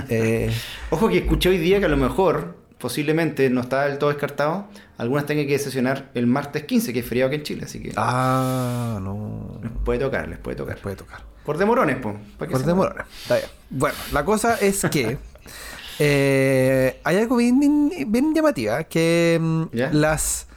Eh, 0.10 0.52
Ojo 0.90 1.08
que 1.08 1.20
escuché 1.20 1.50
hoy 1.50 1.58
día 1.58 1.80
que 1.80 1.86
a 1.86 1.90
lo 1.90 1.98
mejor, 1.98 2.58
posiblemente, 2.78 3.50
no 3.50 3.62
está 3.62 3.86
del 3.86 3.98
todo 3.98 4.10
descartado, 4.10 4.68
algunas 4.98 5.26
tengan 5.26 5.48
que 5.48 5.58
sesionar 5.58 6.12
el 6.14 6.28
martes 6.28 6.64
15, 6.64 6.92
que 6.94 7.00
es 7.00 7.06
feriado 7.06 7.28
aquí 7.28 7.38
en 7.38 7.44
Chile. 7.44 7.62
Así 7.66 7.82
que. 7.82 7.94
Ah, 7.96 9.00
no. 9.02 9.60
Les 9.62 9.72
puede 9.84 10.00
tocar, 10.00 10.28
les 10.28 10.40
puede 10.40 10.58
tocar. 10.58 10.76
Les 10.76 10.84
puede 10.84 10.96
tocar. 10.96 11.22
Por 11.46 11.58
demorones, 11.58 11.98
pues. 12.02 12.16
Por 12.38 12.64
demorones. 12.64 13.06
Está 13.22 13.36
bien. 13.36 13.48
Bueno, 13.70 13.96
la 14.12 14.26
cosa 14.26 14.56
es 14.56 14.86
que. 14.92 15.18
Eh, 16.04 17.00
hay 17.04 17.18
algo 17.18 17.36
bien, 17.36 17.92
bien 18.08 18.34
llamativa, 18.34 18.86
que 18.86 19.38
mm, 19.40 19.66
las 19.92 20.48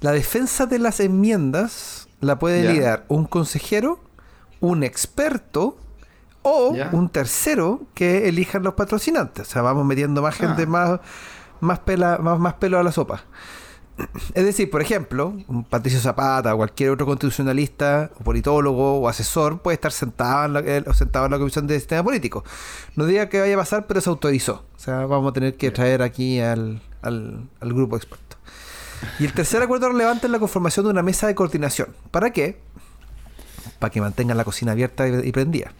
la 0.00 0.12
defensa 0.12 0.66
de 0.66 0.78
las 0.78 1.00
enmiendas 1.00 2.08
la 2.20 2.38
puede 2.38 2.72
liderar 2.72 3.04
un 3.08 3.24
consejero, 3.24 4.00
un 4.60 4.82
experto 4.82 5.78
o 6.42 6.74
un 6.92 7.08
tercero 7.08 7.82
que 7.94 8.28
elijan 8.28 8.62
los 8.62 8.74
patrocinantes. 8.74 9.48
O 9.48 9.50
sea, 9.50 9.62
vamos 9.62 9.84
metiendo 9.84 10.22
más 10.22 10.34
gente, 10.34 10.62
ah. 10.62 10.66
más, 10.66 11.00
más, 11.60 11.78
pela, 11.80 12.18
más, 12.18 12.38
más 12.38 12.54
pelo 12.54 12.78
a 12.78 12.82
la 12.82 12.92
sopa. 12.92 13.24
Es 14.34 14.44
decir, 14.44 14.70
por 14.70 14.80
ejemplo, 14.80 15.34
un 15.46 15.64
Patricio 15.64 16.00
Zapata 16.00 16.54
o 16.54 16.56
cualquier 16.56 16.90
otro 16.90 17.04
constitucionalista 17.04 18.10
o 18.18 18.24
politólogo 18.24 19.00
o 19.00 19.08
asesor 19.08 19.60
puede 19.60 19.74
estar 19.74 19.92
sentado 19.92 20.46
en 20.46 20.52
la, 20.54 20.60
eh, 20.60 20.84
sentado 20.94 21.26
en 21.26 21.32
la 21.32 21.38
Comisión 21.38 21.66
de 21.66 21.78
Sistema 21.78 22.02
Político. 22.02 22.44
No 22.96 23.04
diga 23.04 23.28
que 23.28 23.40
vaya 23.40 23.54
a 23.54 23.58
pasar, 23.58 23.86
pero 23.86 24.00
se 24.00 24.08
autorizó. 24.08 24.64
O 24.74 24.78
sea, 24.78 25.06
vamos 25.06 25.30
a 25.30 25.32
tener 25.34 25.56
que 25.56 25.70
traer 25.70 26.00
aquí 26.00 26.40
al, 26.40 26.80
al, 27.02 27.48
al 27.60 27.72
grupo 27.74 27.96
experto. 27.96 28.29
Y 29.18 29.24
el 29.24 29.32
tercer 29.32 29.62
acuerdo 29.62 29.88
relevante 29.88 30.26
es 30.26 30.30
la 30.30 30.38
conformación 30.38 30.86
de 30.86 30.90
una 30.90 31.02
mesa 31.02 31.26
de 31.26 31.34
coordinación. 31.34 31.88
¿Para 32.10 32.30
qué? 32.30 32.58
Para 33.78 33.90
que 33.90 34.00
mantengan 34.00 34.36
la 34.36 34.44
cocina 34.44 34.72
abierta 34.72 35.08
y, 35.08 35.32
prendida. 35.32 35.72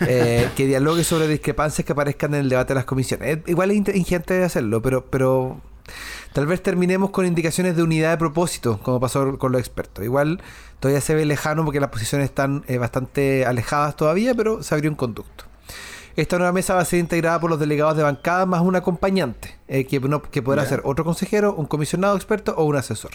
Eh, 0.00 0.48
que 0.56 0.66
dialogue 0.66 1.04
sobre 1.04 1.28
discrepancias 1.28 1.84
que 1.84 1.92
aparezcan 1.92 2.34
en 2.34 2.40
el 2.40 2.48
debate 2.48 2.68
de 2.68 2.76
las 2.76 2.84
comisiones. 2.84 3.38
igual 3.46 3.70
es 3.70 3.94
ingente 3.94 4.42
hacerlo, 4.42 4.80
pero, 4.80 5.04
pero 5.06 5.60
tal 6.32 6.46
vez 6.46 6.62
terminemos 6.62 7.10
con 7.10 7.26
indicaciones 7.26 7.76
de 7.76 7.82
unidad 7.82 8.10
de 8.10 8.16
propósito, 8.16 8.80
como 8.82 9.00
pasó 9.00 9.38
con 9.38 9.52
los 9.52 9.60
expertos. 9.60 10.04
Igual 10.04 10.42
todavía 10.80 11.00
se 11.00 11.14
ve 11.14 11.24
lejano 11.26 11.64
porque 11.64 11.80
las 11.80 11.90
posiciones 11.90 12.26
están 12.26 12.64
eh, 12.66 12.78
bastante 12.78 13.44
alejadas 13.44 13.96
todavía, 13.96 14.34
pero 14.34 14.62
se 14.62 14.74
abrió 14.74 14.90
un 14.90 14.96
conducto. 14.96 15.44
Esta 16.16 16.38
nueva 16.38 16.52
mesa 16.52 16.74
va 16.74 16.80
a 16.80 16.84
ser 16.84 17.00
integrada 17.00 17.40
por 17.40 17.50
los 17.50 17.58
delegados 17.58 17.96
de 17.96 18.04
bancada 18.04 18.46
más 18.46 18.60
un 18.60 18.76
acompañante, 18.76 19.56
eh, 19.66 19.84
que, 19.84 20.00
que 20.30 20.42
podrá 20.42 20.64
ser 20.64 20.80
otro 20.84 21.04
consejero, 21.04 21.54
un 21.54 21.66
comisionado 21.66 22.14
experto 22.14 22.54
o 22.56 22.64
un 22.64 22.76
asesor. 22.76 23.10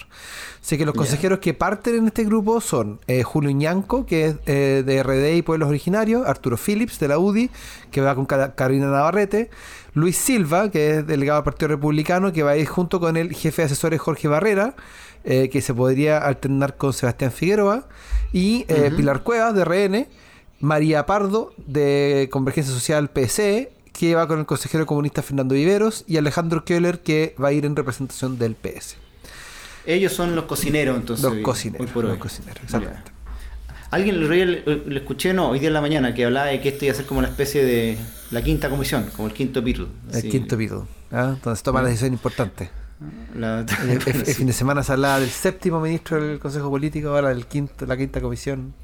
Así 0.61 0.77
que 0.77 0.85
los 0.85 0.93
consejeros 0.93 1.39
que 1.39 1.53
parten 1.53 1.95
en 1.95 2.07
este 2.07 2.25
grupo 2.25 2.59
son 2.59 2.99
eh, 3.07 3.23
Julio 3.23 3.51
Iñanco, 3.51 4.05
que 4.05 4.25
es 4.25 4.35
eh, 4.47 4.83
de 4.85 5.01
RD 5.01 5.37
y 5.37 5.41
Pueblos 5.43 5.69
Originarios, 5.69 6.27
Arturo 6.27 6.57
Phillips, 6.57 6.99
de 6.99 7.07
la 7.07 7.19
UDI, 7.19 7.49
que 7.89 8.01
va 8.01 8.15
con 8.15 8.25
Carolina 8.25 8.87
Navarrete, 8.87 9.49
Luis 9.93 10.17
Silva, 10.17 10.69
que 10.69 10.97
es 10.97 11.07
delegado 11.07 11.39
del 11.39 11.45
Partido 11.45 11.69
Republicano, 11.69 12.33
que 12.33 12.43
va 12.43 12.51
a 12.51 12.57
ir 12.57 12.67
junto 12.67 12.99
con 12.99 13.15
el 13.15 13.33
jefe 13.33 13.61
de 13.61 13.67
asesores 13.67 14.01
Jorge 14.01 14.27
Barrera, 14.27 14.75
que 15.23 15.61
se 15.61 15.73
podría 15.73 16.17
alternar 16.17 16.77
con 16.77 16.93
Sebastián 16.93 17.31
Figueroa, 17.31 17.87
y 18.31 18.63
Pilar 18.95 19.21
Cuevas, 19.23 19.53
de 19.53 19.65
RN, 19.65 20.07
María 20.59 21.05
Pardo, 21.05 21.53
de 21.57 22.27
Convergencia 22.31 22.73
Social 22.73 23.09
PSE, 23.09 23.71
que 23.93 24.15
va 24.15 24.27
con 24.27 24.39
el 24.39 24.45
consejero 24.45 24.85
comunista 24.85 25.21
Fernando 25.21 25.55
Viveros, 25.55 26.03
y 26.07 26.17
Alejandro 26.17 26.63
Keller, 26.65 26.99
que 26.99 27.35
va 27.41 27.49
a 27.49 27.51
ir 27.53 27.65
en 27.65 27.75
representación 27.75 28.37
del 28.37 28.55
PS. 28.55 28.95
Ellos 29.85 30.13
son 30.13 30.35
los 30.35 30.45
cocineros, 30.45 30.97
entonces. 30.97 31.23
Los 31.23 31.35
cocineros. 31.41 31.89
Los 31.95 32.17
cocineros, 32.17 32.63
exactamente. 32.63 33.11
Alguien 33.91 34.29
le, 34.29 34.97
escuché, 34.97 35.33
no, 35.33 35.49
hoy 35.49 35.59
día 35.59 35.69
en 35.69 35.73
la 35.73 35.81
mañana, 35.81 36.13
que 36.13 36.23
hablaba 36.25 36.47
de 36.47 36.61
que 36.61 36.69
esto 36.69 36.85
iba 36.85 36.93
a 36.93 36.95
ser 36.97 37.05
como 37.07 37.19
una 37.19 37.29
especie 37.29 37.65
de 37.65 37.97
la 38.29 38.43
quinta 38.43 38.69
comisión, 38.69 39.09
como 39.15 39.27
el 39.29 39.33
quinto 39.33 39.61
Beatle. 39.63 39.87
El 40.13 40.29
quinto 40.29 40.55
Beatle. 40.57 40.81
¿ah? 41.11 41.35
se 41.55 41.63
toma 41.63 41.81
la 41.81 41.87
decisión 41.89 42.13
importante. 42.13 42.69
La- 43.35 43.61
El, 43.83 43.89
el- 43.89 44.07
el 44.07 44.25
fin 44.35 44.45
de 44.45 44.53
semana 44.53 44.83
se 44.83 44.91
hablaba 44.91 45.19
del 45.19 45.29
séptimo 45.29 45.79
ministro 45.79 46.23
del 46.23 46.37
Consejo 46.39 46.69
Político, 46.69 47.09
ahora 47.09 47.29
del 47.29 47.47
quinto, 47.47 47.85
la 47.87 47.97
quinta 47.97 48.21
comisión. 48.21 48.75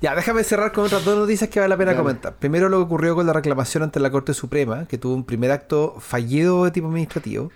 ya, 0.00 0.14
déjame 0.14 0.44
cerrar 0.44 0.72
con 0.72 0.84
otras 0.84 1.04
dos 1.04 1.18
noticias 1.18 1.50
que 1.50 1.60
vale 1.60 1.70
la 1.70 1.76
pena 1.76 1.92
Dale. 1.92 2.02
comentar. 2.02 2.34
Primero, 2.34 2.68
lo 2.68 2.78
que 2.78 2.84
ocurrió 2.84 3.14
con 3.14 3.26
la 3.26 3.32
reclamación 3.32 3.82
ante 3.82 4.00
la 4.00 4.10
Corte 4.10 4.34
Suprema, 4.34 4.86
que 4.86 4.98
tuvo 4.98 5.14
un 5.14 5.24
primer 5.24 5.50
acto 5.50 5.96
fallido 6.00 6.64
de 6.64 6.70
tipo 6.70 6.86
administrativo, 6.86 7.50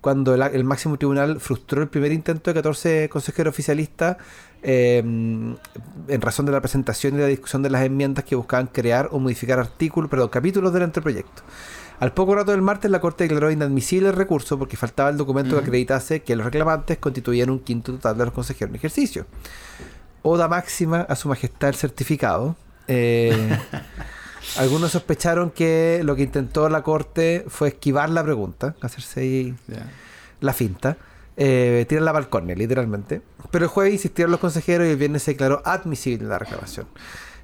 cuando 0.00 0.34
el, 0.34 0.42
el 0.42 0.64
máximo 0.64 0.96
tribunal 0.96 1.40
frustró 1.40 1.82
el 1.82 1.88
primer 1.88 2.12
intento 2.12 2.50
de 2.50 2.54
14 2.54 3.08
consejeros 3.08 3.52
oficialistas 3.52 4.16
eh, 4.62 4.98
en 4.98 6.20
razón 6.20 6.46
de 6.46 6.52
la 6.52 6.60
presentación 6.60 7.14
y 7.14 7.18
la 7.18 7.26
discusión 7.26 7.62
de 7.62 7.70
las 7.70 7.84
enmiendas 7.84 8.24
que 8.24 8.34
buscaban 8.34 8.66
crear 8.66 9.08
o 9.12 9.18
modificar 9.18 9.58
artículos, 9.58 10.10
perdón, 10.10 10.28
capítulos 10.28 10.72
del 10.72 10.84
anteproyecto. 10.84 11.42
Al 12.00 12.12
poco 12.12 12.34
rato 12.34 12.52
del 12.52 12.62
martes, 12.62 12.90
la 12.90 13.00
Corte 13.00 13.24
declaró 13.24 13.50
inadmisible 13.50 14.08
el 14.08 14.14
recurso 14.14 14.56
porque 14.56 14.76
faltaba 14.76 15.10
el 15.10 15.16
documento 15.16 15.56
que 15.56 15.62
acreditase 15.62 16.22
que 16.22 16.36
los 16.36 16.44
reclamantes 16.44 16.98
constituían 16.98 17.50
un 17.50 17.58
quinto 17.58 17.92
total 17.92 18.16
de 18.16 18.24
los 18.26 18.34
consejeros 18.34 18.70
en 18.70 18.76
ejercicio. 18.76 19.26
Oda 20.28 20.46
máxima 20.46 21.00
a 21.00 21.16
su 21.16 21.28
majestad 21.28 21.70
el 21.70 21.74
certificado. 21.74 22.56
Eh, 22.86 23.58
algunos 24.58 24.92
sospecharon 24.92 25.50
que 25.50 26.02
lo 26.04 26.16
que 26.16 26.22
intentó 26.22 26.68
la 26.68 26.82
Corte 26.82 27.44
fue 27.48 27.68
esquivar 27.68 28.10
la 28.10 28.22
pregunta, 28.22 28.74
hacerse 28.82 29.20
ahí 29.20 29.54
la 30.40 30.52
finta, 30.52 30.98
eh, 31.36 31.86
tirar 31.88 32.04
la 32.04 32.12
balcón, 32.12 32.46
literalmente. 32.46 33.22
Pero 33.50 33.64
el 33.64 33.70
jueves 33.70 33.94
insistieron 33.94 34.30
los 34.30 34.40
consejeros 34.40 34.86
y 34.86 34.90
el 34.90 34.96
viernes 34.96 35.22
se 35.22 35.30
declaró 35.30 35.62
admisible 35.64 36.28
la 36.28 36.38
reclamación. 36.38 36.86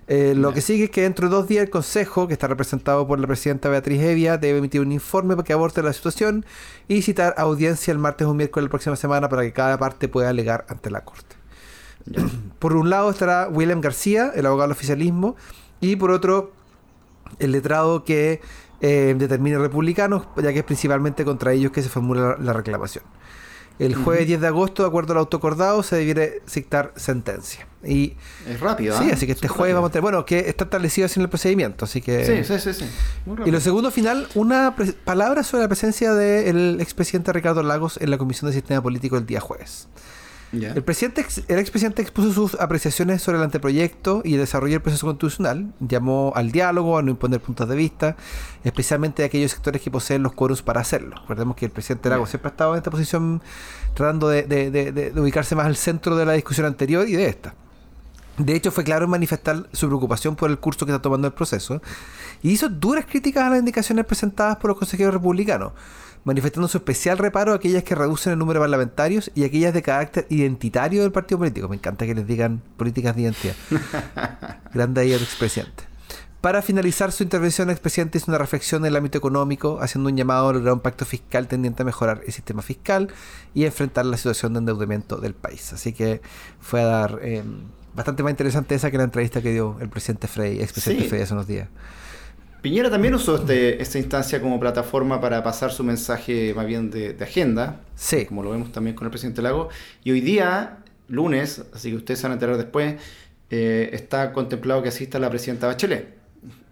Eh, 0.06 0.34
lo 0.36 0.52
que 0.52 0.60
sigue 0.60 0.84
es 0.84 0.90
que 0.90 1.00
dentro 1.00 1.28
de 1.28 1.34
dos 1.34 1.48
días 1.48 1.64
el 1.64 1.70
Consejo, 1.70 2.28
que 2.28 2.34
está 2.34 2.46
representado 2.46 3.06
por 3.06 3.18
la 3.18 3.26
presidenta 3.26 3.70
Beatriz 3.70 4.02
Evia, 4.02 4.36
debe 4.36 4.58
emitir 4.58 4.82
un 4.82 4.92
informe 4.92 5.34
para 5.34 5.46
que 5.46 5.54
aborde 5.54 5.82
la 5.82 5.94
situación 5.94 6.44
y 6.88 7.00
citar 7.00 7.34
audiencia 7.38 7.92
el 7.92 7.98
martes 7.98 8.26
o 8.26 8.34
miércoles 8.34 8.64
de 8.64 8.66
la 8.66 8.70
próxima 8.70 8.96
semana 8.96 9.30
para 9.30 9.42
que 9.42 9.52
cada 9.52 9.78
parte 9.78 10.08
pueda 10.08 10.28
alegar 10.28 10.66
ante 10.68 10.90
la 10.90 11.02
Corte. 11.04 11.36
por 12.58 12.76
un 12.76 12.90
lado 12.90 13.10
estará 13.10 13.48
William 13.48 13.80
García, 13.80 14.32
el 14.34 14.46
abogado 14.46 14.68
del 14.68 14.76
oficialismo, 14.76 15.36
y 15.80 15.96
por 15.96 16.10
otro, 16.10 16.52
el 17.38 17.52
letrado 17.52 18.04
que 18.04 18.40
eh, 18.80 19.14
determine 19.16 19.58
republicanos, 19.58 20.26
ya 20.36 20.52
que 20.52 20.60
es 20.60 20.64
principalmente 20.64 21.24
contra 21.24 21.52
ellos 21.52 21.72
que 21.72 21.82
se 21.82 21.88
formula 21.88 22.36
la, 22.38 22.44
la 22.44 22.52
reclamación. 22.52 23.04
El 23.78 23.96
jueves 23.96 24.28
10 24.28 24.40
de 24.40 24.46
agosto, 24.46 24.84
de 24.84 24.88
acuerdo 24.88 25.14
al 25.14 25.18
autocordado, 25.18 25.82
se 25.82 25.96
debiera 25.96 26.22
dictar 26.54 26.92
sentencia. 26.94 27.66
Y 27.82 28.14
Es 28.48 28.60
rápido, 28.60 28.96
sí, 28.96 29.08
¿ah? 29.10 29.14
así 29.14 29.26
que 29.26 29.32
este 29.32 29.48
jueves 29.48 29.74
rápido. 29.74 29.76
vamos 29.76 29.88
a 29.88 29.92
tener, 29.92 30.02
bueno, 30.02 30.24
que 30.24 30.48
está 30.48 30.64
establecido 30.64 31.06
así 31.06 31.18
en 31.18 31.24
el 31.24 31.28
procedimiento, 31.28 31.84
así 31.84 32.00
que... 32.00 32.24
Sí, 32.24 32.44
sí, 32.44 32.60
sí, 32.60 32.72
sí. 32.72 32.90
Muy 33.26 33.48
Y 33.48 33.50
lo 33.50 33.60
segundo 33.60 33.90
final, 33.90 34.28
una 34.36 34.76
palabra 35.04 35.42
sobre 35.42 35.64
la 35.64 35.68
presencia 35.68 36.14
del 36.14 36.80
expresidente 36.80 37.32
Ricardo 37.32 37.64
Lagos 37.64 37.98
en 38.00 38.10
la 38.10 38.18
Comisión 38.18 38.48
de 38.48 38.54
Sistema 38.54 38.80
Político 38.80 39.16
el 39.16 39.26
día 39.26 39.40
jueves. 39.40 39.88
El, 40.52 40.82
presidente, 40.84 41.20
ex- 41.20 41.42
el 41.48 41.58
expresidente 41.58 42.00
expuso 42.02 42.32
sus 42.32 42.54
apreciaciones 42.60 43.22
sobre 43.22 43.38
el 43.38 43.44
anteproyecto 43.44 44.22
y 44.24 44.34
el 44.34 44.40
desarrollo 44.40 44.74
del 44.74 44.82
proceso 44.82 45.06
constitucional. 45.06 45.72
Llamó 45.80 46.32
al 46.36 46.52
diálogo, 46.52 46.96
a 46.98 47.02
no 47.02 47.10
imponer 47.10 47.40
puntos 47.40 47.68
de 47.68 47.74
vista, 47.74 48.16
especialmente 48.62 49.22
de 49.22 49.26
aquellos 49.26 49.50
sectores 49.50 49.82
que 49.82 49.90
poseen 49.90 50.22
los 50.22 50.32
quórums 50.32 50.62
para 50.62 50.80
hacerlo. 50.80 51.16
Recordemos 51.22 51.56
que 51.56 51.64
el 51.66 51.72
presidente 51.72 52.08
Lagos 52.08 52.30
siempre 52.30 52.48
ha 52.48 52.52
estado 52.52 52.72
en 52.74 52.78
esta 52.78 52.90
posición 52.90 53.42
tratando 53.94 54.28
de, 54.28 54.42
de- 54.44 54.70
de- 54.70 54.92
de- 54.92 55.10
de 55.10 55.20
ubicarse 55.20 55.54
más 55.56 55.66
al 55.66 55.76
centro 55.76 56.14
de 56.16 56.24
la 56.24 56.32
discusión 56.34 56.66
anterior 56.66 57.08
y 57.08 57.12
de 57.14 57.26
esta. 57.26 57.54
De 58.38 58.54
hecho, 58.56 58.72
fue 58.72 58.82
claro 58.82 59.04
en 59.04 59.10
manifestar 59.12 59.68
su 59.72 59.86
preocupación 59.86 60.34
por 60.34 60.50
el 60.50 60.58
curso 60.58 60.84
que 60.86 60.92
está 60.92 61.00
tomando 61.00 61.28
el 61.28 61.34
proceso 61.34 61.80
y 62.42 62.50
hizo 62.50 62.68
duras 62.68 63.06
críticas 63.08 63.44
a 63.44 63.50
las 63.50 63.60
indicaciones 63.60 64.04
presentadas 64.06 64.56
por 64.56 64.70
los 64.70 64.78
consejeros 64.78 65.14
republicanos, 65.14 65.72
manifestando 66.24 66.68
su 66.68 66.78
especial 66.78 67.18
reparo 67.18 67.52
a 67.52 67.56
aquellas 67.56 67.84
que 67.84 67.94
reducen 67.94 68.32
el 68.32 68.38
número 68.38 68.60
de 68.60 68.64
parlamentarios 68.64 69.30
y 69.34 69.44
aquellas 69.44 69.74
de 69.74 69.82
carácter 69.82 70.26
identitario 70.30 71.02
del 71.02 71.12
partido 71.12 71.38
político. 71.38 71.68
Me 71.68 71.76
encanta 71.76 72.06
que 72.06 72.14
les 72.14 72.26
digan 72.26 72.62
políticas 72.76 73.14
de 73.14 73.22
identidad. 73.22 73.54
Grande 74.74 75.02
ahí 75.02 75.12
el 75.12 75.22
expresidente. 75.22 75.84
Para 76.40 76.60
finalizar 76.60 77.10
su 77.10 77.22
intervención, 77.22 77.70
el 77.70 77.72
expresidente 77.72 78.18
hizo 78.18 78.30
una 78.30 78.36
reflexión 78.36 78.82
en 78.82 78.88
el 78.88 78.96
ámbito 78.96 79.16
económico, 79.16 79.78
haciendo 79.80 80.10
un 80.10 80.16
llamado 80.16 80.50
a 80.50 80.52
lograr 80.52 80.74
un 80.74 80.80
pacto 80.80 81.06
fiscal 81.06 81.48
tendiente 81.48 81.82
a 81.82 81.86
mejorar 81.86 82.20
el 82.26 82.34
sistema 82.34 82.60
fiscal 82.60 83.08
y 83.54 83.64
enfrentar 83.64 84.04
la 84.04 84.18
situación 84.18 84.52
de 84.52 84.58
endeudamiento 84.58 85.16
del 85.16 85.32
país. 85.32 85.72
Así 85.72 85.94
que 85.94 86.20
fue 86.60 86.82
a 86.82 86.84
dar 86.84 87.18
eh, 87.22 87.42
bastante 87.94 88.22
más 88.22 88.30
interesante 88.30 88.74
esa 88.74 88.90
que 88.90 88.98
la 88.98 89.04
entrevista 89.04 89.40
que 89.40 89.52
dio 89.52 89.78
el 89.80 89.88
presidente 89.88 90.28
Frey, 90.28 90.60
expresidente 90.60 91.04
Sí. 91.04 91.08
Frey 91.08 91.22
hace 91.22 91.32
unos 91.32 91.46
días. 91.46 91.68
Piñera 92.64 92.88
también 92.90 93.14
usó 93.14 93.36
este, 93.36 93.82
esta 93.82 93.98
instancia 93.98 94.40
como 94.40 94.58
plataforma 94.58 95.20
para 95.20 95.42
pasar 95.42 95.70
su 95.70 95.84
mensaje 95.84 96.54
más 96.56 96.64
bien 96.66 96.90
de, 96.90 97.12
de 97.12 97.22
agenda, 97.24 97.82
Sí. 97.94 98.24
como 98.24 98.42
lo 98.42 98.50
vemos 98.52 98.72
también 98.72 98.96
con 98.96 99.04
el 99.06 99.10
presidente 99.10 99.42
Lago. 99.42 99.68
Y 100.02 100.12
hoy 100.12 100.22
día, 100.22 100.78
lunes, 101.08 101.62
así 101.74 101.90
que 101.90 101.96
ustedes 101.96 102.20
se 102.20 102.22
van 102.22 102.32
a 102.32 102.34
enterar 102.36 102.56
después, 102.56 102.94
eh, 103.50 103.90
está 103.92 104.32
contemplado 104.32 104.82
que 104.82 104.88
asista 104.88 105.18
la 105.18 105.28
presidenta 105.28 105.66
Bachelet. 105.66 106.14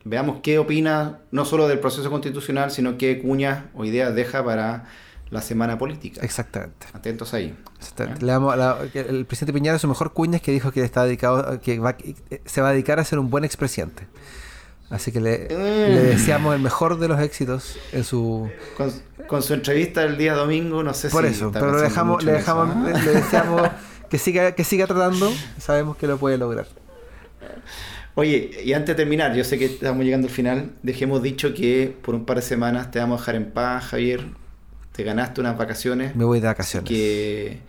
Veamos 0.05 0.40
qué 0.43 0.59
opina 0.59 1.18
no 1.30 1.45
solo 1.45 1.68
del 1.68 1.78
proceso 1.78 2.09
constitucional, 2.11 2.70
sino 2.70 2.97
qué 2.97 3.20
cuñas 3.20 3.64
o 3.74 3.84
ideas 3.84 4.14
deja 4.14 4.43
para 4.43 4.86
la 5.28 5.43
semana 5.43 5.76
política. 5.76 6.22
Exactamente. 6.22 6.86
Atentos 6.95 7.34
ahí. 7.34 7.55
Exactamente. 7.78 8.24
Le 8.24 8.32
damos 8.32 8.57
la- 8.57 8.78
el 8.95 9.26
presidente 9.26 9.53
Piñera 9.53 9.78
su 9.78 9.88
mejor 9.88 10.14
cuña 10.14 10.36
es 10.36 10.43
que 10.43 10.53
dijo 10.53 10.72
que 10.72 10.82
está 10.82 11.05
dedicado 11.05 11.61
que 11.61 11.78
va- 11.78 11.97
se 12.47 12.61
va 12.62 12.70
a 12.70 12.72
dedicar 12.72 12.99
a 12.99 13.05
ser 13.05 13.18
un 13.18 13.28
buen 13.28 13.45
expresidente. 13.45 14.07
Así 14.93 15.11
que 15.11 15.20
le, 15.20 15.49
Mm. 15.51 15.95
le 15.95 16.03
deseamos 16.03 16.55
el 16.55 16.61
mejor 16.61 16.99
de 16.99 17.09
los 17.09 17.18
éxitos 17.20 17.76
en 17.93 18.05
su 18.05 18.49
Con, 18.76 18.93
con 19.26 19.43
su 19.43 19.55
entrevista 19.55 20.05
el 20.05 20.16
día 20.18 20.34
domingo, 20.34 20.82
no 20.82 20.93
sé 20.95 21.09
por 21.09 21.24
si. 21.24 21.30
eso, 21.30 21.47
está 21.49 21.61
pero 21.61 21.76
le 21.76 21.82
dejamos, 21.82 22.22
le 22.22 22.30
eso, 22.32 22.38
dejamos, 22.38 22.76
¿ah? 22.76 22.90
le, 23.05 23.11
deseamos 23.12 23.62
que 24.11 24.18
siga, 24.18 24.53
que 24.53 24.64
siga 24.64 24.86
tratando, 24.86 25.32
sabemos 25.59 25.97
que 25.97 26.07
lo 26.07 26.18
puede 26.18 26.36
lograr. 26.36 26.66
Oye, 28.14 28.61
y 28.62 28.74
antes 28.74 28.88
de 28.88 29.03
terminar, 29.03 29.34
yo 29.34 29.43
sé 29.45 29.59
que 29.59 29.64
estamos 29.64 30.05
llegando 30.05 30.28
al 30.28 30.34
final. 30.34 30.72
Dejemos 30.82 31.22
dicho 31.22 31.55
que 31.55 31.97
por 32.03 32.14
un 32.14 32.26
par 32.26 32.36
de 32.36 32.43
semanas 32.43 32.90
te 32.90 32.99
vamos 32.99 33.16
a 33.16 33.20
dejar 33.22 33.34
en 33.36 33.51
paz, 33.51 33.84
Javier. 33.86 34.26
Te 34.93 35.03
ganaste 35.05 35.40
unas 35.40 35.57
vacaciones 35.57 36.14
Me 36.14 36.24
voy 36.24 36.38
de 36.40 36.47
vacaciones. 36.49 36.86
que 36.86 37.61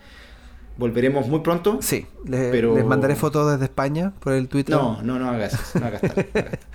volveremos 0.76 1.26
muy 1.28 1.40
pronto. 1.40 1.78
Sí, 1.80 2.06
le- 2.26 2.50
Pero- 2.50 2.74
les 2.76 2.84
mandaré 2.84 3.16
fotos 3.16 3.50
desde 3.52 3.64
España 3.64 4.12
por 4.20 4.34
el 4.34 4.48
Twitter. 4.48 4.76
No, 4.76 5.00
no, 5.02 5.18
no 5.18 5.30
hagas 5.30 5.54
eso. 5.54 5.78
No 5.80 5.86
hagas 5.86 6.02
tal, 6.02 6.10
no 6.14 6.20
hagas 6.20 6.32
tal. 6.32 6.58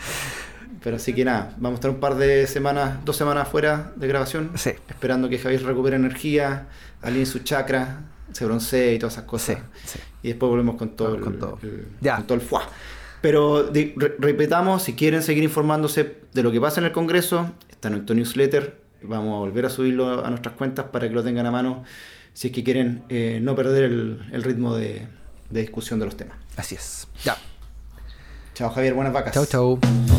Pero 0.83 0.95
así 0.95 1.13
que 1.13 1.25
nada, 1.25 1.53
vamos 1.57 1.71
a 1.71 1.79
estar 1.79 1.91
un 1.91 1.99
par 1.99 2.15
de 2.15 2.47
semanas, 2.47 2.99
dos 3.05 3.15
semanas 3.17 3.47
fuera 3.47 3.91
de 3.95 4.07
grabación. 4.07 4.51
Sí. 4.55 4.71
Esperando 4.89 5.27
que 5.29 5.37
Javier 5.37 5.63
recupere 5.63 5.95
energía, 5.97 6.67
alinee 7.01 7.25
su 7.25 7.39
chakra, 7.39 8.01
se 8.31 8.45
broncee 8.45 8.93
y 8.95 8.99
todas 8.99 9.13
esas 9.15 9.25
cosas. 9.25 9.57
sí. 9.85 9.99
Y 10.23 10.29
después 10.29 10.49
volvemos 10.49 10.75
con 10.75 10.95
todo, 10.95 11.19
Con 11.19 11.33
el, 11.33 11.39
todo. 11.39 11.59
el- 11.63 11.87
Ya. 12.01 12.15
con 12.17 12.27
todo 12.27 12.35
el 12.35 12.41
fuá. 12.41 12.63
Pero 13.21 13.63
de- 13.63 13.93
re- 13.97 14.15
repetamos, 14.19 14.83
si 14.83 14.93
quieren 14.93 15.21
seguir 15.23 15.43
informándose 15.43 16.17
de 16.33 16.43
lo 16.43 16.51
que 16.51 16.61
pasa 16.61 16.79
en 16.79 16.85
el 16.85 16.91
Congreso, 16.93 17.51
está 17.69 17.87
en 17.89 17.95
nuestro 17.95 18.15
newsletter. 18.15 18.79
Vamos 19.01 19.35
a 19.35 19.39
volver 19.39 19.65
a 19.65 19.69
subirlo 19.69 20.25
a 20.25 20.29
nuestras 20.29 20.55
cuentas 20.55 20.85
para 20.91 21.07
que 21.09 21.13
lo 21.15 21.23
tengan 21.23 21.45
a 21.45 21.51
mano 21.51 21.83
si 22.33 22.47
es 22.47 22.53
que 22.53 22.63
quieren 22.63 23.03
eh, 23.09 23.39
no 23.41 23.55
perder 23.55 23.85
el, 23.85 24.29
el 24.31 24.43
ritmo 24.43 24.75
de, 24.75 25.07
de 25.49 25.61
discusión 25.61 25.99
de 25.99 26.05
los 26.05 26.15
temas. 26.17 26.37
Así 26.57 26.75
es. 26.75 27.07
Ya. 27.25 27.35
Chao 28.53 28.69
Javier, 28.69 28.93
buenas 28.93 29.13
vacas. 29.13 29.33
Chau, 29.33 29.45
chau. 29.45 30.18